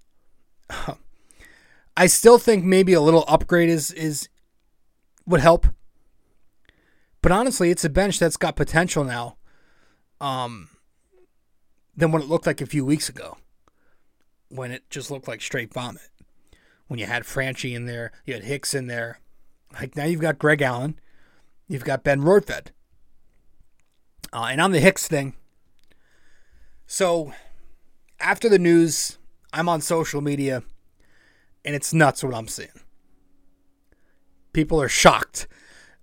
I 1.98 2.08
still 2.08 2.38
think 2.38 2.64
maybe 2.64 2.94
a 2.94 3.02
little 3.02 3.26
upgrade 3.28 3.70
is 3.70 3.92
is 3.92 4.30
would 5.26 5.42
help. 5.42 5.68
But 7.22 7.34
honestly, 7.34 7.70
it's 7.70 7.84
a 7.84 7.90
bench 7.90 8.20
that's 8.20 8.38
got 8.38 8.56
potential 8.56 9.04
now. 9.04 9.36
Um 10.22 10.70
than 11.94 12.14
what 12.14 12.22
it 12.22 12.30
looked 12.30 12.48
like 12.48 12.62
a 12.62 12.66
few 12.66 12.86
weeks 12.86 13.10
ago. 13.10 13.38
When 14.48 14.72
it 14.72 14.90
just 14.90 15.12
looked 15.12 15.28
like 15.28 15.42
straight 15.42 15.74
vomit. 15.74 16.10
When 16.88 17.00
you 17.00 17.06
had 17.06 17.24
Franchy 17.24 17.76
in 17.76 17.86
there, 17.86 18.14
you 18.26 18.34
had 18.34 18.44
Hicks 18.44 18.74
in 18.74 18.88
there. 18.88 19.20
Like 19.74 19.98
now 19.98 20.06
you've 20.06 20.22
got 20.22 20.40
Greg 20.40 20.62
Allen, 20.62 20.98
you've 21.72 21.86
got 21.86 22.04
Ben 22.04 22.22
Rortvedt. 22.22 22.68
Uh, 24.34 24.48
and 24.52 24.60
on 24.60 24.72
the 24.72 24.80
Hicks 24.80 25.08
thing, 25.08 25.34
so 26.86 27.34
after 28.20 28.50
the 28.50 28.60
news, 28.60 29.18
I'm 29.54 29.70
on 29.70 29.82
social 29.82 30.22
media 30.22 30.64
and 31.64 31.76
it's 31.76 31.94
nuts 31.94 32.24
what 32.24 32.36
I'm 32.36 32.48
seeing. 32.48 32.70
People 34.54 34.82
are 34.82 34.90
shocked. 34.90 35.48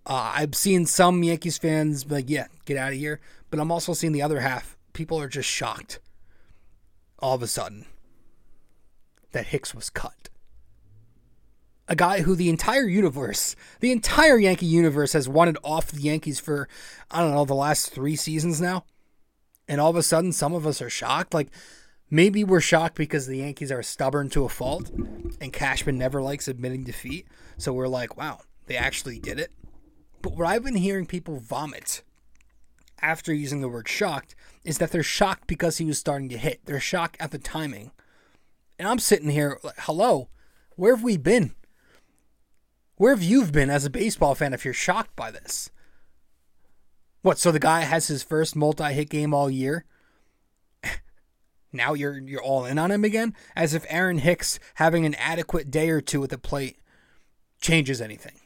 Uh, 0.07 0.33
I've 0.35 0.55
seen 0.55 0.87
some 0.87 1.23
Yankees 1.23 1.59
fans 1.59 2.11
like, 2.11 2.31
yeah, 2.31 2.47
get 2.65 2.79
out 2.79 2.93
of 2.93 2.99
here. 2.99 3.21
But 3.51 3.61
I'm 3.61 3.71
also 3.71 3.93
seeing 3.93 4.13
the 4.13 4.23
other 4.23 4.41
half. 4.41 4.77
People 4.95 5.21
are 5.21 5.29
just 5.29 5.49
shocked 5.49 6.01
all 7.19 7.35
of 7.35 7.43
a 7.43 7.47
sudden 7.47 7.85
that 9.33 9.49
Hicks 9.49 9.75
was 9.75 9.91
cut. 9.91 10.28
A 11.89 11.97
guy 11.97 12.21
who 12.21 12.35
the 12.35 12.51
entire 12.51 12.87
universe, 12.87 13.57
the 13.81 13.93
entire 13.93 14.39
Yankee 14.39 14.67
universe 14.67 15.15
has 15.15 15.29
wanted 15.29 15.57
off 15.65 15.91
the 15.91 16.03
Yankees 16.03 16.39
for, 16.39 16.69
I 17.11 17.21
don't 17.21 17.35
know, 17.35 17.45
the 17.45 17.55
last 17.55 17.91
three 17.91 18.17
seasons 18.17 18.61
now. 18.61 18.85
And 19.67 19.81
all 19.81 19.91
of 19.91 19.97
a 19.97 20.03
sudden, 20.03 20.33
some 20.33 20.55
of 20.55 20.67
us 20.67 20.83
are 20.83 20.91
shocked. 20.91 21.33
Like, 21.33 21.49
Maybe 22.11 22.43
we're 22.43 22.61
shocked 22.61 22.97
because 22.97 23.27
the 23.27 23.37
Yankees 23.39 23.71
are 23.71 23.83
stubborn 23.83 24.31
to 24.31 24.45
a 24.45 24.49
fault 24.49 24.91
and 25.41 25.53
Cashman 25.53 25.99
never 25.99 26.23
likes 26.23 26.49
admitting 26.49 26.85
defeat. 26.85 27.27
So 27.59 27.73
we're 27.73 27.89
like, 27.89 28.17
wow, 28.17 28.41
they 28.67 28.77
actually 28.77 29.19
did 29.19 29.39
it. 29.39 29.53
But 30.23 30.33
what 30.35 30.47
I've 30.47 30.65
been 30.65 30.77
hearing 30.77 31.05
people 31.05 31.39
vomit 31.39 32.03
after 33.03 33.33
using 33.33 33.61
the 33.61 33.69
word 33.69 33.89
shocked 33.89 34.35
is 34.65 34.79
that 34.79 34.91
they're 34.91 35.03
shocked 35.03 35.47
because 35.47 35.79
he 35.79 35.85
was 35.85 35.99
starting 35.99 36.31
to 36.31 36.39
hit. 36.39 36.65
They're 36.65 36.81
shocked 36.81 37.19
at 37.21 37.31
the 37.31 37.39
timing. 37.39 37.91
And 38.79 38.89
I'm 38.89 38.99
sitting 38.99 39.29
here 39.29 39.59
like, 39.63 39.77
hello, 39.81 40.31
where 40.77 40.95
have 40.95 41.05
we 41.05 41.19
been? 41.19 41.55
Where 42.99 43.15
have 43.15 43.23
you 43.23 43.45
been 43.45 43.71
as 43.71 43.85
a 43.85 43.91
baseball 43.91 44.35
fan 44.35 44.53
if 44.53 44.65
you're 44.65 44.75
shocked 44.75 45.15
by 45.15 45.31
this? 45.31 45.71
What, 47.23 47.39
so 47.39 47.53
the 47.53 47.61
guy 47.61 47.83
has 47.83 48.09
his 48.09 48.25
first 48.25 48.57
multi 48.57 48.93
hit 48.93 49.09
game 49.09 49.33
all 49.33 49.49
year? 49.49 49.85
Now 51.71 51.93
you're 51.93 52.19
you're 52.19 52.43
all 52.43 52.65
in 52.65 52.79
on 52.79 52.91
him 52.91 53.05
again, 53.05 53.35
as 53.55 53.75
if 53.75 53.85
Aaron 53.91 54.19
Hicks 54.19 54.59
having 54.77 55.05
an 55.05 55.15
adequate 55.17 55.71
day 55.71 55.91
or 55.91 56.01
two 56.01 56.25
at 56.25 56.31
the 56.31 56.39
plate 56.39 56.79
changes 57.61 58.01
anything. 58.01 58.41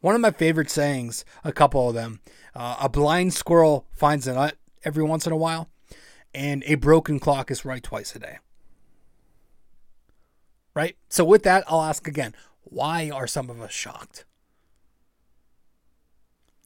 One 0.00 0.14
of 0.14 0.20
my 0.20 0.30
favorite 0.30 0.68
sayings, 0.68 1.24
a 1.42 1.52
couple 1.52 1.88
of 1.88 1.94
them, 1.94 2.20
uh, 2.54 2.76
a 2.82 2.90
blind 2.90 3.32
squirrel 3.32 3.86
finds 3.92 4.26
a 4.26 4.34
nut 4.34 4.56
every 4.84 5.02
once 5.02 5.26
in 5.26 5.32
a 5.32 5.38
while, 5.38 5.70
and 6.34 6.62
a 6.66 6.74
broken 6.74 7.18
clock 7.18 7.50
is 7.50 7.64
right 7.64 7.82
twice 7.82 8.14
a 8.14 8.18
day. 8.18 8.38
Right? 10.76 10.96
So 11.08 11.24
with 11.24 11.42
that, 11.44 11.64
I'll 11.66 11.82
ask 11.82 12.06
again, 12.06 12.34
why 12.62 13.10
are 13.10 13.26
some 13.26 13.50
of 13.50 13.60
us 13.60 13.72
shocked? 13.72 14.26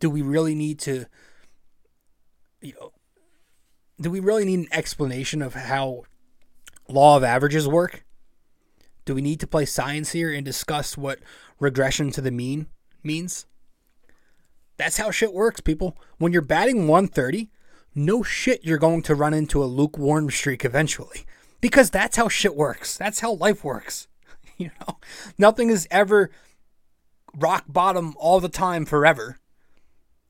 Do 0.00 0.10
we 0.10 0.20
really 0.20 0.54
need 0.54 0.78
to 0.80 1.06
you 2.60 2.74
know 2.74 2.92
do 4.00 4.10
we 4.10 4.20
really 4.20 4.44
need 4.44 4.58
an 4.58 4.68
explanation 4.72 5.42
of 5.42 5.54
how 5.54 6.02
law 6.88 7.16
of 7.16 7.24
averages 7.24 7.68
work? 7.68 8.04
Do 9.04 9.14
we 9.14 9.22
need 9.22 9.40
to 9.40 9.46
play 9.46 9.64
science 9.64 10.12
here 10.12 10.32
and 10.32 10.44
discuss 10.44 10.96
what 10.96 11.18
regression 11.58 12.10
to 12.12 12.20
the 12.20 12.30
mean 12.30 12.66
means? 13.02 13.46
That's 14.76 14.96
how 14.96 15.10
shit 15.10 15.34
works, 15.34 15.60
people. 15.60 15.98
When 16.18 16.32
you're 16.32 16.42
batting 16.42 16.88
130, 16.88 17.50
no 17.94 18.22
shit 18.22 18.64
you're 18.64 18.78
going 18.78 19.02
to 19.02 19.14
run 19.14 19.34
into 19.34 19.62
a 19.62 19.66
lukewarm 19.66 20.30
streak 20.30 20.64
eventually. 20.64 21.26
Because 21.60 21.90
that's 21.90 22.16
how 22.16 22.28
shit 22.28 22.56
works. 22.56 22.96
That's 22.96 23.20
how 23.20 23.34
life 23.34 23.64
works. 23.64 24.06
You 24.56 24.70
know, 24.86 24.98
nothing 25.38 25.70
is 25.70 25.88
ever 25.90 26.30
rock 27.34 27.64
bottom 27.66 28.14
all 28.18 28.40
the 28.40 28.50
time 28.50 28.84
forever. 28.84 29.38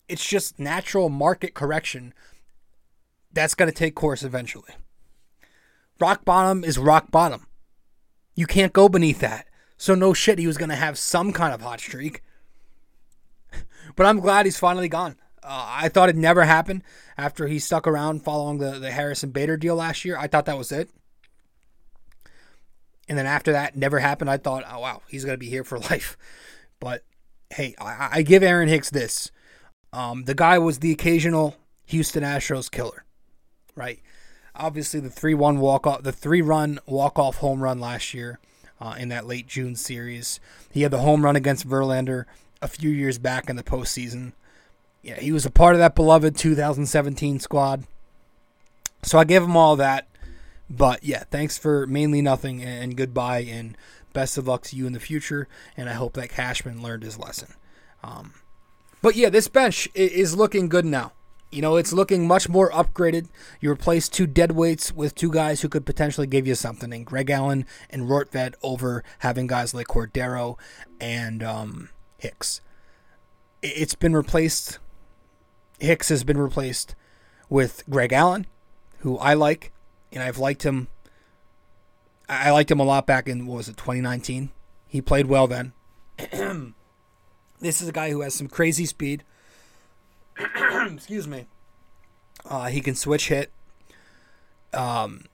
It's 0.09 0.25
just 0.25 0.61
natural 0.61 1.09
market 1.09 1.53
correction 1.53 2.15
that's 3.33 3.57
going 3.57 3.69
to 3.69 3.77
take 3.77 3.97
course 3.97 4.23
eventually. 4.23 4.73
Rock 6.01 6.25
bottom 6.25 6.63
is 6.63 6.79
rock 6.79 7.11
bottom. 7.11 7.47
You 8.35 8.47
can't 8.47 8.73
go 8.73 8.89
beneath 8.89 9.19
that. 9.19 9.47
So 9.77 9.95
no 9.95 10.13
shit, 10.13 10.39
he 10.39 10.47
was 10.47 10.59
going 10.59 10.69
to 10.71 10.77
have 10.77 10.99
some 10.99 11.33
kind 11.33 11.53
of 11.53 11.61
hot 11.61 11.81
streak. 11.81 12.23
But 13.97 14.07
I'm 14.07 14.21
glad 14.21 14.47
he's 14.47 14.59
finally 14.59 14.89
gone. 14.89 15.17
Uh, 15.43 15.67
I 15.69 15.89
thought 15.89 16.09
it 16.09 16.17
never 16.17 16.45
happened 16.45 16.85
after 17.19 17.49
he 17.49 17.59
stuck 17.59 17.89
around 17.89 18.23
following 18.23 18.59
the, 18.59 18.79
the 18.79 18.93
Harrison 18.93 19.31
Bader 19.31 19.57
deal 19.57 19.75
last 19.75 20.05
year. 20.05 20.17
I 20.17 20.29
thought 20.29 20.47
that 20.47 20.57
was 20.57 20.71
it. 20.71 20.91
And 23.11 23.19
then 23.19 23.27
after 23.27 23.53
that 23.53 23.77
never 23.77 23.99
happened, 23.99 24.31
I 24.31 24.39
thought, 24.39 24.65
oh, 24.67 24.81
wow, 24.81 25.03
he's 25.07 25.27
going 25.27 25.35
to 25.35 25.39
be 25.39 25.51
here 25.51 25.65
for 25.65 25.79
life. 25.91 26.17
But 26.81 27.05
hey, 27.51 27.75
I, 27.79 28.09
I 28.13 28.23
give 28.23 28.43
Aaron 28.43 28.71
Hicks 28.71 28.89
this. 28.89 29.31
Um, 29.93 30.25
the 30.25 30.35
guy 30.35 30.59
was 30.59 30.79
the 30.79 30.93
occasional 30.93 31.57
Houston 31.85 32.23
Astros 32.23 32.71
killer 32.71 33.05
right? 33.81 34.01
Obviously, 34.55 35.01
the 35.01 35.11
three-one 35.11 35.59
walk 35.59 35.87
off, 35.87 36.03
the 36.03 36.13
three-run 36.13 36.81
walk-off 36.87 37.37
home 37.37 37.63
run 37.63 37.81
last 37.81 38.13
year 38.13 38.39
uh, 38.81 38.95
in 38.99 39.09
that 39.09 39.27
late 39.27 39.47
June 39.47 39.77
series. 39.77 40.41
He 40.71 40.83
had 40.83 40.91
the 40.91 40.99
home 40.99 41.25
run 41.25 41.37
against 41.37 41.69
Verlander 41.69 42.25
a 42.61 42.69
few 42.69 42.91
years 42.91 43.19
back 43.19 43.49
in 43.49 43.57
the 43.57 43.63
postseason. 43.63 44.33
Yeah, 45.03 45.19
he 45.19 45.33
was 45.33 45.47
a 45.47 45.51
part 45.51 45.75
of 45.75 45.79
that 45.79 45.95
beloved 45.95 46.37
2017 46.37 47.41
squad. 47.41 47.85
So 49.03 49.19
I 49.19 49.25
give 49.25 49.43
him 49.43 49.57
all 49.57 49.77
that. 49.77 50.07
But 50.71 51.03
yeah, 51.03 51.25
thanks 51.31 51.59
for 51.59 51.87
mainly 51.89 52.23
nothing 52.23 52.63
and 52.63 52.97
goodbye 52.97 53.41
and 53.41 53.77
best 54.13 54.39
of 54.39 54.47
luck 54.47 54.63
to 54.63 54.77
you 54.77 54.87
in 54.87 54.93
the 54.93 55.01
future. 55.01 55.49
And 55.77 55.89
I 55.89 55.95
hope 55.95 56.13
that 56.15 56.31
Cashman 56.31 56.81
learned 56.81 57.03
his 57.03 57.19
lesson. 57.19 57.55
Um, 58.05 58.35
but 59.03 59.17
yeah, 59.17 59.31
this 59.31 59.49
bench 59.49 59.89
is 59.95 60.37
looking 60.37 60.69
good 60.69 60.85
now. 60.85 61.13
You 61.51 61.63
know, 61.63 61.77
it's 61.77 61.93
looking 61.93 62.29
much 62.29 62.49
more 62.49 62.71
upgraded. 62.71 63.27
You 63.61 63.73
replace 63.73 64.09
two 64.09 64.29
dead 64.29 64.53
weights 64.53 64.93
with 64.93 65.17
two 65.17 65.33
guys 65.33 65.63
who 65.63 65.69
could 65.69 65.85
potentially 65.85 66.29
give 66.29 66.47
you 66.47 66.55
something, 66.55 66.93
and 66.93 67.05
Greg 67.05 67.29
Allen 67.29 67.67
and 67.89 68.05
Rortvedt 68.05 68.55
over 68.63 69.03
having 69.19 69.49
guys 69.49 69.75
like 69.75 69.89
Cordero 69.89 70.57
and 71.01 71.43
um, 71.43 71.89
Hicks. 72.19 72.61
It's 73.63 73.97
been 73.97 74.15
replaced. 74.15 74.79
Hicks 75.81 76.09
has 76.09 76.23
been 76.23 76.39
replaced 76.39 76.95
with 77.49 77.83
Greg 77.91 78.13
Allen, 78.13 78.47
who 78.99 79.19
I 79.19 79.35
like, 79.35 79.73
and 80.13 80.23
I've 80.23 80.39
liked 80.39 80.65
him. 80.65 80.89
I 82.29 82.51
liked 82.51 82.71
him 82.71 82.81
a 82.81 82.85
lot 82.85 83.07
back 83.07 83.29
in 83.29 83.47
what 83.47 83.57
was 83.57 83.69
it 83.69 83.77
2019. 83.77 84.51
He 84.87 85.01
played 85.01 85.27
well 85.27 85.47
then. 85.47 85.73
this 87.61 87.81
is 87.81 87.89
a 87.89 87.93
guy 87.93 88.11
who 88.11 88.21
has 88.21 88.35
some 88.35 88.49
crazy 88.49 88.87
speed 88.87 89.25
excuse 90.93 91.27
me. 91.27 91.47
Uh, 92.45 92.67
he 92.67 92.81
can 92.81 92.95
switch 92.95 93.29
hit. 93.29 93.53
Um, 94.73 95.25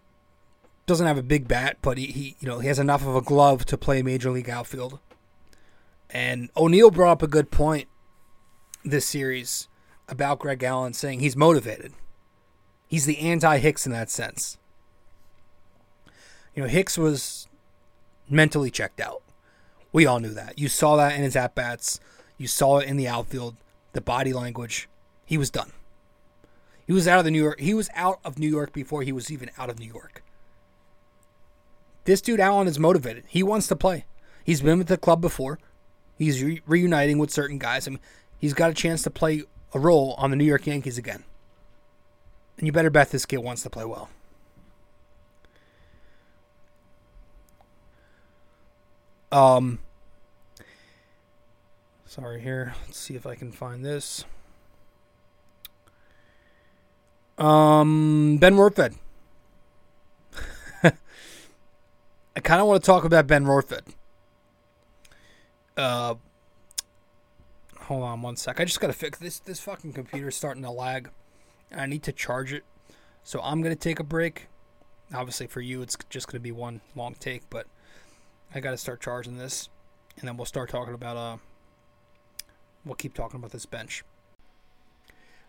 doesn't 0.86 1.06
have 1.06 1.18
a 1.18 1.22
big 1.22 1.46
bat, 1.48 1.78
but 1.82 1.98
he, 1.98 2.06
he 2.06 2.36
you 2.40 2.48
know 2.48 2.58
he 2.58 2.68
has 2.68 2.78
enough 2.78 3.06
of 3.06 3.14
a 3.14 3.20
glove 3.20 3.64
to 3.66 3.78
play 3.78 4.02
major 4.02 4.30
league 4.30 4.50
outfield. 4.50 4.98
And 6.10 6.50
O'Neill 6.56 6.90
brought 6.90 7.12
up 7.12 7.22
a 7.22 7.28
good 7.28 7.50
point 7.50 7.88
this 8.84 9.04
series 9.04 9.68
about 10.08 10.38
Greg 10.38 10.62
Allen, 10.62 10.92
saying 10.92 11.20
he's 11.20 11.36
motivated. 11.36 11.92
He's 12.86 13.06
the 13.06 13.18
anti 13.18 13.58
Hicks 13.58 13.86
in 13.86 13.92
that 13.92 14.10
sense. 14.10 14.58
You 16.56 16.62
know, 16.62 16.68
Hicks 16.68 16.98
was 16.98 17.46
mentally 18.28 18.70
checked 18.70 19.00
out. 19.00 19.22
We 19.92 20.06
all 20.06 20.18
knew 20.18 20.34
that. 20.34 20.58
You 20.58 20.68
saw 20.68 20.96
that 20.96 21.14
in 21.14 21.22
his 21.22 21.36
at 21.36 21.54
bats. 21.54 22.00
You 22.38 22.48
saw 22.48 22.78
it 22.78 22.88
in 22.88 22.96
the 22.96 23.06
outfield, 23.06 23.56
the 23.92 24.00
body 24.00 24.32
language. 24.32 24.88
He 25.24 25.38
was 25.38 25.50
done. 25.50 25.72
He 26.86 26.92
was 26.92 27.06
out 27.06 27.18
of 27.18 27.24
the 27.24 27.30
New 27.30 27.42
York. 27.42 27.60
He 27.60 27.74
was 27.74 27.90
out 27.94 28.20
of 28.24 28.38
New 28.38 28.48
York 28.48 28.72
before 28.72 29.02
he 29.02 29.12
was 29.12 29.30
even 29.30 29.50
out 29.58 29.70
of 29.70 29.78
New 29.78 29.86
York. 29.86 30.22
This 32.04 32.20
dude 32.20 32.40
Allen 32.40 32.68
is 32.68 32.78
motivated. 32.78 33.24
He 33.26 33.42
wants 33.42 33.66
to 33.68 33.76
play. 33.76 34.06
He's 34.44 34.60
been 34.60 34.78
with 34.78 34.86
the 34.86 34.96
club 34.96 35.20
before. 35.20 35.58
He's 36.16 36.42
re- 36.42 36.62
reuniting 36.66 37.18
with 37.18 37.30
certain 37.30 37.58
guys. 37.58 37.86
I 37.86 37.90
mean, 37.90 38.00
he's 38.38 38.54
got 38.54 38.70
a 38.70 38.74
chance 38.74 39.02
to 39.02 39.10
play 39.10 39.42
a 39.74 39.78
role 39.78 40.14
on 40.16 40.30
the 40.30 40.36
New 40.36 40.44
York 40.44 40.66
Yankees 40.66 40.96
again. 40.96 41.24
And 42.56 42.66
you 42.66 42.72
better 42.72 42.90
bet 42.90 43.10
this 43.10 43.26
kid 43.26 43.38
wants 43.38 43.62
to 43.64 43.70
play 43.70 43.84
well. 43.84 44.08
Um, 49.32 49.80
sorry 52.04 52.40
here. 52.40 52.74
Let's 52.86 52.98
see 52.98 53.14
if 53.14 53.26
I 53.26 53.34
can 53.34 53.52
find 53.52 53.84
this. 53.84 54.24
Um, 57.38 58.38
Ben 58.38 58.54
Rortvedt. 58.54 58.94
I 60.82 62.40
kind 62.40 62.60
of 62.60 62.66
want 62.66 62.82
to 62.82 62.86
talk 62.86 63.04
about 63.04 63.26
Ben 63.26 63.44
Rortvedt. 63.44 63.94
Uh, 65.76 66.14
hold 67.80 68.02
on 68.02 68.22
one 68.22 68.36
sec. 68.36 68.60
I 68.60 68.64
just 68.64 68.80
gotta 68.80 68.94
fix 68.94 69.18
this. 69.18 69.38
This 69.38 69.60
fucking 69.60 69.92
computer's 69.92 70.36
starting 70.36 70.62
to 70.62 70.70
lag. 70.70 71.10
I 71.74 71.86
need 71.86 72.02
to 72.04 72.12
charge 72.12 72.52
it, 72.52 72.64
so 73.22 73.40
I'm 73.42 73.60
gonna 73.60 73.76
take 73.76 74.00
a 74.00 74.04
break. 74.04 74.48
Obviously, 75.12 75.46
for 75.46 75.60
you, 75.60 75.82
it's 75.82 75.96
just 76.08 76.28
gonna 76.28 76.40
be 76.40 76.52
one 76.52 76.80
long 76.94 77.14
take, 77.14 77.48
but 77.50 77.66
I 78.54 78.60
gotta 78.60 78.76
start 78.76 79.00
charging 79.00 79.38
this, 79.38 79.68
and 80.18 80.26
then 80.26 80.36
we'll 80.36 80.46
start 80.46 80.70
talking 80.70 80.94
about 80.94 81.16
uh. 81.16 81.36
We'll 82.84 82.94
keep 82.94 83.14
talking 83.14 83.38
about 83.38 83.50
this 83.50 83.66
bench. 83.66 84.04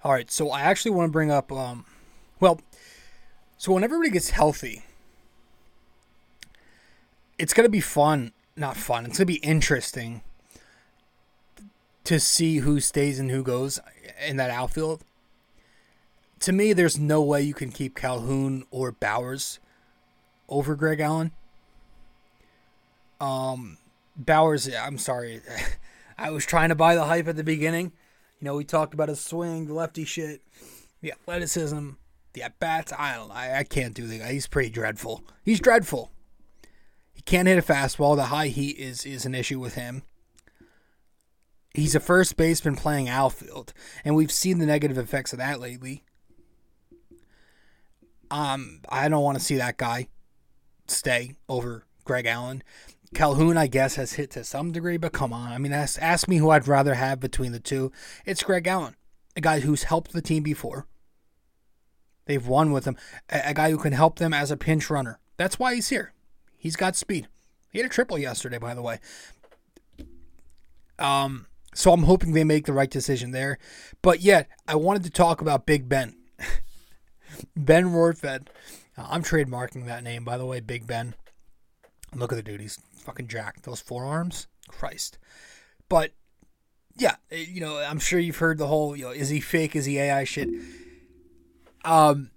All 0.03 0.11
right, 0.11 0.29
so 0.31 0.49
I 0.49 0.61
actually 0.61 0.91
want 0.91 1.09
to 1.09 1.11
bring 1.11 1.29
up, 1.29 1.51
um, 1.51 1.85
well, 2.39 2.59
so 3.57 3.73
when 3.73 3.83
everybody 3.83 4.09
gets 4.09 4.31
healthy, 4.31 4.83
it's 7.37 7.53
gonna 7.53 7.69
be 7.69 7.81
fun. 7.81 8.31
Not 8.55 8.75
fun. 8.75 9.05
It's 9.05 9.19
gonna 9.19 9.25
be 9.25 9.35
interesting 9.35 10.21
to 12.05 12.19
see 12.19 12.57
who 12.57 12.79
stays 12.79 13.19
and 13.19 13.29
who 13.29 13.43
goes 13.43 13.79
in 14.25 14.37
that 14.37 14.49
outfield. 14.49 15.03
To 16.39 16.51
me, 16.51 16.73
there's 16.73 16.97
no 16.97 17.21
way 17.21 17.41
you 17.41 17.53
can 17.53 17.71
keep 17.71 17.95
Calhoun 17.95 18.63
or 18.71 18.91
Bauers 18.91 19.59
over 20.47 20.75
Greg 20.75 20.99
Allen. 20.99 21.31
Um, 23.19 23.77
Bauers, 24.21 24.69
I'm 24.79 24.97
sorry. 24.97 25.41
I 26.17 26.31
was 26.31 26.45
trying 26.45 26.69
to 26.69 26.75
buy 26.75 26.95
the 26.95 27.05
hype 27.05 27.27
at 27.27 27.35
the 27.35 27.43
beginning. 27.43 27.91
You 28.39 28.45
know, 28.45 28.55
we 28.55 28.63
talked 28.63 28.93
about 28.93 29.09
his 29.09 29.19
swing, 29.19 29.67
the 29.67 29.73
lefty 29.73 30.05
shit, 30.05 30.41
the 31.01 31.11
athleticism, 31.11 31.91
the 32.33 32.43
at 32.43 32.59
bats. 32.59 32.93
I 32.97 33.15
don't. 33.15 33.31
I, 33.31 33.59
I 33.59 33.63
can't 33.63 33.93
do 33.93 34.07
the 34.07 34.19
guy. 34.19 34.31
He's 34.31 34.47
pretty 34.47 34.69
dreadful. 34.69 35.23
He's 35.43 35.59
dreadful. 35.59 36.11
He 37.13 37.21
can't 37.21 37.47
hit 37.47 37.57
a 37.57 37.61
fastball. 37.61 38.15
The 38.15 38.25
high 38.25 38.47
heat 38.47 38.77
is 38.77 39.05
is 39.05 39.25
an 39.25 39.35
issue 39.35 39.59
with 39.59 39.75
him. 39.75 40.03
He's 41.73 41.95
a 41.95 41.99
first 41.99 42.37
baseman 42.37 42.75
playing 42.75 43.07
outfield, 43.09 43.73
and 44.03 44.15
we've 44.15 44.31
seen 44.31 44.57
the 44.57 44.65
negative 44.65 44.97
effects 44.97 45.31
of 45.33 45.39
that 45.39 45.59
lately. 45.59 46.03
Um, 48.31 48.81
I 48.89 49.07
don't 49.09 49.23
want 49.23 49.37
to 49.37 49.43
see 49.43 49.57
that 49.57 49.77
guy 49.77 50.07
stay 50.87 51.35
over 51.47 51.85
Greg 52.03 52.25
Allen. 52.25 52.63
Calhoun, 53.17 53.57
I 53.57 53.65
guess, 53.65 53.95
has 53.95 54.13
hit 54.13 54.29
to 54.31 54.43
some 54.43 54.71
degree, 54.71 54.97
but 54.97 55.11
come 55.11 55.33
on. 55.33 55.51
I 55.51 55.57
mean, 55.57 55.73
ask, 55.73 55.99
ask 55.99 56.27
me 56.27 56.37
who 56.37 56.51
I'd 56.51 56.67
rather 56.67 56.93
have 56.93 57.19
between 57.19 57.51
the 57.51 57.59
two. 57.59 57.91
It's 58.27 58.43
Greg 58.43 58.67
Allen, 58.67 58.95
a 59.35 59.41
guy 59.41 59.61
who's 59.61 59.85
helped 59.85 60.13
the 60.13 60.21
team 60.21 60.43
before. 60.43 60.85
They've 62.27 62.45
won 62.45 62.71
with 62.71 62.85
him, 62.85 62.95
a, 63.31 63.41
a 63.49 63.53
guy 63.55 63.71
who 63.71 63.79
can 63.79 63.93
help 63.93 64.19
them 64.19 64.35
as 64.35 64.51
a 64.51 64.55
pinch 64.55 64.91
runner. 64.91 65.17
That's 65.35 65.57
why 65.57 65.73
he's 65.73 65.89
here. 65.89 66.13
He's 66.59 66.75
got 66.75 66.95
speed. 66.95 67.27
He 67.71 67.79
had 67.79 67.87
a 67.87 67.89
triple 67.89 68.19
yesterday, 68.19 68.59
by 68.59 68.75
the 68.75 68.83
way. 68.83 68.99
Um, 70.99 71.47
so 71.73 71.93
I'm 71.93 72.03
hoping 72.03 72.33
they 72.33 72.43
make 72.43 72.67
the 72.67 72.73
right 72.73 72.91
decision 72.91 73.31
there. 73.31 73.57
But 74.03 74.19
yet, 74.19 74.47
I 74.67 74.75
wanted 74.75 75.03
to 75.05 75.09
talk 75.09 75.41
about 75.41 75.65
Big 75.65 75.89
Ben. 75.89 76.15
ben 77.55 77.85
Rortvedt. 77.85 78.49
Uh, 78.95 79.07
I'm 79.09 79.23
trademarking 79.23 79.87
that 79.87 80.03
name, 80.03 80.23
by 80.23 80.37
the 80.37 80.45
way, 80.45 80.59
Big 80.59 80.85
Ben. 80.85 81.15
Look 82.13 82.31
at 82.31 82.35
the 82.35 82.43
dude. 82.43 82.61
He's 82.61 82.79
fucking 83.07 83.27
jacked. 83.27 83.63
Those 83.63 83.79
forearms. 83.79 84.47
Christ. 84.67 85.17
But, 85.87 86.11
yeah, 86.97 87.15
eh, 87.31 87.45
you 87.47 87.61
know, 87.61 87.77
I'm 87.77 87.99
sure 87.99 88.19
you've 88.19 88.37
heard 88.37 88.57
the 88.57 88.67
whole, 88.67 88.97
you 88.97 89.05
know, 89.05 89.11
is 89.11 89.29
he 89.29 89.39
fake? 89.39 89.75
Is 89.77 89.85
he 89.85 89.97
AI 89.97 90.25
shit? 90.25 90.49
Um, 91.85 92.31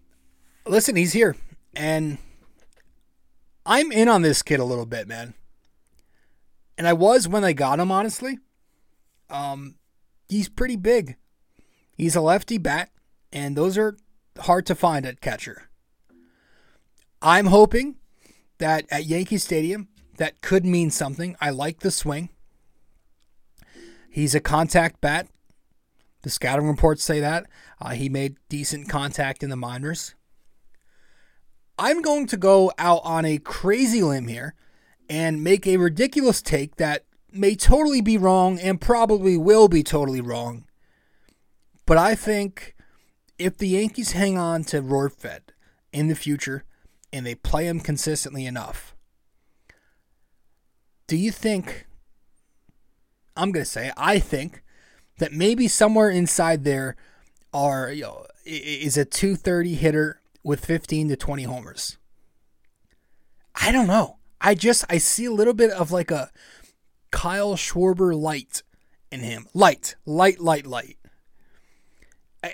listen, 0.64 0.94
he's 0.94 1.12
here. 1.12 1.34
And 1.74 2.18
I'm 3.66 3.90
in 3.90 4.08
on 4.08 4.22
this 4.22 4.42
kid 4.42 4.60
a 4.60 4.64
little 4.64 4.86
bit, 4.86 5.08
man. 5.08 5.34
And 6.78 6.86
I 6.86 6.92
was 6.92 7.26
when 7.26 7.42
they 7.42 7.52
got 7.52 7.80
him, 7.80 7.90
honestly. 7.90 8.38
Um, 9.28 9.74
he's 10.28 10.48
pretty 10.48 10.76
big. 10.76 11.16
He's 11.96 12.14
a 12.14 12.20
lefty 12.20 12.58
bat, 12.58 12.90
and 13.32 13.56
those 13.56 13.76
are 13.76 13.96
hard 14.38 14.66
to 14.66 14.74
find 14.74 15.04
at 15.04 15.20
catcher. 15.20 15.64
I'm 17.20 17.46
hoping 17.46 17.96
that 18.58 18.86
at 18.90 19.04
Yankee 19.04 19.36
Stadium, 19.36 19.88
that 20.20 20.42
could 20.42 20.66
mean 20.66 20.90
something. 20.90 21.34
I 21.40 21.48
like 21.48 21.80
the 21.80 21.90
swing. 21.90 22.28
He's 24.10 24.34
a 24.34 24.40
contact 24.40 25.00
bat. 25.00 25.28
The 26.20 26.28
scouting 26.28 26.68
reports 26.68 27.02
say 27.02 27.20
that. 27.20 27.46
Uh, 27.80 27.92
he 27.92 28.10
made 28.10 28.36
decent 28.50 28.86
contact 28.86 29.42
in 29.42 29.48
the 29.48 29.56
minors. 29.56 30.14
I'm 31.78 32.02
going 32.02 32.26
to 32.26 32.36
go 32.36 32.70
out 32.76 33.00
on 33.02 33.24
a 33.24 33.38
crazy 33.38 34.02
limb 34.02 34.28
here 34.28 34.54
and 35.08 35.42
make 35.42 35.66
a 35.66 35.78
ridiculous 35.78 36.42
take 36.42 36.76
that 36.76 37.06
may 37.32 37.54
totally 37.54 38.02
be 38.02 38.18
wrong 38.18 38.60
and 38.60 38.78
probably 38.78 39.38
will 39.38 39.68
be 39.68 39.82
totally 39.82 40.20
wrong. 40.20 40.66
But 41.86 41.96
I 41.96 42.14
think 42.14 42.76
if 43.38 43.56
the 43.56 43.68
Yankees 43.68 44.12
hang 44.12 44.36
on 44.36 44.64
to 44.64 44.82
Rortvedt 44.82 45.54
in 45.94 46.08
the 46.08 46.14
future 46.14 46.64
and 47.10 47.24
they 47.24 47.34
play 47.34 47.66
him 47.66 47.80
consistently 47.80 48.44
enough, 48.44 48.94
do 51.10 51.16
you 51.16 51.32
think? 51.32 51.88
I'm 53.36 53.50
gonna 53.50 53.64
say 53.64 53.90
I 53.96 54.20
think 54.20 54.62
that 55.18 55.32
maybe 55.32 55.66
somewhere 55.66 56.08
inside 56.08 56.62
there 56.62 56.94
are 57.52 57.90
you 57.90 58.02
know 58.02 58.26
is 58.46 58.96
a 58.96 59.04
230 59.04 59.74
hitter 59.74 60.20
with 60.44 60.64
15 60.64 61.08
to 61.08 61.16
20 61.16 61.42
homers. 61.42 61.98
I 63.56 63.72
don't 63.72 63.88
know. 63.88 64.18
I 64.40 64.54
just 64.54 64.84
I 64.88 64.98
see 64.98 65.24
a 65.24 65.32
little 65.32 65.52
bit 65.52 65.72
of 65.72 65.90
like 65.90 66.12
a 66.12 66.30
Kyle 67.10 67.56
Schwarber 67.56 68.16
light 68.16 68.62
in 69.10 69.18
him. 69.18 69.48
Light, 69.52 69.96
light, 70.06 70.38
light, 70.38 70.64
light. 70.64 70.96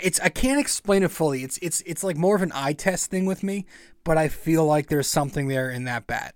It's 0.02 0.18
I 0.20 0.30
can't 0.30 0.58
explain 0.58 1.02
it 1.02 1.10
fully. 1.10 1.44
It's 1.44 1.58
it's 1.58 1.82
it's 1.82 2.02
like 2.02 2.16
more 2.16 2.36
of 2.36 2.42
an 2.42 2.52
eye 2.54 2.72
test 2.72 3.10
thing 3.10 3.26
with 3.26 3.42
me, 3.42 3.66
but 4.02 4.16
I 4.16 4.28
feel 4.28 4.64
like 4.64 4.86
there's 4.86 5.08
something 5.08 5.46
there 5.48 5.70
in 5.70 5.84
that 5.84 6.06
bat. 6.06 6.34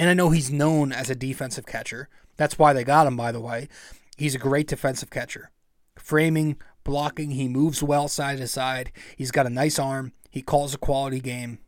And 0.00 0.08
I 0.08 0.14
know 0.14 0.30
he's 0.30 0.50
known 0.50 0.92
as 0.92 1.10
a 1.10 1.14
defensive 1.14 1.66
catcher. 1.66 2.08
That's 2.38 2.58
why 2.58 2.72
they 2.72 2.84
got 2.84 3.06
him, 3.06 3.18
by 3.18 3.32
the 3.32 3.40
way. 3.40 3.68
He's 4.16 4.34
a 4.34 4.38
great 4.38 4.66
defensive 4.66 5.10
catcher. 5.10 5.50
Framing, 5.98 6.56
blocking, 6.84 7.32
he 7.32 7.48
moves 7.48 7.82
well 7.82 8.08
side 8.08 8.38
to 8.38 8.48
side. 8.48 8.92
He's 9.14 9.30
got 9.30 9.46
a 9.46 9.50
nice 9.50 9.78
arm. 9.78 10.12
He 10.30 10.40
calls 10.40 10.72
a 10.72 10.78
quality 10.78 11.20
game. 11.20 11.58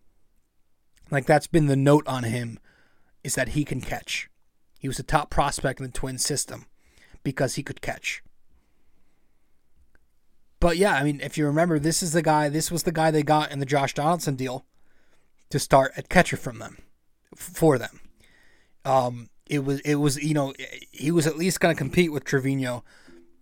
Like 1.10 1.26
that's 1.26 1.46
been 1.46 1.66
the 1.66 1.76
note 1.76 2.08
on 2.08 2.24
him 2.24 2.58
is 3.22 3.34
that 3.34 3.50
he 3.50 3.66
can 3.66 3.82
catch. 3.82 4.30
He 4.78 4.88
was 4.88 4.98
a 4.98 5.02
top 5.02 5.28
prospect 5.28 5.78
in 5.78 5.84
the 5.84 5.92
twin 5.92 6.16
system 6.16 6.64
because 7.22 7.56
he 7.56 7.62
could 7.62 7.82
catch. 7.82 8.22
But 10.58 10.78
yeah, 10.78 10.94
I 10.94 11.04
mean, 11.04 11.20
if 11.20 11.36
you 11.36 11.44
remember, 11.44 11.78
this 11.78 12.02
is 12.02 12.12
the 12.12 12.22
guy, 12.22 12.48
this 12.48 12.70
was 12.70 12.84
the 12.84 12.92
guy 12.92 13.10
they 13.10 13.22
got 13.22 13.52
in 13.52 13.58
the 13.58 13.66
Josh 13.66 13.92
Donaldson 13.92 14.36
deal 14.36 14.64
to 15.50 15.58
start 15.58 15.92
at 15.98 16.08
catcher 16.08 16.38
from 16.38 16.60
them, 16.60 16.78
for 17.36 17.76
them. 17.76 18.00
Um, 18.84 19.28
it 19.46 19.64
was, 19.64 19.80
it 19.80 19.96
was, 19.96 20.22
you 20.22 20.34
know, 20.34 20.54
he 20.90 21.10
was 21.10 21.26
at 21.26 21.36
least 21.36 21.60
going 21.60 21.74
to 21.74 21.78
compete 21.78 22.12
with 22.12 22.24
Trevino 22.24 22.84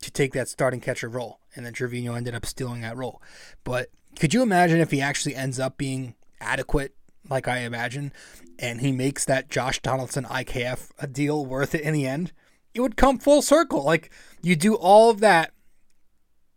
to 0.03 0.11
take 0.11 0.33
that 0.33 0.49
starting 0.49 0.81
catcher 0.81 1.09
role, 1.09 1.41
and 1.55 1.65
then 1.65 1.73
Trevino 1.73 2.15
ended 2.15 2.35
up 2.35 2.47
stealing 2.47 2.81
that 2.81 2.97
role. 2.97 3.23
But 3.65 3.91
could 4.19 4.35
you 4.35 4.43
imagine 4.43 4.81
if 4.81 4.91
he 4.91 5.01
actually 5.01 5.35
ends 5.35 5.61
up 5.61 5.77
being 5.77 6.15
adequate, 6.41 6.95
like 7.29 7.47
I 7.47 7.59
imagine, 7.59 8.13
and 8.59 8.81
he 8.81 8.93
makes 8.93 9.25
that 9.25 9.49
Josh 9.51 9.81
Donaldson 9.81 10.25
IKF 10.25 10.91
a 10.99 11.07
deal 11.07 11.45
worth 11.45 11.75
it 11.75 11.83
in 11.83 11.95
the 11.95 12.07
end? 12.07 12.33
It 12.75 12.81
would 12.81 12.97
come 12.97 13.19
full 13.19 13.43
circle. 13.43 13.85
Like 13.85 14.11
you 14.43 14.57
do 14.57 14.75
all 14.75 15.11
of 15.11 15.21
that 15.21 15.53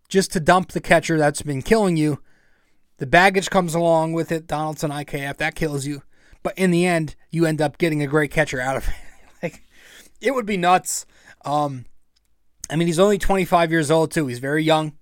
just 0.07 0.31
to 0.33 0.39
dump 0.39 0.71
the 0.71 0.81
catcher 0.81 1.17
that's 1.17 1.41
been 1.41 1.61
killing 1.61 1.97
you. 1.97 2.21
The 2.97 3.07
baggage 3.07 3.49
comes 3.49 3.73
along 3.73 4.13
with 4.13 4.31
it. 4.31 4.47
Donaldson 4.47 4.91
IKF 4.91 5.37
that 5.37 5.55
kills 5.55 5.85
you, 5.85 6.03
but 6.43 6.57
in 6.57 6.71
the 6.71 6.85
end, 6.85 7.15
you 7.31 7.45
end 7.45 7.61
up 7.61 7.77
getting 7.77 8.01
a 8.01 8.07
great 8.07 8.31
catcher 8.31 8.61
out 8.61 8.77
of 8.77 8.87
it. 8.87 8.93
like 9.41 9.63
it 10.21 10.35
would 10.35 10.45
be 10.45 10.57
nuts. 10.57 11.05
Um, 11.45 11.85
I 12.69 12.75
mean, 12.75 12.87
he's 12.87 12.99
only 12.99 13.17
25 13.17 13.71
years 13.71 13.89
old 13.89 14.11
too. 14.11 14.27
He's 14.27 14.39
very 14.39 14.63
young. 14.63 14.93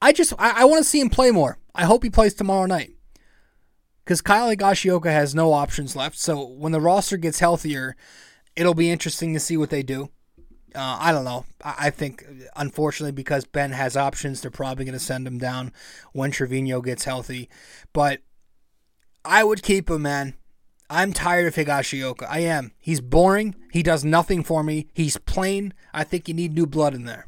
I 0.00 0.12
just 0.12 0.32
I, 0.38 0.62
I 0.62 0.64
want 0.64 0.82
to 0.82 0.88
see 0.88 1.00
him 1.00 1.10
play 1.10 1.30
more. 1.30 1.58
I 1.74 1.84
hope 1.84 2.02
he 2.02 2.10
plays 2.10 2.34
tomorrow 2.34 2.66
night. 2.66 2.92
Because 4.04 4.20
Kyle 4.20 4.54
Higashioka 4.54 5.06
has 5.06 5.34
no 5.34 5.52
options 5.52 5.94
left. 5.94 6.18
So 6.18 6.44
when 6.44 6.72
the 6.72 6.80
roster 6.80 7.16
gets 7.16 7.38
healthier, 7.38 7.96
it'll 8.56 8.74
be 8.74 8.90
interesting 8.90 9.32
to 9.32 9.40
see 9.40 9.56
what 9.56 9.70
they 9.70 9.84
do. 9.84 10.10
Uh, 10.74 10.98
I 11.00 11.12
don't 11.12 11.24
know. 11.24 11.44
I, 11.62 11.74
I 11.78 11.90
think, 11.90 12.24
unfortunately, 12.56 13.12
because 13.12 13.44
Ben 13.44 13.70
has 13.72 13.96
options, 13.96 14.40
they're 14.40 14.50
probably 14.50 14.84
going 14.84 14.98
to 14.98 14.98
send 14.98 15.26
him 15.26 15.38
down 15.38 15.72
when 16.12 16.32
Trevino 16.32 16.80
gets 16.80 17.04
healthy. 17.04 17.48
But 17.92 18.22
I 19.24 19.44
would 19.44 19.62
keep 19.62 19.88
him, 19.88 20.02
man. 20.02 20.34
I'm 20.92 21.12
tired 21.14 21.46
of 21.46 21.54
Higashioka. 21.54 22.26
I 22.28 22.40
am. 22.40 22.72
He's 22.78 23.00
boring. 23.00 23.54
He 23.72 23.82
does 23.82 24.04
nothing 24.04 24.42
for 24.44 24.62
me. 24.62 24.88
He's 24.92 25.16
plain. 25.16 25.72
I 25.94 26.04
think 26.04 26.28
you 26.28 26.34
need 26.34 26.54
new 26.54 26.66
blood 26.66 26.94
in 26.94 27.04
there. 27.04 27.26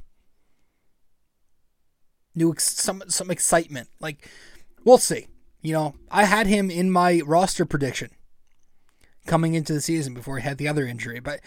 new 2.34 2.52
ex- 2.52 2.76
some 2.76 3.02
some 3.08 3.30
excitement. 3.30 3.88
Like 4.00 4.28
we'll 4.84 4.98
see. 4.98 5.26
You 5.62 5.72
know, 5.72 5.94
I 6.10 6.24
had 6.24 6.46
him 6.46 6.70
in 6.70 6.90
my 6.90 7.22
roster 7.24 7.64
prediction 7.64 8.10
coming 9.26 9.54
into 9.54 9.72
the 9.72 9.80
season 9.80 10.12
before 10.12 10.36
he 10.36 10.42
had 10.44 10.58
the 10.58 10.68
other 10.68 10.86
injury, 10.86 11.20
but 11.20 11.40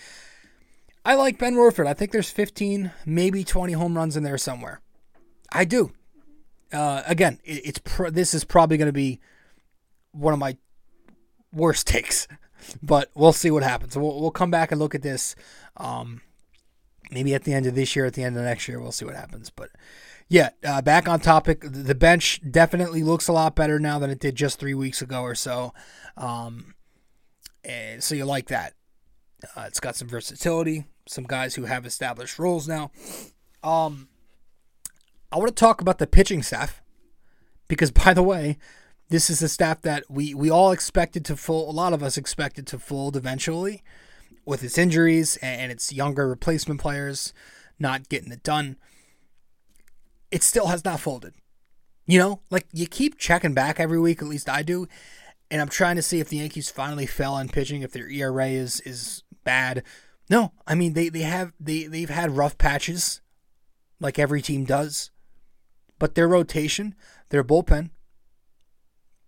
I 1.05 1.13
like 1.13 1.38
Ben 1.38 1.53
Rortvedt. 1.53 1.86
I 1.86 1.93
think 1.93 2.11
there's 2.11 2.32
15, 2.32 2.91
maybe 3.05 3.43
20 3.43 3.74
home 3.74 3.95
runs 3.95 4.18
in 4.18 4.24
there 4.24 4.39
somewhere. 4.39 4.82
I 5.51 5.65
do. 5.65 5.91
Uh, 6.74 7.03
again, 7.05 7.39
it, 7.43 7.61
it's 7.63 7.80
pr- 7.80 8.09
this 8.09 8.34
is 8.34 8.43
probably 8.43 8.78
going 8.78 8.88
to 8.88 8.93
be 8.93 9.20
one 10.11 10.34
of 10.34 10.39
my 10.39 10.57
worst 11.54 11.88
takes, 11.88 12.28
but 12.82 13.10
we'll 13.16 13.34
see 13.34 13.52
what 13.52 13.64
happens. 13.64 13.98
We'll, 13.98 14.20
we'll 14.20 14.32
come 14.32 14.52
back 14.52 14.72
and 14.72 14.80
look 14.80 14.95
at 14.95 15.02
this. 15.02 15.36
Um, 15.78 16.22
maybe 17.12 17.34
at 17.34 17.43
the 17.43 17.54
end 17.54 17.66
of 17.66 17.76
this 17.76 17.95
year, 17.95 18.06
at 18.06 18.14
the 18.14 18.24
end 18.24 18.38
of 18.38 18.43
next 18.43 18.68
year, 18.68 18.80
we'll 18.80 18.91
see 18.91 19.06
what 19.06 19.16
happens. 19.16 19.50
But 19.50 19.70
yeah, 20.30 20.50
uh, 20.64 20.82
back 20.82 21.08
on 21.08 21.20
topic. 21.20 21.62
The 21.64 21.95
bench 21.95 22.41
definitely 22.50 23.04
looks 23.04 23.28
a 23.28 23.34
lot 23.34 23.56
better 23.56 23.80
now 23.80 24.00
than 24.00 24.10
it 24.10 24.20
did 24.20 24.36
just 24.36 24.60
three 24.60 24.74
weeks 24.74 25.02
ago 25.02 25.22
or 25.22 25.36
so. 25.36 25.74
Um, 26.18 26.76
so 28.00 28.16
you 28.16 28.26
like 28.26 28.48
that. 28.48 28.74
Uh, 29.56 29.66
it's 29.68 29.80
got 29.80 29.95
some 29.95 30.08
versatility, 30.08 30.86
some 31.08 31.24
guys 31.24 31.56
who 31.56 31.66
have 31.66 31.86
established 31.86 32.39
roles 32.39 32.68
now. 32.68 32.91
Um, 33.64 34.10
I 35.32 35.38
want 35.38 35.50
to 35.50 35.56
talk 35.56 35.82
about 35.82 36.00
the 36.00 36.08
pitching 36.08 36.43
staff 36.43 36.82
because, 37.68 37.91
by 38.06 38.14
the 38.14 38.24
way, 38.24 38.58
this 39.10 39.30
is 39.30 39.41
a 39.41 39.49
staff 39.49 39.82
that 39.82 40.03
we, 40.10 40.34
we 40.34 40.49
all 40.49 40.72
expected 40.72 41.24
to 41.26 41.36
fold. 41.36 41.70
A 41.70 41.78
lot 41.78 41.93
of 41.93 42.03
us 42.03 42.18
expected 42.18 42.68
to 42.68 42.80
fold 42.80 43.16
eventually 43.16 43.84
with 44.45 44.64
its 44.64 44.78
injuries 44.78 45.38
and 45.41 45.72
its 45.72 45.93
younger 45.93 46.28
replacement 46.28 46.80
players 46.80 47.34
not 47.80 48.10
getting 48.10 48.32
it 48.32 48.43
done 48.43 48.78
it 50.32 50.43
still 50.43 50.68
has 50.68 50.84
not 50.84 50.99
folded. 50.99 51.34
You 52.05 52.20
know, 52.20 52.41
like 52.49 52.68
you 52.72 52.88
keep 52.88 53.18
checking 53.18 53.53
back 53.53 53.80
every 53.80 53.99
week, 53.99 54.22
at 54.22 54.28
least 54.28 54.49
I 54.49 54.62
do, 54.62 54.88
and 55.51 55.62
I'm 55.62 55.70
trying 55.70 55.97
to 55.97 56.01
see 56.01 56.20
if 56.20 56.30
the 56.30 56.38
Yankees 56.38 56.70
finally 56.70 57.05
fell 57.05 57.34
on 57.34 57.49
pitching, 57.49 57.82
if 57.82 57.91
their 57.91 58.10
ERA 58.10 58.47
is 58.47 58.80
is 58.82 59.24
bad. 59.43 59.84
No, 60.30 60.53
I 60.66 60.76
mean 60.76 60.93
they, 60.93 61.10
they 61.10 61.22
have 61.22 61.53
they 61.60 61.84
they've 61.84 62.10
had 62.10 62.38
rough 62.38 62.58
patches, 62.58 63.22
like 63.99 64.18
every 64.18 64.41
team 64.41 64.64
does, 64.64 65.12
but 65.99 66.16
their 66.16 66.28
rotation, 66.28 66.95
their 67.30 67.43
bullpen, 67.43 67.89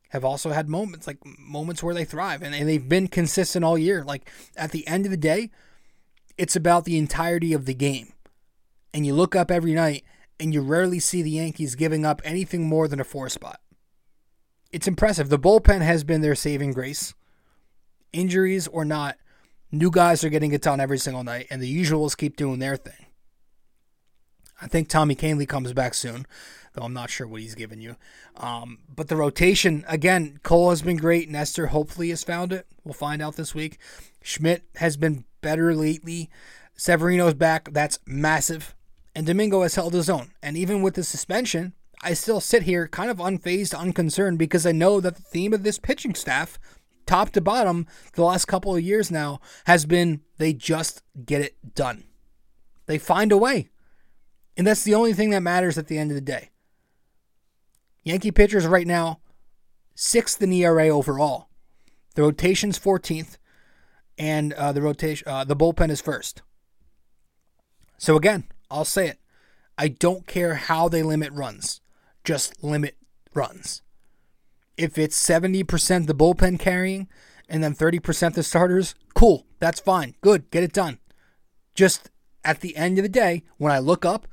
have 0.09 0.25
also 0.25 0.51
had 0.51 0.67
moments 0.67 1.07
like 1.07 1.17
moments 1.25 1.81
where 1.81 1.93
they 1.93 2.05
thrive, 2.05 2.41
and, 2.41 2.53
and 2.53 2.67
they've 2.67 2.89
been 2.89 3.07
consistent 3.07 3.65
all 3.65 3.77
year. 3.77 4.03
Like 4.03 4.29
at 4.55 4.71
the 4.71 4.87
end 4.87 5.05
of 5.05 5.11
the 5.11 5.17
day, 5.17 5.49
it's 6.37 6.55
about 6.55 6.85
the 6.85 6.97
entirety 6.97 7.53
of 7.53 7.65
the 7.65 7.73
game, 7.73 8.13
and 8.93 9.05
you 9.05 9.13
look 9.13 9.35
up 9.35 9.51
every 9.51 9.73
night 9.73 10.03
and 10.39 10.53
you 10.53 10.61
rarely 10.61 10.99
see 10.99 11.21
the 11.21 11.31
Yankees 11.31 11.75
giving 11.75 12.05
up 12.05 12.21
anything 12.23 12.65
more 12.67 12.87
than 12.87 12.99
a 12.99 13.03
four 13.03 13.27
spot. 13.27 13.59
It's 14.71 14.87
impressive. 14.87 15.29
The 15.29 15.39
bullpen 15.39 15.81
has 15.81 16.03
been 16.03 16.21
their 16.21 16.35
saving 16.35 16.73
grace. 16.73 17.13
Injuries 18.13 18.67
or 18.67 18.85
not, 18.85 19.17
new 19.71 19.91
guys 19.91 20.23
are 20.23 20.29
getting 20.29 20.53
it 20.53 20.61
done 20.61 20.79
every 20.79 20.97
single 20.97 21.23
night, 21.23 21.47
and 21.49 21.61
the 21.61 21.83
usuals 21.83 22.17
keep 22.17 22.37
doing 22.37 22.59
their 22.59 22.77
thing. 22.77 23.05
I 24.61 24.67
think 24.67 24.87
Tommy 24.87 25.15
Kahnle 25.15 25.47
comes 25.47 25.73
back 25.73 25.93
soon, 25.93 26.25
though 26.73 26.83
I'm 26.83 26.93
not 26.93 27.09
sure 27.09 27.27
what 27.27 27.41
he's 27.41 27.55
given 27.55 27.81
you. 27.81 27.95
Um, 28.37 28.79
but 28.93 29.07
the 29.07 29.15
rotation, 29.15 29.85
again, 29.87 30.39
Cole 30.43 30.69
has 30.69 30.81
been 30.81 30.97
great. 30.97 31.29
Nestor 31.29 31.67
hopefully 31.67 32.09
has 32.09 32.23
found 32.23 32.53
it. 32.53 32.67
We'll 32.83 32.93
find 32.93 33.21
out 33.21 33.35
this 33.35 33.55
week. 33.55 33.77
Schmidt 34.21 34.63
has 34.75 34.97
been 34.97 35.25
better 35.41 35.73
lately. 35.73 36.29
Severino's 36.75 37.33
back. 37.33 37.73
That's 37.73 37.99
massive 38.05 38.75
and 39.15 39.25
Domingo 39.27 39.63
has 39.63 39.75
held 39.75 39.93
his 39.93 40.09
own. 40.09 40.31
And 40.41 40.55
even 40.55 40.81
with 40.81 40.95
the 40.95 41.03
suspension, 41.03 41.73
I 42.01 42.13
still 42.13 42.39
sit 42.39 42.63
here 42.63 42.87
kind 42.87 43.11
of 43.11 43.17
unfazed, 43.17 43.77
unconcerned 43.77 44.39
because 44.39 44.65
I 44.65 44.71
know 44.71 45.01
that 45.01 45.15
the 45.15 45.21
theme 45.21 45.53
of 45.53 45.63
this 45.63 45.79
pitching 45.79 46.15
staff, 46.15 46.57
top 47.05 47.31
to 47.31 47.41
bottom, 47.41 47.87
the 48.13 48.23
last 48.23 48.45
couple 48.45 48.75
of 48.75 48.81
years 48.81 49.11
now, 49.11 49.41
has 49.65 49.85
been 49.85 50.21
they 50.37 50.53
just 50.53 51.03
get 51.25 51.41
it 51.41 51.75
done. 51.75 52.05
They 52.85 52.97
find 52.97 53.31
a 53.31 53.37
way. 53.37 53.69
And 54.55 54.65
that's 54.65 54.83
the 54.83 54.95
only 54.95 55.13
thing 55.13 55.31
that 55.31 55.41
matters 55.41 55.77
at 55.77 55.87
the 55.87 55.97
end 55.97 56.11
of 56.11 56.15
the 56.15 56.21
day. 56.21 56.49
Yankee 58.03 58.31
pitchers 58.31 58.65
right 58.65 58.87
now, 58.87 59.19
sixth 59.95 60.41
in 60.41 60.53
ERA 60.53 60.89
overall. 60.89 61.49
The 62.15 62.23
rotation's 62.23 62.79
14th, 62.79 63.37
and 64.17 64.53
uh, 64.53 64.71
the 64.71 64.81
rotation, 64.81 65.27
uh, 65.27 65.43
the 65.43 65.55
bullpen 65.55 65.89
is 65.89 66.01
first. 66.01 66.41
So 67.97 68.15
again, 68.15 68.45
I'll 68.69 68.85
say 68.85 69.07
it. 69.07 69.19
I 69.77 69.87
don't 69.87 70.27
care 70.27 70.55
how 70.55 70.89
they 70.89 71.03
limit 71.03 71.31
runs, 71.31 71.81
just 72.23 72.63
limit 72.63 72.97
runs. 73.33 73.81
If 74.77 74.97
it's 74.97 75.21
70% 75.21 76.07
the 76.07 76.15
bullpen 76.15 76.59
carrying 76.59 77.07
and 77.49 77.63
then 77.63 77.73
30% 77.75 78.33
the 78.33 78.43
starters, 78.43 78.95
cool. 79.13 79.45
That's 79.59 79.79
fine. 79.79 80.15
Good. 80.21 80.49
Get 80.51 80.63
it 80.63 80.73
done. 80.73 80.99
Just 81.75 82.09
at 82.45 82.61
the 82.61 82.77
end 82.77 82.97
of 82.97 83.03
the 83.03 83.09
day, 83.09 83.43
when 83.57 83.71
I 83.71 83.79
look 83.79 84.05
up, 84.05 84.27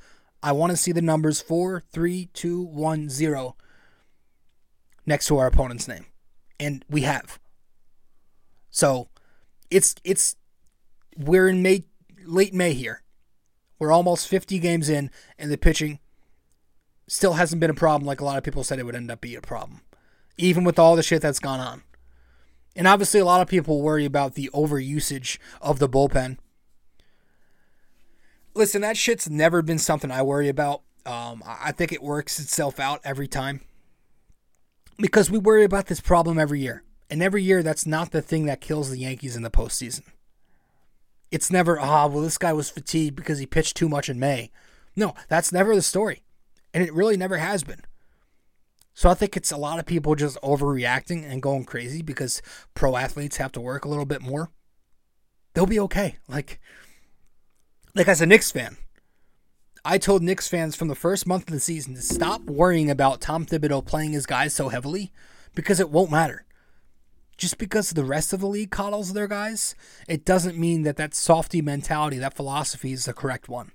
I 0.47 0.53
want 0.53 0.71
to 0.71 0.77
see 0.77 0.93
the 0.93 1.03
numbers 1.03 1.41
4, 1.41 1.81
3, 1.81 2.29
2, 2.33 2.63
1, 2.63 3.11
0 3.11 3.57
next 5.05 5.27
to 5.27 5.39
our 5.39 5.49
opponent's 5.49 5.89
name. 5.89 6.07
And 6.61 6.85
we 6.89 7.01
have. 7.01 7.41
So 8.71 9.09
it's 9.73 9.97
it's 10.05 10.37
we're 11.17 11.49
in 11.49 11.63
May 11.63 11.83
late 12.25 12.55
May 12.55 12.75
here. 12.75 13.03
We're 13.81 13.91
almost 13.91 14.29
50 14.29 14.61
games 14.61 14.89
in, 14.89 15.11
and 15.37 15.51
the 15.51 15.59
pitching 15.59 15.99
still 17.09 17.33
hasn't 17.33 17.59
been 17.59 17.69
a 17.69 17.75
problem 17.75 18.07
like 18.07 18.21
a 18.21 18.25
lot 18.25 18.39
of 18.39 18.45
people 18.45 18.63
said 18.63 18.79
it 18.79 18.87
would 18.87 18.95
end 18.95 19.11
up 19.11 19.21
being 19.21 19.37
a 19.37 19.43
problem, 19.43 19.81
even 20.39 20.63
with 20.63 20.79
all 20.79 20.95
the 20.95 21.03
shit 21.03 21.23
that's 21.23 21.41
gone 21.41 21.59
on. 21.59 21.83
And 22.77 22.87
obviously, 22.87 23.19
a 23.19 23.25
lot 23.25 23.43
of 23.43 23.49
people 23.49 23.83
worry 23.83 24.05
about 24.05 24.35
the 24.35 24.49
overusage 24.55 25.39
of 25.61 25.81
the 25.81 25.89
bullpen. 25.89 26.39
Listen, 28.57 28.81
that 28.81 28.97
shit's 28.97 29.29
never 29.29 29.61
been 29.61 29.79
something 29.79 30.11
I 30.11 30.23
worry 30.23 30.49
about. 30.49 30.81
Um, 31.05 31.43
I 31.47 31.73
think 31.73 31.93
it 31.93 32.03
works 32.03 32.41
itself 32.41 32.81
out 32.81 33.01
every 33.05 33.29
time 33.29 33.61
because 34.99 35.31
we 35.31 35.39
worry 35.39 35.63
about 35.63 35.87
this 35.87 36.01
problem 36.01 36.39
every 36.39 36.61
year. 36.61 36.83
And 37.11 37.23
every 37.23 37.43
year, 37.43 37.63
that's 37.63 37.87
not 37.87 38.11
the 38.11 38.23
thing 38.23 38.47
that 38.47 38.63
kills 38.63 38.91
the 38.91 38.99
Yankees 38.99 39.37
in 39.37 39.43
the 39.43 39.51
postseason. 39.51 40.03
It's 41.31 41.51
never, 41.51 41.79
ah, 41.79 42.07
well, 42.07 42.23
this 42.23 42.39
guy 42.39 42.55
was 42.55 42.71
fatigued 42.71 43.15
because 43.15 43.39
he 43.39 43.47
pitched 43.47 43.77
too 43.77 43.91
much 43.91 44.09
in 44.09 44.19
May. 44.19 44.51
No, 44.97 45.15
that's 45.29 45.53
never 45.53 45.75
the 45.75 45.83
story. 45.83 46.23
And 46.73 46.83
it 46.83 46.95
really 46.95 47.17
never 47.17 47.37
has 47.37 47.63
been. 47.63 47.83
So 48.95 49.11
I 49.11 49.15
think 49.15 49.37
it's 49.37 49.53
a 49.53 49.59
lot 49.59 49.79
of 49.79 49.85
people 49.85 50.15
just 50.15 50.41
overreacting 50.41 51.31
and 51.31 51.43
going 51.43 51.65
crazy 51.65 52.01
because 52.01 52.41
pro 52.73 52.97
athletes 52.97 53.37
have 53.37 53.53
to 53.53 53.61
work 53.61 53.85
a 53.85 53.89
little 53.89 54.07
bit 54.07 54.23
more. 54.23 54.51
They'll 55.53 55.67
be 55.67 55.81
okay. 55.81 56.17
Like, 56.27 56.59
like 57.97 58.09
as 58.09 58.21
a 58.21 58.27
Knicks 58.27 58.53
fan, 58.53 58.77
I 59.85 59.99
told 59.99 60.23
Knicks 60.23 60.49
fans 60.49 60.77
from 60.77 60.89
the 60.89 60.95
first 60.95 61.27
month 61.27 61.49
of 61.49 61.55
the 61.55 61.61
season 61.61 61.95
to 61.95 62.03
stop 62.03 62.43
worrying 62.43 62.91
about 62.91 63.21
Tom 63.21 63.45
Thibodeau 63.45 63.85
playing 63.85 64.13
his 64.13 64.27
guys 64.27 64.55
so 64.55 64.69
heavily 64.69 65.13
because 65.55 65.81
it 65.81 65.91
won't 65.91 66.11
matter 66.11 66.47
just 67.37 67.59
because 67.59 67.91
the 67.91 68.05
rest 68.05 68.33
of 68.33 68.41
the 68.41 68.47
league 68.47 68.71
coddles 68.71 69.13
their 69.13 69.29
guys, 69.29 69.75
it 70.09 70.25
doesn't 70.25 70.59
mean 70.59 70.83
that 70.83 70.97
that 70.97 71.15
softy 71.15 71.61
mentality, 71.61 72.19
that 72.19 72.35
philosophy 72.35 72.93
is 72.93 73.05
the 73.05 73.13
correct 73.13 73.49
one. 73.49 73.73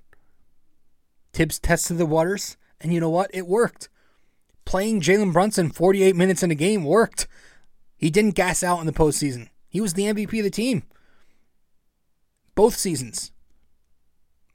Thibs 1.32 1.58
tested 1.58 1.98
the 1.98 2.06
waters, 2.06 2.56
and 2.80 2.92
you 2.92 3.00
know 3.00 3.10
what? 3.10 3.30
It 3.32 3.46
worked. 3.46 3.88
Playing 4.64 5.00
Jalen 5.00 5.32
Brunson 5.32 5.70
48 5.70 6.14
minutes 6.16 6.42
in 6.42 6.50
a 6.50 6.56
game 6.56 6.84
worked. 6.84 7.26
He 7.96 8.10
didn't 8.10 8.34
gas 8.34 8.62
out 8.62 8.80
in 8.80 8.86
the 8.86 8.92
postseason. 8.92 9.48
He 9.68 9.80
was 9.80 9.94
the 9.94 10.04
MVP 10.04 10.38
of 10.38 10.44
the 10.44 10.50
team. 10.50 10.82
Both 12.54 12.76
seasons. 12.76 13.31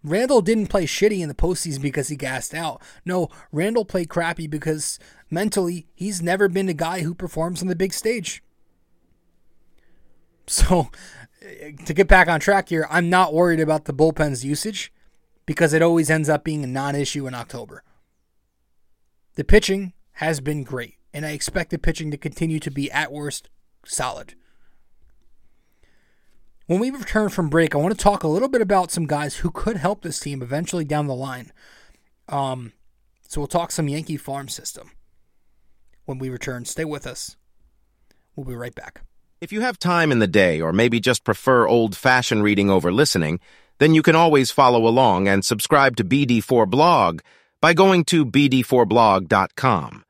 Randle 0.08 0.42
didn't 0.42 0.68
play 0.68 0.86
shitty 0.86 1.20
in 1.20 1.28
the 1.28 1.36
postseason 1.36 1.82
because 1.82 2.08
he 2.08 2.16
gassed 2.16 2.54
out. 2.54 2.82
No, 3.06 3.30
Randle 3.52 3.86
played 3.86 4.10
crappy 4.10 4.48
because 4.48 5.00
mentally 5.30 5.88
he's 5.94 6.22
never 6.22 6.48
been 6.48 6.70
a 6.70 6.74
guy 6.74 7.02
who 7.02 7.14
performs 7.14 7.62
on 7.62 7.68
the 7.68 7.76
big 7.76 7.94
stage. 7.94 8.44
So, 10.50 10.90
to 11.86 11.94
get 11.94 12.08
back 12.08 12.30
on 12.30 12.40
track 12.40 12.70
here, 12.70 12.88
I'm 12.90 13.10
not 13.10 13.34
worried 13.34 13.60
about 13.60 13.84
the 13.84 13.92
bullpen's 13.94 14.46
usage 14.46 14.94
because 15.46 15.74
it 15.74 15.82
always 15.82 16.10
ends 16.10 16.30
up 16.30 16.46
being 16.46 16.64
a 16.64 16.68
non 16.68 16.96
issue 16.96 17.28
in 17.28 17.34
October. 17.34 17.84
The 19.36 19.44
pitching 19.44 19.92
has 20.14 20.40
been 20.40 20.64
great, 20.64 20.96
and 21.14 21.26
I 21.26 21.32
expect 21.32 21.72
the 21.72 21.78
pitching 21.78 22.12
to 22.12 22.18
continue 22.18 22.62
to 22.62 22.72
be, 22.72 22.90
at 22.92 23.12
worst, 23.12 23.50
solid. 23.86 24.36
When 26.68 26.80
we 26.80 26.90
return 26.90 27.30
from 27.30 27.50
break, 27.50 27.74
I 27.74 27.78
want 27.78 27.98
to 27.98 28.04
talk 28.04 28.24
a 28.24 28.28
little 28.28 28.50
bit 28.50 28.62
about 28.62 28.92
some 28.92 29.06
guys 29.06 29.38
who 29.38 29.52
could 29.52 29.78
help 29.78 30.02
this 30.02 30.20
team 30.20 30.42
eventually 30.42 30.84
down 30.84 31.08
the 31.08 31.16
line. 31.16 31.54
Um, 32.28 32.74
so 33.26 33.40
we'll 33.40 33.48
talk 33.48 33.72
some 33.72 33.88
Yankee 33.88 34.18
farm 34.18 34.50
system 34.50 34.92
when 36.04 36.20
we 36.20 36.30
return. 36.30 36.66
Stay 36.66 36.84
with 36.84 37.08
us. 37.08 37.38
We'll 38.36 38.46
be 38.46 38.54
right 38.54 38.76
back. 38.76 39.02
If 39.40 39.54
you 39.54 39.62
have 39.62 39.80
time 39.80 40.12
in 40.12 40.20
the 40.20 40.28
day 40.28 40.60
or 40.60 40.74
maybe 40.74 41.00
just 41.00 41.24
prefer 41.24 41.66
old-fashioned 41.68 42.44
reading 42.44 42.70
over 42.70 42.92
listening, 42.92 43.40
then 43.80 43.94
you 43.94 44.02
can 44.02 44.16
always 44.16 44.52
follow 44.52 44.88
along 44.88 45.30
and 45.30 45.46
subscribe 45.46 45.96
to 45.98 46.04
BD4 46.04 46.70
Blog. 46.70 47.22
by 47.62 47.74
going 47.74 48.04
to 48.06 48.26
bd4blog.com. 48.26 50.04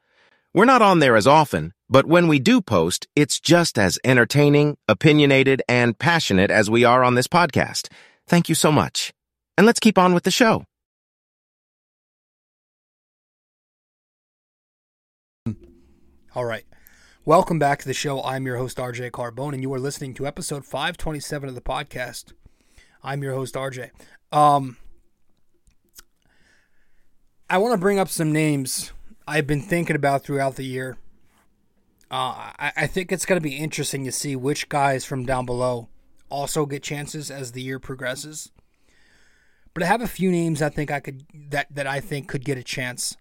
We're 0.58 0.66
not 0.66 0.82
on 0.82 0.97
there 0.97 1.16
as 1.16 1.28
often, 1.28 1.72
but 1.88 2.08
when 2.08 2.28
we 2.28 2.39
do 2.39 2.62
post, 2.62 3.08
it's 3.16 3.39
just 3.39 3.78
as 3.78 3.99
entertaining, 4.03 4.76
opinionated, 4.88 5.62
and 5.70 5.95
passionate 5.99 6.49
as 6.49 6.68
we 6.68 6.84
are 6.84 7.03
on 7.03 7.14
this 7.14 7.28
podcast. 7.28 7.89
Thank 8.26 8.49
you 8.49 8.55
so 8.55 8.72
much. 8.72 9.14
And 9.55 9.68
let's 9.68 9.80
keep 9.80 9.99
on 9.99 10.16
with 10.16 10.24
the 10.24 10.32
show. 10.32 10.64
All 16.34 16.45
right. 16.45 16.66
Welcome 17.24 17.60
back 17.60 17.78
to 17.82 17.88
the 17.88 17.93
show. 17.93 18.24
I'm 18.24 18.47
your 18.47 18.58
host, 18.58 18.78
RJ 18.78 19.12
Carbone, 19.12 19.53
and 19.53 19.62
you 19.62 19.72
are 19.76 19.80
listening 19.80 20.16
to 20.16 20.26
episode 20.26 20.66
527 20.66 21.49
of 21.49 21.53
the 21.53 21.62
podcast. 21.62 22.34
I'm 23.03 23.22
your 23.22 23.36
host, 23.36 23.53
RJ. 23.53 23.91
Um, 24.32 24.78
I 27.47 27.60
want 27.60 27.74
to 27.74 27.78
bring 27.78 27.99
up 27.99 28.10
some 28.10 28.34
names 28.34 28.91
I've 29.28 29.45
been 29.45 29.61
thinking 29.61 29.95
about 29.95 30.23
throughout 30.23 30.55
the 30.55 30.63
year. 30.63 30.97
Uh, 32.09 32.55
I, 32.57 32.71
I 32.78 32.88
think 32.88 33.11
it's 33.11 33.25
going 33.25 33.38
to 33.38 33.43
be 33.43 33.57
interesting 33.57 34.05
to 34.05 34.11
see 34.11 34.38
which 34.38 34.69
guys 34.69 35.03
from 35.03 35.25
down 35.25 35.45
below 35.45 35.89
also 36.30 36.65
get 36.65 36.82
chances 36.82 37.30
as 37.30 37.51
the 37.51 37.61
year 37.61 37.80
progresses. 37.80 38.51
But 39.73 39.84
I 39.84 39.88
have 39.88 40.01
a 40.01 40.07
few 40.07 40.32
names 40.32 40.61
I 40.61 40.69
think 40.69 40.89
I 40.89 41.01
could 41.01 41.25
that 41.49 41.67
that 41.69 41.86
I 41.86 41.99
think 41.99 42.28
could 42.28 42.45
get 42.45 42.57
a 42.57 42.63
chance. 42.63 43.17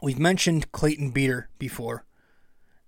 We've 0.00 0.18
mentioned 0.18 0.72
Clayton 0.72 1.10
Beeter 1.10 1.48
before. 1.58 2.04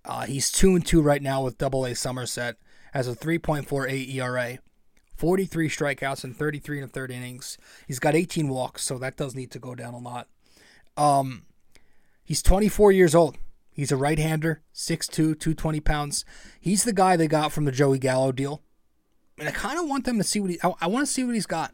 Uh, 0.04 0.26
he's 0.26 0.50
two 0.50 0.74
and 0.74 0.86
two 0.86 1.02
right 1.02 1.20
now 1.20 1.42
with 1.42 1.58
Double 1.58 1.84
A 1.84 1.94
Somerset, 1.94 2.56
has 2.92 3.08
a 3.08 3.14
3.48 3.14 4.14
ERA, 4.14 4.58
43 5.16 5.68
strikeouts 5.68 6.24
and 6.24 6.36
33 6.36 6.80
and 6.80 6.88
a 6.88 6.92
third 6.92 7.10
innings. 7.10 7.58
He's 7.86 7.98
got 7.98 8.14
18 8.14 8.48
walks, 8.48 8.82
so 8.82 8.98
that 8.98 9.16
does 9.16 9.34
need 9.34 9.50
to 9.50 9.58
go 9.58 9.74
down 9.74 9.94
a 9.94 9.98
lot. 9.98 10.28
Um, 10.96 11.42
he's 12.24 12.42
24 12.42 12.92
years 12.92 13.14
old. 13.14 13.36
He's 13.70 13.92
a 13.92 13.96
right-hander, 13.96 14.62
6'2", 14.74 15.10
220 15.12 15.80
pounds. 15.80 16.24
He's 16.60 16.84
the 16.84 16.92
guy 16.92 17.16
they 17.16 17.26
got 17.26 17.52
from 17.52 17.64
the 17.64 17.72
Joey 17.72 17.98
Gallo 17.98 18.30
deal, 18.32 18.62
and 19.38 19.48
I 19.48 19.52
kind 19.52 19.78
of 19.78 19.88
want 19.88 20.04
them 20.04 20.18
to 20.18 20.24
see 20.24 20.40
what 20.40 20.50
he. 20.50 20.58
I, 20.62 20.72
I 20.82 20.86
want 20.86 21.06
to 21.06 21.12
see 21.12 21.24
what 21.24 21.34
he's 21.34 21.46
got. 21.46 21.72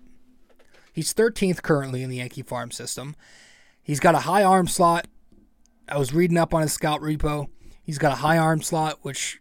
He's 0.93 1.13
13th 1.15 1.63
currently 1.63 2.03
in 2.03 2.11
the 2.11 2.17
Yankee 2.17 2.43
farm 2.43 2.71
system. 2.71 3.15
He's 3.83 4.01
got 4.01 4.15
a 4.15 4.21
high 4.21 4.45
arm 4.45 4.67
slot. 4.67 5.07
I 5.89 5.99
was 5.99 6.15
reading 6.15 6.37
up 6.37 6.55
on 6.55 6.63
his 6.63 6.73
scout 6.73 7.01
repo. 7.01 7.49
He's 7.83 7.99
got 7.99 8.13
a 8.13 8.17
high 8.17 8.39
arm 8.39 8.63
slot, 8.63 8.99
which, 9.03 9.41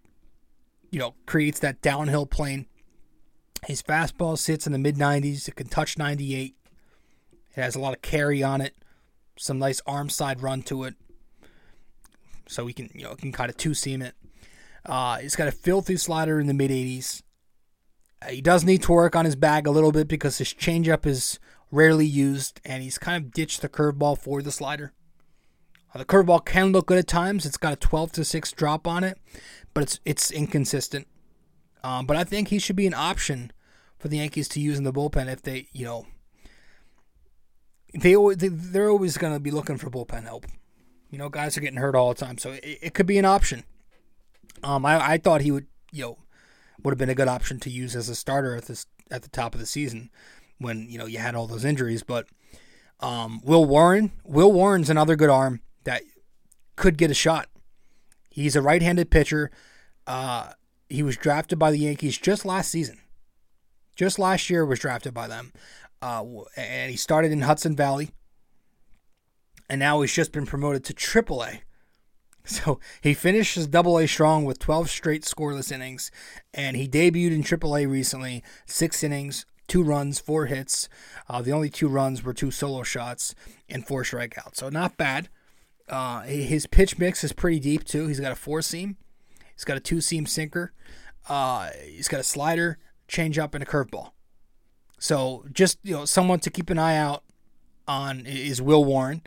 you 0.92 1.00
know, 1.00 1.16
creates 1.26 1.60
that 1.60 1.82
downhill 1.82 2.26
plane. 2.26 2.66
His 3.66 3.82
fastball 3.82 4.38
sits 4.38 4.66
in 4.66 4.74
the 4.74 4.80
mid 4.80 4.96
90s. 4.96 5.48
It 5.48 5.56
can 5.56 5.68
touch 5.68 5.98
98. 5.98 6.56
It 7.56 7.62
has 7.62 7.76
a 7.76 7.80
lot 7.80 7.94
of 7.94 8.02
carry 8.02 8.42
on 8.42 8.62
it. 8.62 8.74
Some 9.42 9.58
nice 9.58 9.82
arm 9.88 10.10
side 10.10 10.42
run 10.42 10.64
to 10.64 10.84
it. 10.84 10.96
So 12.50 12.66
we 12.66 12.74
can, 12.74 12.90
you 12.94 13.04
know, 13.04 13.16
can 13.16 13.32
kind 13.32 13.50
of 13.50 13.56
two 13.56 13.74
seam 13.74 14.02
it. 14.02 14.14
Uh, 14.86 15.20
he's 15.20 15.38
got 15.38 15.48
a 15.48 15.52
filthy 15.52 15.96
slider 15.96 16.42
in 16.42 16.48
the 16.48 16.54
mid 16.54 16.72
80s. 16.72 17.22
Uh, 18.22 18.32
he 18.32 18.42
does 18.42 18.66
need 18.66 18.84
to 18.84 18.92
work 18.92 19.16
on 19.16 19.24
his 19.24 19.38
bag 19.38 19.66
a 19.66 19.72
little 19.72 19.94
bit 19.94 20.10
because 20.10 20.40
his 20.40 20.54
changeup 20.54 21.06
is 21.06 21.40
rarely 21.72 22.06
used, 22.06 22.60
and 22.66 22.84
he's 22.84 22.98
kind 22.98 23.24
of 23.24 23.32
ditched 23.32 23.62
the 23.62 23.70
curveball 23.70 24.18
for 24.18 24.42
the 24.42 24.52
slider. 24.52 24.92
Uh, 25.94 26.00
the 26.00 26.06
curveball 26.06 26.44
can 26.44 26.74
look 26.74 26.88
good 26.88 26.98
at 26.98 27.08
times. 27.08 27.46
It's 27.46 27.56
got 27.56 27.72
a 27.72 27.78
12 27.78 28.12
to 28.14 28.26
6 28.26 28.52
drop 28.52 28.86
on 28.86 29.06
it, 29.06 29.18
but 29.74 29.84
it's 29.84 30.00
it's 30.04 30.32
inconsistent. 30.32 31.08
Um, 31.82 32.06
but 32.06 32.18
I 32.18 32.26
think 32.26 32.50
he 32.50 32.60
should 32.60 32.76
be 32.76 32.88
an 32.88 32.94
option 32.94 33.54
for 33.98 34.10
the 34.10 34.18
Yankees 34.18 34.50
to 34.50 34.60
use 34.60 34.78
in 34.78 34.84
the 34.84 34.92
bullpen 34.92 35.32
if 35.32 35.42
they, 35.42 35.68
you 35.72 35.86
know, 35.86 36.08
they, 37.94 38.16
they 38.36 38.48
they're 38.48 38.90
always 38.90 39.18
going 39.18 39.34
to 39.34 39.40
be 39.40 39.52
looking 39.52 39.78
for 39.78 39.90
bullpen 39.90 40.24
help. 40.24 40.46
You 41.10 41.18
know, 41.18 41.30
guys 41.30 41.58
are 41.58 41.62
getting 41.62 41.80
hurt 41.80 41.96
all 41.96 42.14
the 42.14 42.20
time, 42.20 42.38
so 42.38 42.52
it, 42.52 42.80
it 42.82 42.94
could 42.94 43.08
be 43.08 43.18
an 43.18 43.26
option. 43.26 43.64
Um, 44.64 44.86
I, 44.86 45.14
I 45.14 45.18
thought 45.18 45.42
he 45.42 45.52
would, 45.52 45.68
you 45.92 46.04
know, 46.04 46.18
would 46.84 46.92
have 46.92 47.00
been 47.00 47.10
a 47.10 47.16
good 47.16 47.28
option 47.28 47.60
to 47.62 47.70
use 47.70 47.96
as 47.96 48.10
a 48.10 48.16
starter 48.16 48.56
at 48.56 48.66
this 48.66 48.86
at 49.10 49.24
the 49.24 49.30
top 49.30 49.54
of 49.54 49.60
the 49.60 49.66
season 49.66 50.10
when 50.60 50.88
you 50.90 50.98
know 50.98 51.06
you 51.06 51.18
had 51.18 51.36
all 51.36 51.48
those 51.48 51.66
injuries. 51.66 52.04
But 52.04 52.28
um, 53.00 53.42
Will 53.44 53.66
Warren, 53.66 54.12
Will 54.24 54.52
Warren's 54.52 54.90
another 54.90 55.16
good 55.16 55.30
arm 55.30 55.62
that 55.84 56.04
could 56.76 56.98
get 56.98 57.12
a 57.12 57.16
shot. 57.16 57.48
He's 58.30 58.56
a 58.56 58.62
right-handed 58.62 59.10
pitcher. 59.10 59.52
Uh, 60.06 60.54
he 60.90 61.04
was 61.04 61.18
drafted 61.18 61.60
by 61.60 61.72
the 61.72 61.80
Yankees 61.80 62.18
just 62.18 62.46
last 62.46 62.70
season. 62.70 63.00
Just 63.96 64.18
last 64.18 64.50
year 64.50 64.66
was 64.66 64.80
drafted 64.80 65.14
by 65.14 65.28
them, 65.28 65.52
uh, 66.02 66.24
and 66.56 66.92
he 66.92 66.98
started 66.98 67.32
in 67.32 67.42
Hudson 67.42 67.76
Valley, 67.76 68.12
and 69.70 69.80
now 69.80 70.02
he's 70.02 70.14
just 70.14 70.32
been 70.32 70.46
promoted 70.46 70.84
to 70.86 70.94
AAA. 70.94 71.62
So 72.46 72.80
he 73.02 73.14
finished 73.14 73.54
his 73.54 73.68
double 73.68 74.00
A 74.00 74.08
strong 74.08 74.44
with 74.44 74.58
12 74.58 74.90
straight 74.90 75.22
scoreless 75.22 75.72
innings, 75.72 76.10
and 76.52 76.76
he 76.76 76.88
debuted 76.88 77.32
in 77.32 77.44
AAA 77.44 77.88
recently. 77.88 78.44
Six 78.66 79.04
innings, 79.04 79.46
two 79.68 79.84
runs, 79.84 80.20
four 80.20 80.48
hits. 80.48 80.90
Uh, 81.30 81.44
the 81.44 81.52
only 81.52 81.70
two 81.70 81.88
runs 81.88 82.24
were 82.24 82.34
two 82.34 82.50
solo 82.50 82.82
shots 82.82 83.36
and 83.70 83.86
four 83.86 84.02
strikeouts. 84.02 84.56
So 84.56 84.70
not 84.70 84.98
bad. 84.98 85.30
Uh, 85.88 86.22
his 86.22 86.68
pitch 86.68 86.98
mix 86.98 87.24
is 87.24 87.34
pretty 87.34 87.60
deep 87.60 87.84
too. 87.84 88.08
He's 88.08 88.20
got 88.20 88.32
a 88.32 88.36
four 88.36 88.62
seam, 88.62 88.98
he's 89.54 89.66
got 89.66 89.78
a 89.78 89.80
two 89.80 90.02
seam 90.02 90.26
sinker, 90.26 90.72
uh, 91.28 91.70
he's 91.86 92.08
got 92.08 92.20
a 92.20 92.24
slider, 92.24 92.78
changeup, 93.08 93.56
and 93.56 93.64
a 93.64 93.66
curveball. 93.66 94.12
So 95.00 95.46
just 95.52 95.80
you 95.84 95.96
know, 95.96 96.06
someone 96.06 96.40
to 96.42 96.50
keep 96.50 96.70
an 96.70 96.78
eye 96.78 96.98
out 96.98 97.24
on 97.88 98.26
is 98.26 98.62
Will 98.62 98.86
Warren 98.86 99.24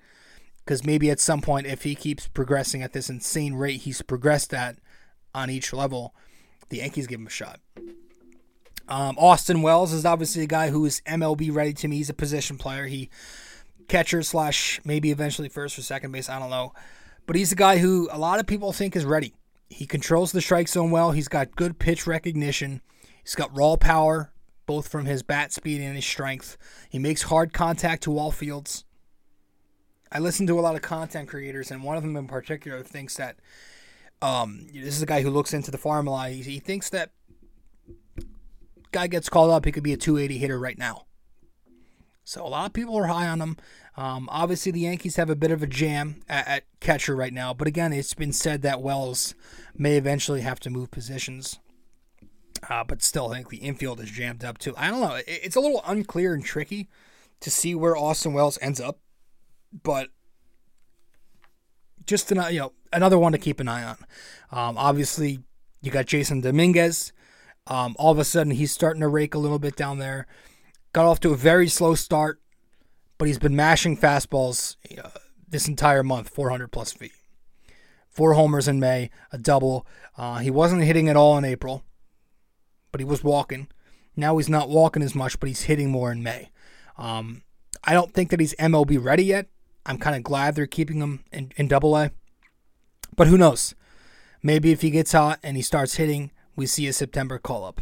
because 0.65 0.85
maybe 0.85 1.11
at 1.11 1.19
some 1.19 1.41
point, 1.41 1.67
if 1.67 1.83
he 1.83 1.95
keeps 1.95 2.29
progressing 2.29 2.83
at 2.83 2.93
this 2.93 3.11
insane 3.11 3.55
rate 3.55 3.81
he's 3.81 4.03
progressed 4.03 4.55
at 4.55 4.77
on 5.35 5.51
each 5.51 5.73
level, 5.73 6.15
the 6.69 6.79
Yankees 6.79 7.07
give 7.07 7.21
him 7.21 7.27
a 7.27 7.31
shot. 7.31 7.61
Um, 8.89 9.17
Austin 9.19 9.63
Wells 9.63 9.93
is 9.93 10.05
obviously 10.05 10.43
a 10.43 10.47
guy 10.47 10.71
who 10.71 10.85
is 10.85 11.01
MLB 11.07 11.55
ready 11.55 11.73
to 11.73 11.89
me. 11.89 11.97
He's 11.97 12.11
a 12.11 12.15
position 12.15 12.59
player. 12.59 12.87
He 12.87 13.11
catcher 13.89 14.23
slash 14.23 14.81
maybe 14.85 15.11
eventually 15.11 15.49
first 15.49 15.79
or 15.79 15.83
second 15.83 16.13
base. 16.13 16.29
I 16.29 16.39
don't 16.39 16.51
know, 16.51 16.73
but 17.27 17.37
he's 17.37 17.53
a 17.53 17.57
guy 17.57 17.79
who 17.79 18.09
a 18.13 18.19
lot 18.19 18.41
of 18.41 18.47
people 18.47 18.73
think 18.73 18.95
is 18.97 19.05
ready. 19.05 19.35
He 19.69 19.87
controls 19.87 20.33
the 20.33 20.41
strike 20.41 20.69
zone 20.69 20.91
well. 20.91 21.13
He's 21.13 21.29
got 21.29 21.57
good 21.57 21.79
pitch 21.79 22.07
recognition. 22.07 22.83
He's 23.25 23.35
got 23.35 23.57
raw 23.57 23.77
power, 23.77 24.32
both 24.73 24.89
from 24.89 25.05
his 25.05 25.23
bat 25.23 25.53
speed 25.53 25.83
and 25.83 25.95
his 25.95 26.07
strength. 26.07 26.57
He 26.89 26.99
makes 26.99 27.25
hard 27.25 27.53
contact 27.53 28.05
to 28.05 28.17
all 28.17 28.31
fields. 28.31 28.87
I 30.11 30.19
listen 30.19 30.47
to 30.47 30.59
a 30.59 30.63
lot 30.63 30.77
of 30.77 30.81
content 30.81 31.29
creators, 31.29 31.71
and 31.71 31.85
one 31.85 31.99
of 31.99 32.03
them 32.03 32.17
in 32.17 32.27
particular 32.27 32.83
thinks 32.83 33.19
that 33.19 33.37
um, 34.23 34.69
this 34.73 34.97
is 34.97 35.03
a 35.03 35.07
guy 35.07 35.21
who 35.21 35.29
looks 35.29 35.53
into 35.53 35.71
the 35.71 35.77
farm 35.77 36.07
a 36.07 36.11
lot. 36.11 36.31
He, 36.31 36.41
he 36.41 36.59
thinks 36.59 36.89
that 36.89 37.11
guy 38.93 39.09
gets 39.09 39.29
called 39.29 39.51
up, 39.51 39.67
he 39.67 39.73
could 39.73 39.83
be 39.83 39.93
a 39.93 39.99
280 39.99 40.39
hitter 40.39 40.59
right 40.59 40.79
now. 40.79 41.05
So 42.25 42.43
a 42.43 42.49
lot 42.49 42.65
of 42.65 42.73
people 42.73 42.97
are 42.97 43.09
high 43.09 43.29
on 43.29 43.43
him. 43.43 43.59
Um, 43.99 44.27
obviously, 44.33 44.73
the 44.73 44.81
Yankees 44.81 45.17
have 45.17 45.29
a 45.29 45.37
bit 45.37 45.51
of 45.51 45.63
a 45.63 45.67
jam 45.67 46.23
at, 46.31 46.49
at, 46.49 46.65
catcher 46.81 47.15
right 47.15 47.35
now, 47.35 47.53
but 47.53 47.69
again, 47.69 47.93
it's 47.93 48.15
been 48.15 48.33
said 48.33 48.63
that 48.63 48.81
Wells 48.81 49.35
may 49.77 49.99
eventually 49.99 50.41
have 50.41 50.61
to 50.61 50.71
move 50.71 50.91
positions. 50.91 51.59
Uh, 52.69 52.85
but 52.85 53.03
still, 53.03 53.31
I 53.33 53.37
think 53.37 53.49
the 53.49 53.59
infield 53.59 54.01
is 54.01 54.11
jammed 54.11 54.45
up 54.45 54.59
too. 54.59 54.75
I 54.77 54.89
don't 54.89 55.01
know. 55.01 55.19
It's 55.27 55.57
a 55.57 55.61
little 55.61 55.83
unclear 55.87 56.33
and 56.33 56.45
tricky 56.45 56.89
to 57.41 57.51
see 57.51 57.75
where 57.75 57.97
Austin 57.97 58.33
Wells 58.33 58.59
ends 58.63 58.81
up 58.81 58.99
but 59.83 60.09
just 62.07 62.29
to, 62.29 62.49
you 62.51 62.61
know 62.61 62.73
another 62.93 63.19
one 63.19 63.33
to 63.33 63.39
keep 63.39 63.61
an 63.61 63.69
eye 63.69 63.85
on. 63.85 63.97
Um, 64.51 64.77
obviously, 64.77 65.41
you 65.81 65.91
got 65.91 66.07
Jasson 66.07 66.43
Dominguez. 66.43 67.13
Um, 67.67 67.95
all 67.99 68.13
of 68.13 68.19
a 68.19 68.25
sudden, 68.25 68.53
he's 68.53 68.73
starting 68.73 69.01
to 69.01 69.09
rake 69.09 69.35
a 69.35 69.39
little 69.39 69.59
bit 69.59 69.77
down 69.77 69.99
there. 69.99 70.27
Got 70.93 71.07
off 71.07 71.21
to 71.21 71.31
a 71.31 71.37
very 71.37 71.69
slow 71.69 71.95
start, 71.95 72.41
but 73.19 73.29
he's 73.29 73.39
been 73.39 73.57
mashing 73.57 73.97
fastballs 73.97 74.77
uh, 75.03 75.11
this 75.49 75.69
entire 75.69 76.03
month, 76.03 76.29
400 76.29 76.69
plus 76.69 76.93
feet. 76.93 77.13
Four 78.11 78.35
homers 78.35 78.69
in 78.69 78.79
May, 78.79 79.11
a 79.31 79.39
double. 79.39 79.87
Uh, 80.19 80.39
he 80.39 80.51
wasn't 80.51 80.83
hitting 80.83 81.09
at 81.09 81.17
all 81.17 81.39
in 81.39 81.45
April, 81.45 81.83
but 82.93 83.01
he 83.01 83.05
was 83.05 83.25
walking. 83.25 83.69
Now 84.15 84.37
he's 84.37 84.49
not 84.49 84.69
walking 84.69 85.03
as 85.03 85.15
much, 85.15 85.41
but 85.41 85.49
he's 85.49 85.63
hitting 85.63 85.91
more 85.91 86.13
in 86.13 86.23
May. 86.23 86.51
Um, 86.97 87.43
I 87.83 87.95
don't 87.95 88.13
think 88.13 88.31
that 88.31 88.41
he's 88.41 88.55
MLB 88.57 89.03
ready 89.03 89.25
yet. 89.25 89.49
I'm 89.85 89.99
kind 89.99 90.15
of 90.15 90.23
glad 90.23 90.55
they're 90.55 90.67
keeping 90.67 90.99
him 90.99 91.25
in, 91.33 91.53
in 91.57 91.67
double 91.67 91.97
A. 91.97 92.13
But 93.17 93.27
who 93.27 93.37
knows? 93.37 93.75
Maybe 94.43 94.71
if 94.71 94.83
he 94.83 94.91
gets 94.91 95.13
hot 95.13 95.41
and 95.43 95.57
he 95.57 95.63
starts 95.63 95.97
hitting, 95.97 96.31
we 96.55 96.67
see 96.67 96.87
a 96.87 96.93
September 96.93 97.39
call 97.39 97.65
up. 97.65 97.81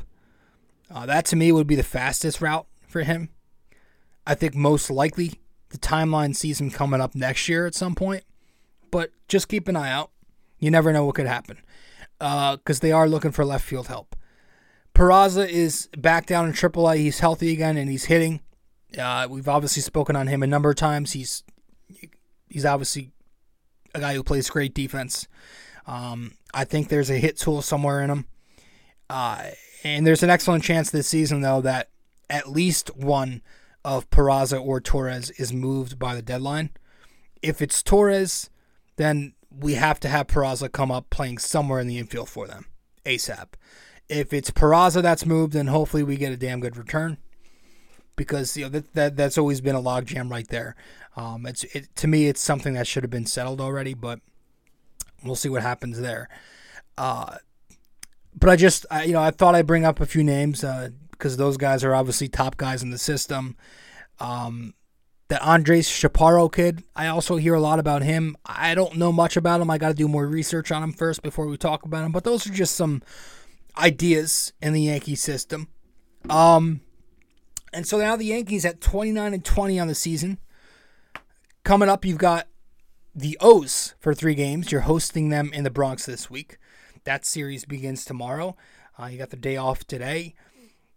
Uh, 0.91 1.07
that 1.07 1.25
to 1.27 1.37
me 1.37 1.53
would 1.53 1.67
be 1.67 1.75
the 1.75 1.83
fastest 1.83 2.41
route 2.41 2.67
for 2.89 3.03
him. 3.03 3.29
I 4.27 4.35
think 4.35 4.55
most 4.55 4.91
likely 4.91 5.41
the 5.71 5.79
timeline 5.79 6.35
sees 6.35 6.61
him 6.61 6.71
coming 6.71 7.01
up 7.01 7.15
next 7.15 7.49
year 7.49 7.67
at 7.67 7.75
some 7.75 7.95
point. 7.95 8.25
But 8.91 9.11
just 9.29 9.49
keep 9.49 9.69
an 9.69 9.77
eye 9.77 9.91
out. 9.91 10.11
You 10.59 10.71
never 10.71 10.93
know 10.93 11.05
what 11.05 11.15
could 11.15 11.27
happen. 11.27 11.59
Because 12.19 12.79
uh, 12.79 12.83
they 12.83 12.93
are 12.93 13.09
looking 13.09 13.31
for 13.31 13.45
left 13.45 13.65
field 13.65 13.87
help. 13.87 14.17
Peraza 15.01 15.49
is 15.49 15.89
back 15.97 16.27
down 16.27 16.45
in 16.45 16.53
AAA. 16.53 16.99
He's 16.99 17.21
healthy 17.21 17.53
again 17.53 17.79
and 17.79 17.91
he's 17.91 18.05
hitting. 18.05 18.41
Uh, 18.99 19.27
we've 19.31 19.49
obviously 19.49 19.81
spoken 19.81 20.15
on 20.15 20.27
him 20.27 20.43
a 20.43 20.47
number 20.47 20.69
of 20.69 20.77
times. 20.77 21.13
He's 21.13 21.43
He's 22.51 22.67
obviously 22.67 23.11
a 23.95 24.01
guy 24.01 24.13
who 24.13 24.23
plays 24.23 24.51
great 24.51 24.75
defense. 24.75 25.27
Um, 25.87 26.33
I 26.53 26.65
think 26.65 26.89
there's 26.89 27.09
a 27.09 27.17
hit 27.17 27.39
tool 27.39 27.63
somewhere 27.63 28.03
in 28.03 28.11
him. 28.11 28.27
Uh, 29.09 29.45
and 29.85 30.07
there's 30.07 30.23
an 30.23 30.29
excellent 30.29 30.65
chance 30.65 30.91
this 30.91 31.07
season, 31.07 31.41
though, 31.41 31.63
that 31.63 31.89
at 32.29 32.51
least 32.51 32.95
one 32.95 33.41
of 33.83 34.11
Peraza 34.11 34.61
or 34.63 34.83
Torres 34.83 35.31
is 35.31 35.51
moved 35.51 35.99
by 35.99 36.15
the 36.15 36.21
deadline. 36.21 36.71
If 37.41 37.63
it's 37.63 37.83
Torres, 37.83 38.51
then 38.97 39.33
we 39.51 39.75
have 39.75 39.99
to 40.01 40.09
have 40.09 40.27
Peraza 40.27 40.71
come 40.71 40.91
up 40.91 41.09
playing 41.09 41.39
somewhere 41.39 41.81
in 41.81 41.87
the 41.87 41.99
infield 41.99 42.29
for 42.29 42.47
them 42.47 42.67
ASAP. 43.07 43.55
If 44.11 44.33
it's 44.33 44.51
Peraza 44.51 45.03
that's 45.03 45.25
moved, 45.25 45.53
then 45.53 45.69
hopefully 45.69 46.03
we 46.03 46.17
get 46.17 46.33
a 46.33 46.37
damn 46.37 46.61
good 46.61 46.77
return 46.77 47.17
because 48.17 48.57
you 48.57 48.65
know 48.65 48.69
that, 48.69 48.93
that 48.95 49.17
that's 49.17 49.39
always 49.39 49.61
been 49.61 49.75
a 49.75 49.81
logjam 49.81 50.31
right 50.31 50.49
there. 50.49 50.77
Um, 51.17 51.47
it's 51.47 51.65
it, 51.65 51.95
to 51.97 52.09
me, 52.09 52.27
it's 52.27 52.41
something 52.41 52.75
that 52.75 52.87
should 52.87 53.03
have 53.03 53.11
been 53.11 53.27
settled 53.27 53.61
already, 53.61 53.95
but 53.95 54.21
we'll 55.25 55.37
see 55.37 55.49
what 55.49 55.63
happens 55.63 56.01
there. 56.01 56.29
Uh, 56.99 57.37
but 58.39 58.51
I 58.51 58.57
just, 58.57 58.87
I, 58.91 59.05
you 59.05 59.13
know, 59.13 59.23
I 59.23 59.31
thought 59.31 59.55
I'd 59.55 59.67
bring 59.67 59.85
up 59.85 60.01
a 60.01 60.07
few 60.07 60.23
names 60.23 60.61
because 60.61 61.35
uh, 61.35 61.37
those 61.37 61.57
guys 61.57 61.83
are 61.83 61.95
obviously 61.95 62.29
top 62.29 62.57
guys 62.57 62.83
in 62.83 62.91
the 62.91 62.99
system. 62.99 63.57
Um, 64.19 64.75
that 65.29 65.43
Andres 65.43 65.89
Chaparro 65.89 66.53
kid, 66.53 66.83
I 66.97 67.07
also 67.07 67.37
hear 67.37 67.55
a 67.55 67.61
lot 67.61 67.79
about 67.79 68.03
him. 68.03 68.37
I 68.45 68.75
don't 68.75 68.97
know 68.97 69.13
much 69.13 69.37
about 69.37 69.61
him. 69.61 69.71
I 69.71 69.79
got 69.79 69.89
to 69.89 69.95
do 69.95 70.09
more 70.09 70.27
research 70.27 70.73
on 70.73 70.83
him 70.83 70.93
first 70.93 71.23
before 71.23 71.47
we 71.47 71.57
talk 71.57 71.85
about 71.85 72.05
him. 72.05 72.13
But 72.13 72.25
those 72.25 72.47
are 72.47 72.53
just 72.53 72.75
some 72.75 73.03
ideas 73.79 74.53
in 74.61 74.73
the 74.73 74.83
Yankee 74.83 75.15
system. 75.15 75.69
Um, 76.29 76.81
and 77.73 77.87
so 77.87 77.99
now 77.99 78.17
the 78.17 78.27
Yankees 78.27 78.65
at 78.65 78.81
29 78.81 79.35
and 79.35 79.45
20 79.45 79.79
on 79.79 79.89
the 79.89 79.95
season. 79.95 80.39
Coming 81.65 81.89
up, 81.89 82.05
you've 82.05 82.19
got 82.19 82.49
the 83.15 83.37
O's 83.41 83.95
for 83.99 84.15
three 84.15 84.35
games. 84.35 84.73
You're 84.73 84.83
hosting 84.83 85.29
them 85.29 85.51
in 85.53 85.65
the 85.65 85.71
Bronx 85.71 86.07
this 86.07 86.31
week. 86.31 86.59
That 87.05 87.25
series 87.25 87.65
begins 87.65 88.05
tomorrow. 88.05 88.57
Uh, 88.99 89.07
you 89.07 89.19
got 89.19 89.31
the 89.31 89.37
day 89.37 89.57
off 89.57 89.85
today. 89.85 90.35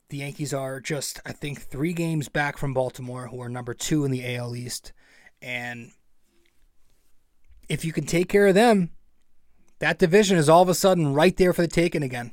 The 0.09 0.17
Yankees 0.17 0.53
are 0.53 0.79
just, 0.79 1.19
I 1.25 1.31
think, 1.31 1.61
three 1.61 1.93
games 1.93 2.29
back 2.29 2.57
from 2.57 2.73
Baltimore, 2.73 3.27
who 3.27 3.41
are 3.41 3.49
number 3.49 3.73
two 3.73 4.05
in 4.05 4.11
the 4.11 4.35
AL 4.35 4.55
East. 4.55 4.93
And 5.41 5.91
if 7.69 7.83
you 7.83 7.93
can 7.93 8.05
take 8.05 8.29
care 8.29 8.47
of 8.47 8.55
them, 8.55 8.91
that 9.79 9.99
division 9.99 10.37
is 10.37 10.49
all 10.49 10.61
of 10.61 10.69
a 10.69 10.75
sudden 10.75 11.13
right 11.13 11.35
there 11.35 11.53
for 11.53 11.61
the 11.61 11.67
taking 11.67 12.03
again. 12.03 12.31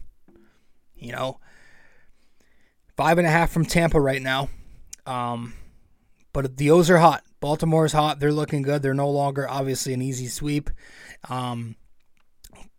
You 1.01 1.13
know, 1.13 1.41
five 2.97 3.19
and 3.19 3.27
a 3.27 3.31
half 3.31 3.51
from 3.51 3.65
Tampa 3.65 4.01
right 4.01 4.23
now. 4.23 4.49
Um, 5.07 5.55
but 6.33 6.57
the 6.57 6.71
O's 6.71 6.91
are 6.91 6.99
hot. 6.99 7.25
Baltimore's 7.41 7.93
hot. 7.93 8.21
They're 8.21 8.33
looking 8.33 8.63
good. 8.63 8.83
They're 8.83 8.95
no 8.95 9.11
longer 9.11 9.49
obviously 9.49 9.95
an 9.95 10.03
easy 10.03 10.29
sweep. 10.29 10.71
Um, 11.29 11.77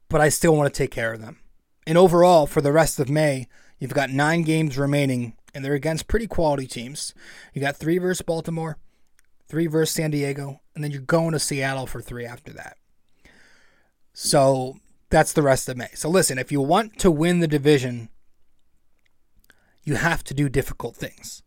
but 0.07 0.21
I 0.21 0.29
still 0.29 0.55
want 0.55 0.71
to 0.71 0.77
take 0.77 0.91
care 0.91 1.13
of 1.13 1.21
them. 1.21 1.39
And 1.87 1.97
overall, 1.97 2.45
for 2.45 2.61
the 2.61 2.71
rest 2.71 2.99
of 2.99 3.09
May, 3.09 3.47
you've 3.79 3.93
got 3.93 4.11
nine 4.11 4.43
games 4.43 4.77
remaining, 4.77 5.33
and 5.53 5.65
they're 5.65 5.73
against 5.73 6.07
pretty 6.07 6.27
quality 6.27 6.67
teams. 6.67 7.15
You 7.53 7.61
got 7.61 7.75
three 7.75 7.97
versus 7.97 8.21
Baltimore, 8.21 8.77
three 9.47 9.65
versus 9.65 9.95
San 9.95 10.11
Diego, 10.11 10.61
and 10.75 10.83
then 10.83 10.91
you're 10.91 11.01
going 11.01 11.31
to 11.31 11.39
Seattle 11.39 11.87
for 11.87 12.01
three 12.01 12.25
after 12.25 12.53
that. 12.53 12.77
So 14.13 14.77
that's 15.09 15.33
the 15.33 15.41
rest 15.41 15.67
of 15.67 15.77
May. 15.77 15.89
So 15.95 16.07
listen, 16.07 16.37
if 16.37 16.51
you 16.51 16.61
want 16.61 16.99
to 16.99 17.09
win 17.09 17.39
the 17.39 17.47
division, 17.47 18.09
you 19.83 19.95
have 19.95 20.23
to 20.25 20.33
do 20.33 20.49
difficult 20.49 20.95
things, 20.95 21.43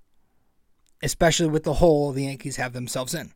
especially 1.02 1.48
with 1.48 1.64
the 1.64 1.74
hole 1.74 2.12
the 2.12 2.24
Yankees 2.24 2.56
have 2.56 2.72
themselves 2.72 3.14
in 3.14 3.32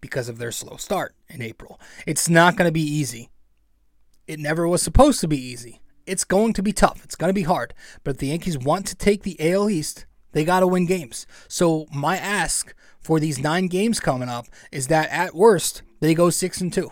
because 0.00 0.28
of 0.28 0.38
their 0.38 0.52
slow 0.52 0.76
start 0.76 1.14
in 1.28 1.42
April. 1.42 1.80
It's 2.06 2.28
not 2.28 2.56
going 2.56 2.68
to 2.68 2.72
be 2.72 2.80
easy. 2.80 3.30
It 4.26 4.38
never 4.38 4.66
was 4.66 4.82
supposed 4.82 5.20
to 5.20 5.28
be 5.28 5.38
easy. 5.38 5.80
It's 6.06 6.24
going 6.24 6.52
to 6.54 6.62
be 6.62 6.72
tough. 6.72 7.04
It's 7.04 7.16
going 7.16 7.30
to 7.30 7.34
be 7.34 7.42
hard. 7.42 7.74
But 8.04 8.12
if 8.12 8.18
the 8.18 8.28
Yankees 8.28 8.58
want 8.58 8.86
to 8.86 8.96
take 8.96 9.22
the 9.22 9.36
AL 9.40 9.70
East, 9.70 10.06
they 10.32 10.44
got 10.44 10.60
to 10.60 10.66
win 10.66 10.86
games. 10.86 11.26
So 11.48 11.86
my 11.92 12.16
ask 12.16 12.74
for 13.00 13.18
these 13.18 13.38
nine 13.38 13.66
games 13.68 14.00
coming 14.00 14.28
up 14.28 14.46
is 14.70 14.88
that 14.88 15.08
at 15.10 15.34
worst 15.34 15.82
they 16.00 16.14
go 16.14 16.30
six 16.30 16.60
and 16.60 16.72
two. 16.72 16.90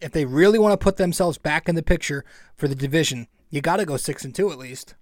If 0.00 0.12
they 0.12 0.24
really 0.24 0.58
want 0.58 0.72
to 0.72 0.84
put 0.84 0.96
themselves 0.96 1.38
back 1.38 1.68
in 1.68 1.74
the 1.74 1.82
picture 1.82 2.24
for 2.56 2.68
the 2.68 2.74
division, 2.74 3.28
you 3.52 3.60
got 3.60 3.76
to 3.76 3.84
go 3.84 3.96
six 3.96 4.24
and 4.24 4.34
two 4.34 4.50
at 4.50 4.58
least. 4.58 4.96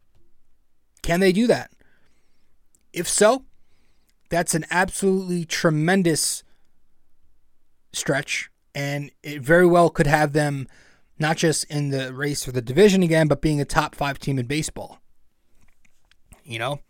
Can 1.02 1.20
they 1.20 1.32
do 1.32 1.46
that? 1.46 1.70
If 2.92 3.08
so, 3.08 3.44
that's 4.28 4.54
an 4.54 4.66
absolutely 4.70 5.46
tremendous 5.46 6.42
stretch 7.92 8.50
and 8.74 9.10
it 9.22 9.40
very 9.40 9.66
well 9.66 9.88
could 9.88 10.06
have 10.06 10.32
them 10.32 10.68
not 11.18 11.36
just 11.36 11.64
in 11.64 11.90
the 11.90 12.12
race 12.12 12.44
for 12.44 12.52
the 12.52 12.62
division 12.62 13.02
again, 13.02 13.28
but 13.28 13.40
being 13.40 13.60
a 13.60 13.64
top 13.64 13.94
five 13.94 14.18
team 14.18 14.38
in 14.38 14.46
baseball. 14.46 15.00
You 16.44 16.58
know? 16.58 16.80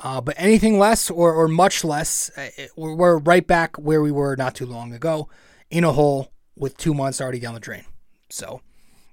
Uh, 0.00 0.20
but 0.20 0.34
anything 0.38 0.78
less 0.78 1.10
or, 1.10 1.34
or 1.34 1.48
much 1.48 1.84
less, 1.84 2.30
uh, 2.36 2.48
we're 2.76 3.18
right 3.18 3.46
back 3.46 3.76
where 3.76 4.00
we 4.00 4.10
were 4.10 4.36
not 4.36 4.54
too 4.54 4.66
long 4.66 4.92
ago 4.92 5.28
in 5.70 5.84
a 5.84 5.92
hole 5.92 6.32
with 6.56 6.76
two 6.76 6.94
months 6.94 7.20
already 7.20 7.38
down 7.38 7.54
the 7.54 7.60
drain. 7.60 7.84
So 8.28 8.60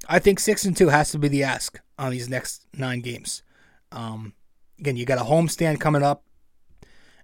I 0.08 0.20
think 0.20 0.40
six 0.40 0.66
and 0.66 0.76
two 0.76 0.90
has 0.90 1.12
to 1.12 1.20
be 1.20 1.28
the 1.28 1.44
ask 1.44 1.80
on 1.98 2.12
these 2.12 2.30
next 2.30 2.66
nine 2.74 3.02
games. 3.02 3.44
Um, 3.92 4.34
again, 4.80 4.98
you 4.98 5.06
got 5.06 5.20
a 5.20 5.30
homestand 5.30 5.80
coming 5.80 6.04
up, 6.04 6.24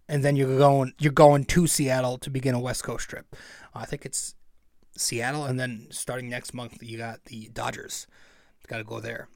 and 0.07 0.23
then 0.23 0.35
you're 0.35 0.57
going 0.57 0.93
you're 0.99 1.11
going 1.11 1.45
to 1.45 1.67
Seattle 1.67 2.17
to 2.19 2.29
begin 2.29 2.55
a 2.55 2.59
West 2.59 2.83
Coast 2.83 3.09
trip. 3.09 3.35
I 3.73 3.85
think 3.85 4.05
it's 4.05 4.35
Seattle, 4.97 5.45
and 5.45 5.59
then 5.59 5.87
starting 5.91 6.29
next 6.29 6.53
month, 6.53 6.81
you 6.81 6.97
got 6.97 7.25
the 7.25 7.49
Dodgers. 7.53 8.07
Got 8.67 8.77
to 8.77 8.83
go 8.85 9.01
there. 9.01 9.27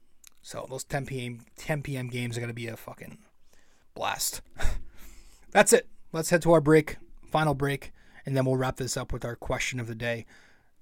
So 0.41 0.66
those 0.70 0.84
10 0.86 1.08
p.m. 1.08 1.41
10 1.58 1.82
p.m. 1.82 2.08
games 2.08 2.38
are 2.38 2.41
gonna 2.41 2.54
be 2.54 2.68
a 2.68 2.78
fucking 2.78 3.18
blast. 3.96 4.41
That's 5.52 5.74
it. 5.74 5.88
Let's 6.14 6.30
head 6.30 6.41
to 6.43 6.54
our 6.54 6.62
break, 6.62 6.98
final 7.30 7.54
break, 7.54 7.91
and 8.26 8.38
then 8.38 8.46
we'll 8.46 8.56
wrap 8.56 8.78
this 8.78 8.96
up 8.96 9.12
with 9.12 9.26
our 9.26 9.36
question 9.36 9.80
of 9.80 9.88
the 9.88 9.96
day. 9.96 10.26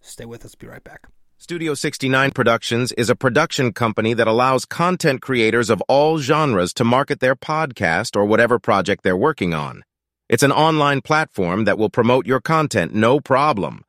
Stay 0.02 0.26
with 0.26 0.46
us. 0.46 0.54
Be 0.54 0.68
right 0.68 0.84
back. 0.84 1.08
Studio 1.44 1.74
69 1.74 2.32
Productions 2.32 2.94
is 2.94 3.10
a 3.10 3.18
production 3.18 3.74
company 3.74 4.14
that 4.14 4.30
allows 4.30 4.64
content 4.64 5.22
creators 5.22 5.70
of 5.70 5.84
all 5.90 6.18
genres 6.18 6.74
to 6.74 6.86
market 6.86 7.20
their 7.20 7.36
podcast 7.36 8.16
or 8.16 8.24
whatever 8.24 8.60
project 8.60 9.04
they're 9.04 9.18
working 9.18 9.54
on. 9.54 9.84
It's 10.30 10.42
an 10.42 10.54
online 10.54 11.02
platform 11.02 11.66
that 11.66 11.78
will 11.78 11.90
promote 11.90 12.26
your 12.26 12.40
content 12.40 12.96
no 12.96 13.20
problem. 13.20 13.84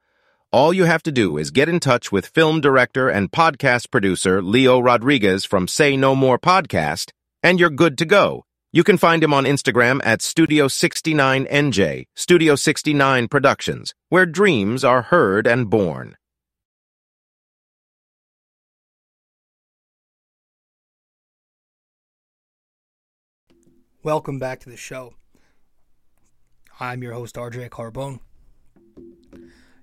All 0.50 0.72
you 0.72 0.82
have 0.86 1.05
to 1.05 1.12
do 1.12 1.38
is 1.38 1.52
get 1.52 1.68
in 1.68 1.78
touch 1.78 2.11
with 2.11 2.26
film 2.26 2.61
director 2.61 3.09
and 3.09 3.30
podcast 3.30 3.88
producer 3.92 4.42
Leo 4.42 4.80
Rodriguez 4.80 5.44
from 5.44 5.68
Say 5.68 5.96
No 5.96 6.16
More 6.16 6.40
Podcast, 6.40 7.12
and 7.40 7.61
you're 7.61 7.70
good 7.70 7.96
to 7.98 8.05
go. 8.05 8.42
You 8.72 8.82
can 8.82 8.98
find 8.98 9.22
him 9.22 9.32
on 9.32 9.44
Instagram 9.44 10.00
at 10.02 10.18
Studio69NJ, 10.18 12.07
Studio 12.16 12.57
69 12.57 13.28
Productions, 13.28 13.94
where 14.09 14.26
dreams 14.26 14.82
are 14.82 15.02
heard 15.02 15.46
and 15.46 15.70
born. 15.70 16.16
Welcome 24.05 24.38
back 24.38 24.61
to 24.61 24.68
the 24.68 24.76
show. 24.76 25.14
I'm 26.78 27.02
your 27.02 27.14
host, 27.14 27.36
RJ 27.36 27.70
Carbone. 27.70 28.20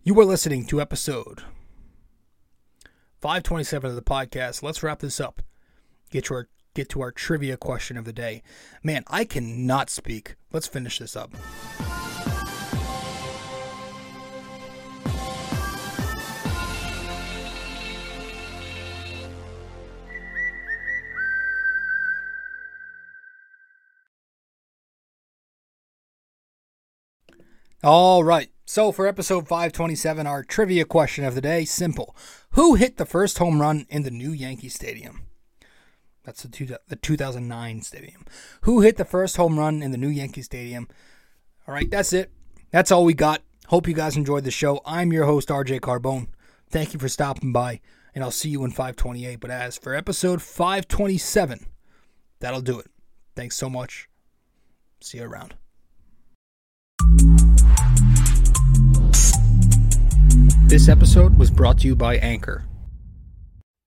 You 0.03 0.19
are 0.19 0.25
listening 0.25 0.67
to 0.67 0.79
episode 0.79 1.41
527 3.19 3.89
of 3.89 3.95
the 3.95 4.03
podcast. 4.03 4.61
Let's 4.61 4.83
wrap 4.83 4.99
this 4.99 5.19
up. 5.19 5.41
Get 6.11 6.25
to 6.25 6.35
our 6.35 6.49
get 6.75 6.87
to 6.89 7.01
our 7.01 7.11
trivia 7.11 7.57
question 7.57 7.97
of 7.97 8.05
the 8.05 8.13
day. 8.13 8.43
Man, 8.83 9.03
I 9.07 9.25
cannot 9.25 9.89
speak. 9.89 10.35
Let's 10.53 10.67
finish 10.67 10.99
this 10.99 11.15
up. 11.15 11.33
All 27.83 28.23
right. 28.23 28.51
So 28.65 28.91
for 28.91 29.07
episode 29.07 29.47
527, 29.47 30.27
our 30.27 30.43
trivia 30.43 30.85
question 30.85 31.25
of 31.25 31.33
the 31.33 31.41
day, 31.41 31.65
simple. 31.65 32.15
Who 32.51 32.75
hit 32.75 32.97
the 32.97 33.05
first 33.05 33.39
home 33.39 33.59
run 33.59 33.87
in 33.89 34.03
the 34.03 34.11
new 34.11 34.31
Yankee 34.31 34.69
Stadium? 34.69 35.23
That's 36.23 36.43
the, 36.43 36.49
two, 36.49 36.67
the 36.87 36.95
2009 36.95 37.81
stadium. 37.81 38.25
Who 38.61 38.81
hit 38.81 38.97
the 38.97 39.05
first 39.05 39.35
home 39.37 39.57
run 39.57 39.81
in 39.81 39.91
the 39.91 39.97
new 39.97 40.09
Yankee 40.09 40.43
Stadium? 40.43 40.87
All 41.67 41.73
right, 41.73 41.89
that's 41.89 42.13
it. 42.13 42.31
That's 42.69 42.91
all 42.91 43.03
we 43.03 43.15
got. 43.15 43.41
Hope 43.67 43.87
you 43.87 43.95
guys 43.95 44.15
enjoyed 44.15 44.43
the 44.43 44.51
show. 44.51 44.81
I'm 44.85 45.11
your 45.11 45.25
host, 45.25 45.49
RJ 45.49 45.79
Carbone. 45.79 46.27
Thank 46.69 46.93
you 46.93 46.99
for 46.99 47.09
stopping 47.09 47.51
by, 47.51 47.81
and 48.13 48.23
I'll 48.23 48.29
see 48.29 48.49
you 48.49 48.63
in 48.63 48.71
528. 48.71 49.39
But 49.39 49.49
as 49.49 49.77
for 49.77 49.95
episode 49.95 50.43
527, 50.43 51.65
that'll 52.39 52.61
do 52.61 52.79
it. 52.79 52.87
Thanks 53.35 53.57
so 53.57 53.69
much. 53.69 54.07
See 55.01 55.17
you 55.17 55.23
around. 55.23 55.55
This 60.71 60.87
episode 60.87 61.37
was 61.37 61.51
brought 61.51 61.79
to 61.79 61.87
you 61.87 61.97
by 61.97 62.15
Anchor. 62.15 62.63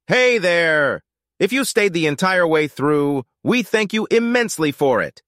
Hey 0.07 0.37
there! 0.37 1.01
If 1.41 1.51
you 1.51 1.65
stayed 1.65 1.95
the 1.95 2.07
entire 2.07 2.47
way 2.47 2.69
through, 2.69 3.23
we 3.43 3.63
thank 3.63 3.95
you 3.95 4.07
immensely 4.11 4.71
for 4.71 5.01
it. 5.01 5.23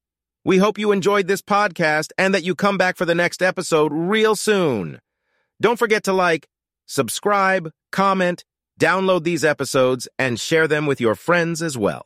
We 0.44 0.59
hope 0.59 0.78
you 0.78 0.92
enjoyed 0.92 1.28
this 1.28 1.40
podcast 1.40 2.11
and 2.18 2.34
that 2.34 2.44
you 2.44 2.54
come 2.54 2.76
back 2.76 2.98
for 2.98 3.07
the 3.07 3.14
next 3.14 3.40
episode 3.40 3.90
real 3.90 4.36
soon. 4.36 5.00
Don't 5.59 5.78
forget 5.78 6.04
to 6.04 6.12
like, 6.12 6.46
subscribe, 6.84 7.70
comment, 7.90 8.44
download 8.78 9.24
these 9.24 9.42
episodes, 9.42 10.09
and 10.18 10.38
share 10.38 10.68
them 10.68 10.84
with 10.84 11.00
your 11.00 11.14
friends 11.14 11.62
as 11.62 11.78
well. 11.78 12.04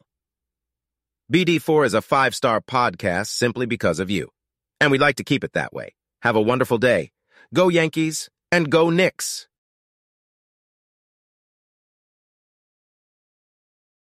BD4 1.32 1.86
is 1.86 1.94
a 1.94 2.02
five-star 2.02 2.60
podcast 2.60 3.26
simply 3.26 3.66
because 3.66 3.98
of 3.98 4.10
you. 4.10 4.28
And 4.80 4.92
we'd 4.92 5.00
like 5.00 5.16
to 5.16 5.24
keep 5.24 5.42
it 5.42 5.54
that 5.54 5.72
way. 5.72 5.96
Have 6.22 6.36
a 6.36 6.40
wonderful 6.40 6.78
day. 6.78 7.10
Go 7.52 7.68
Yankees 7.68 8.30
and 8.52 8.70
go 8.70 8.90
Knicks. 8.90 9.46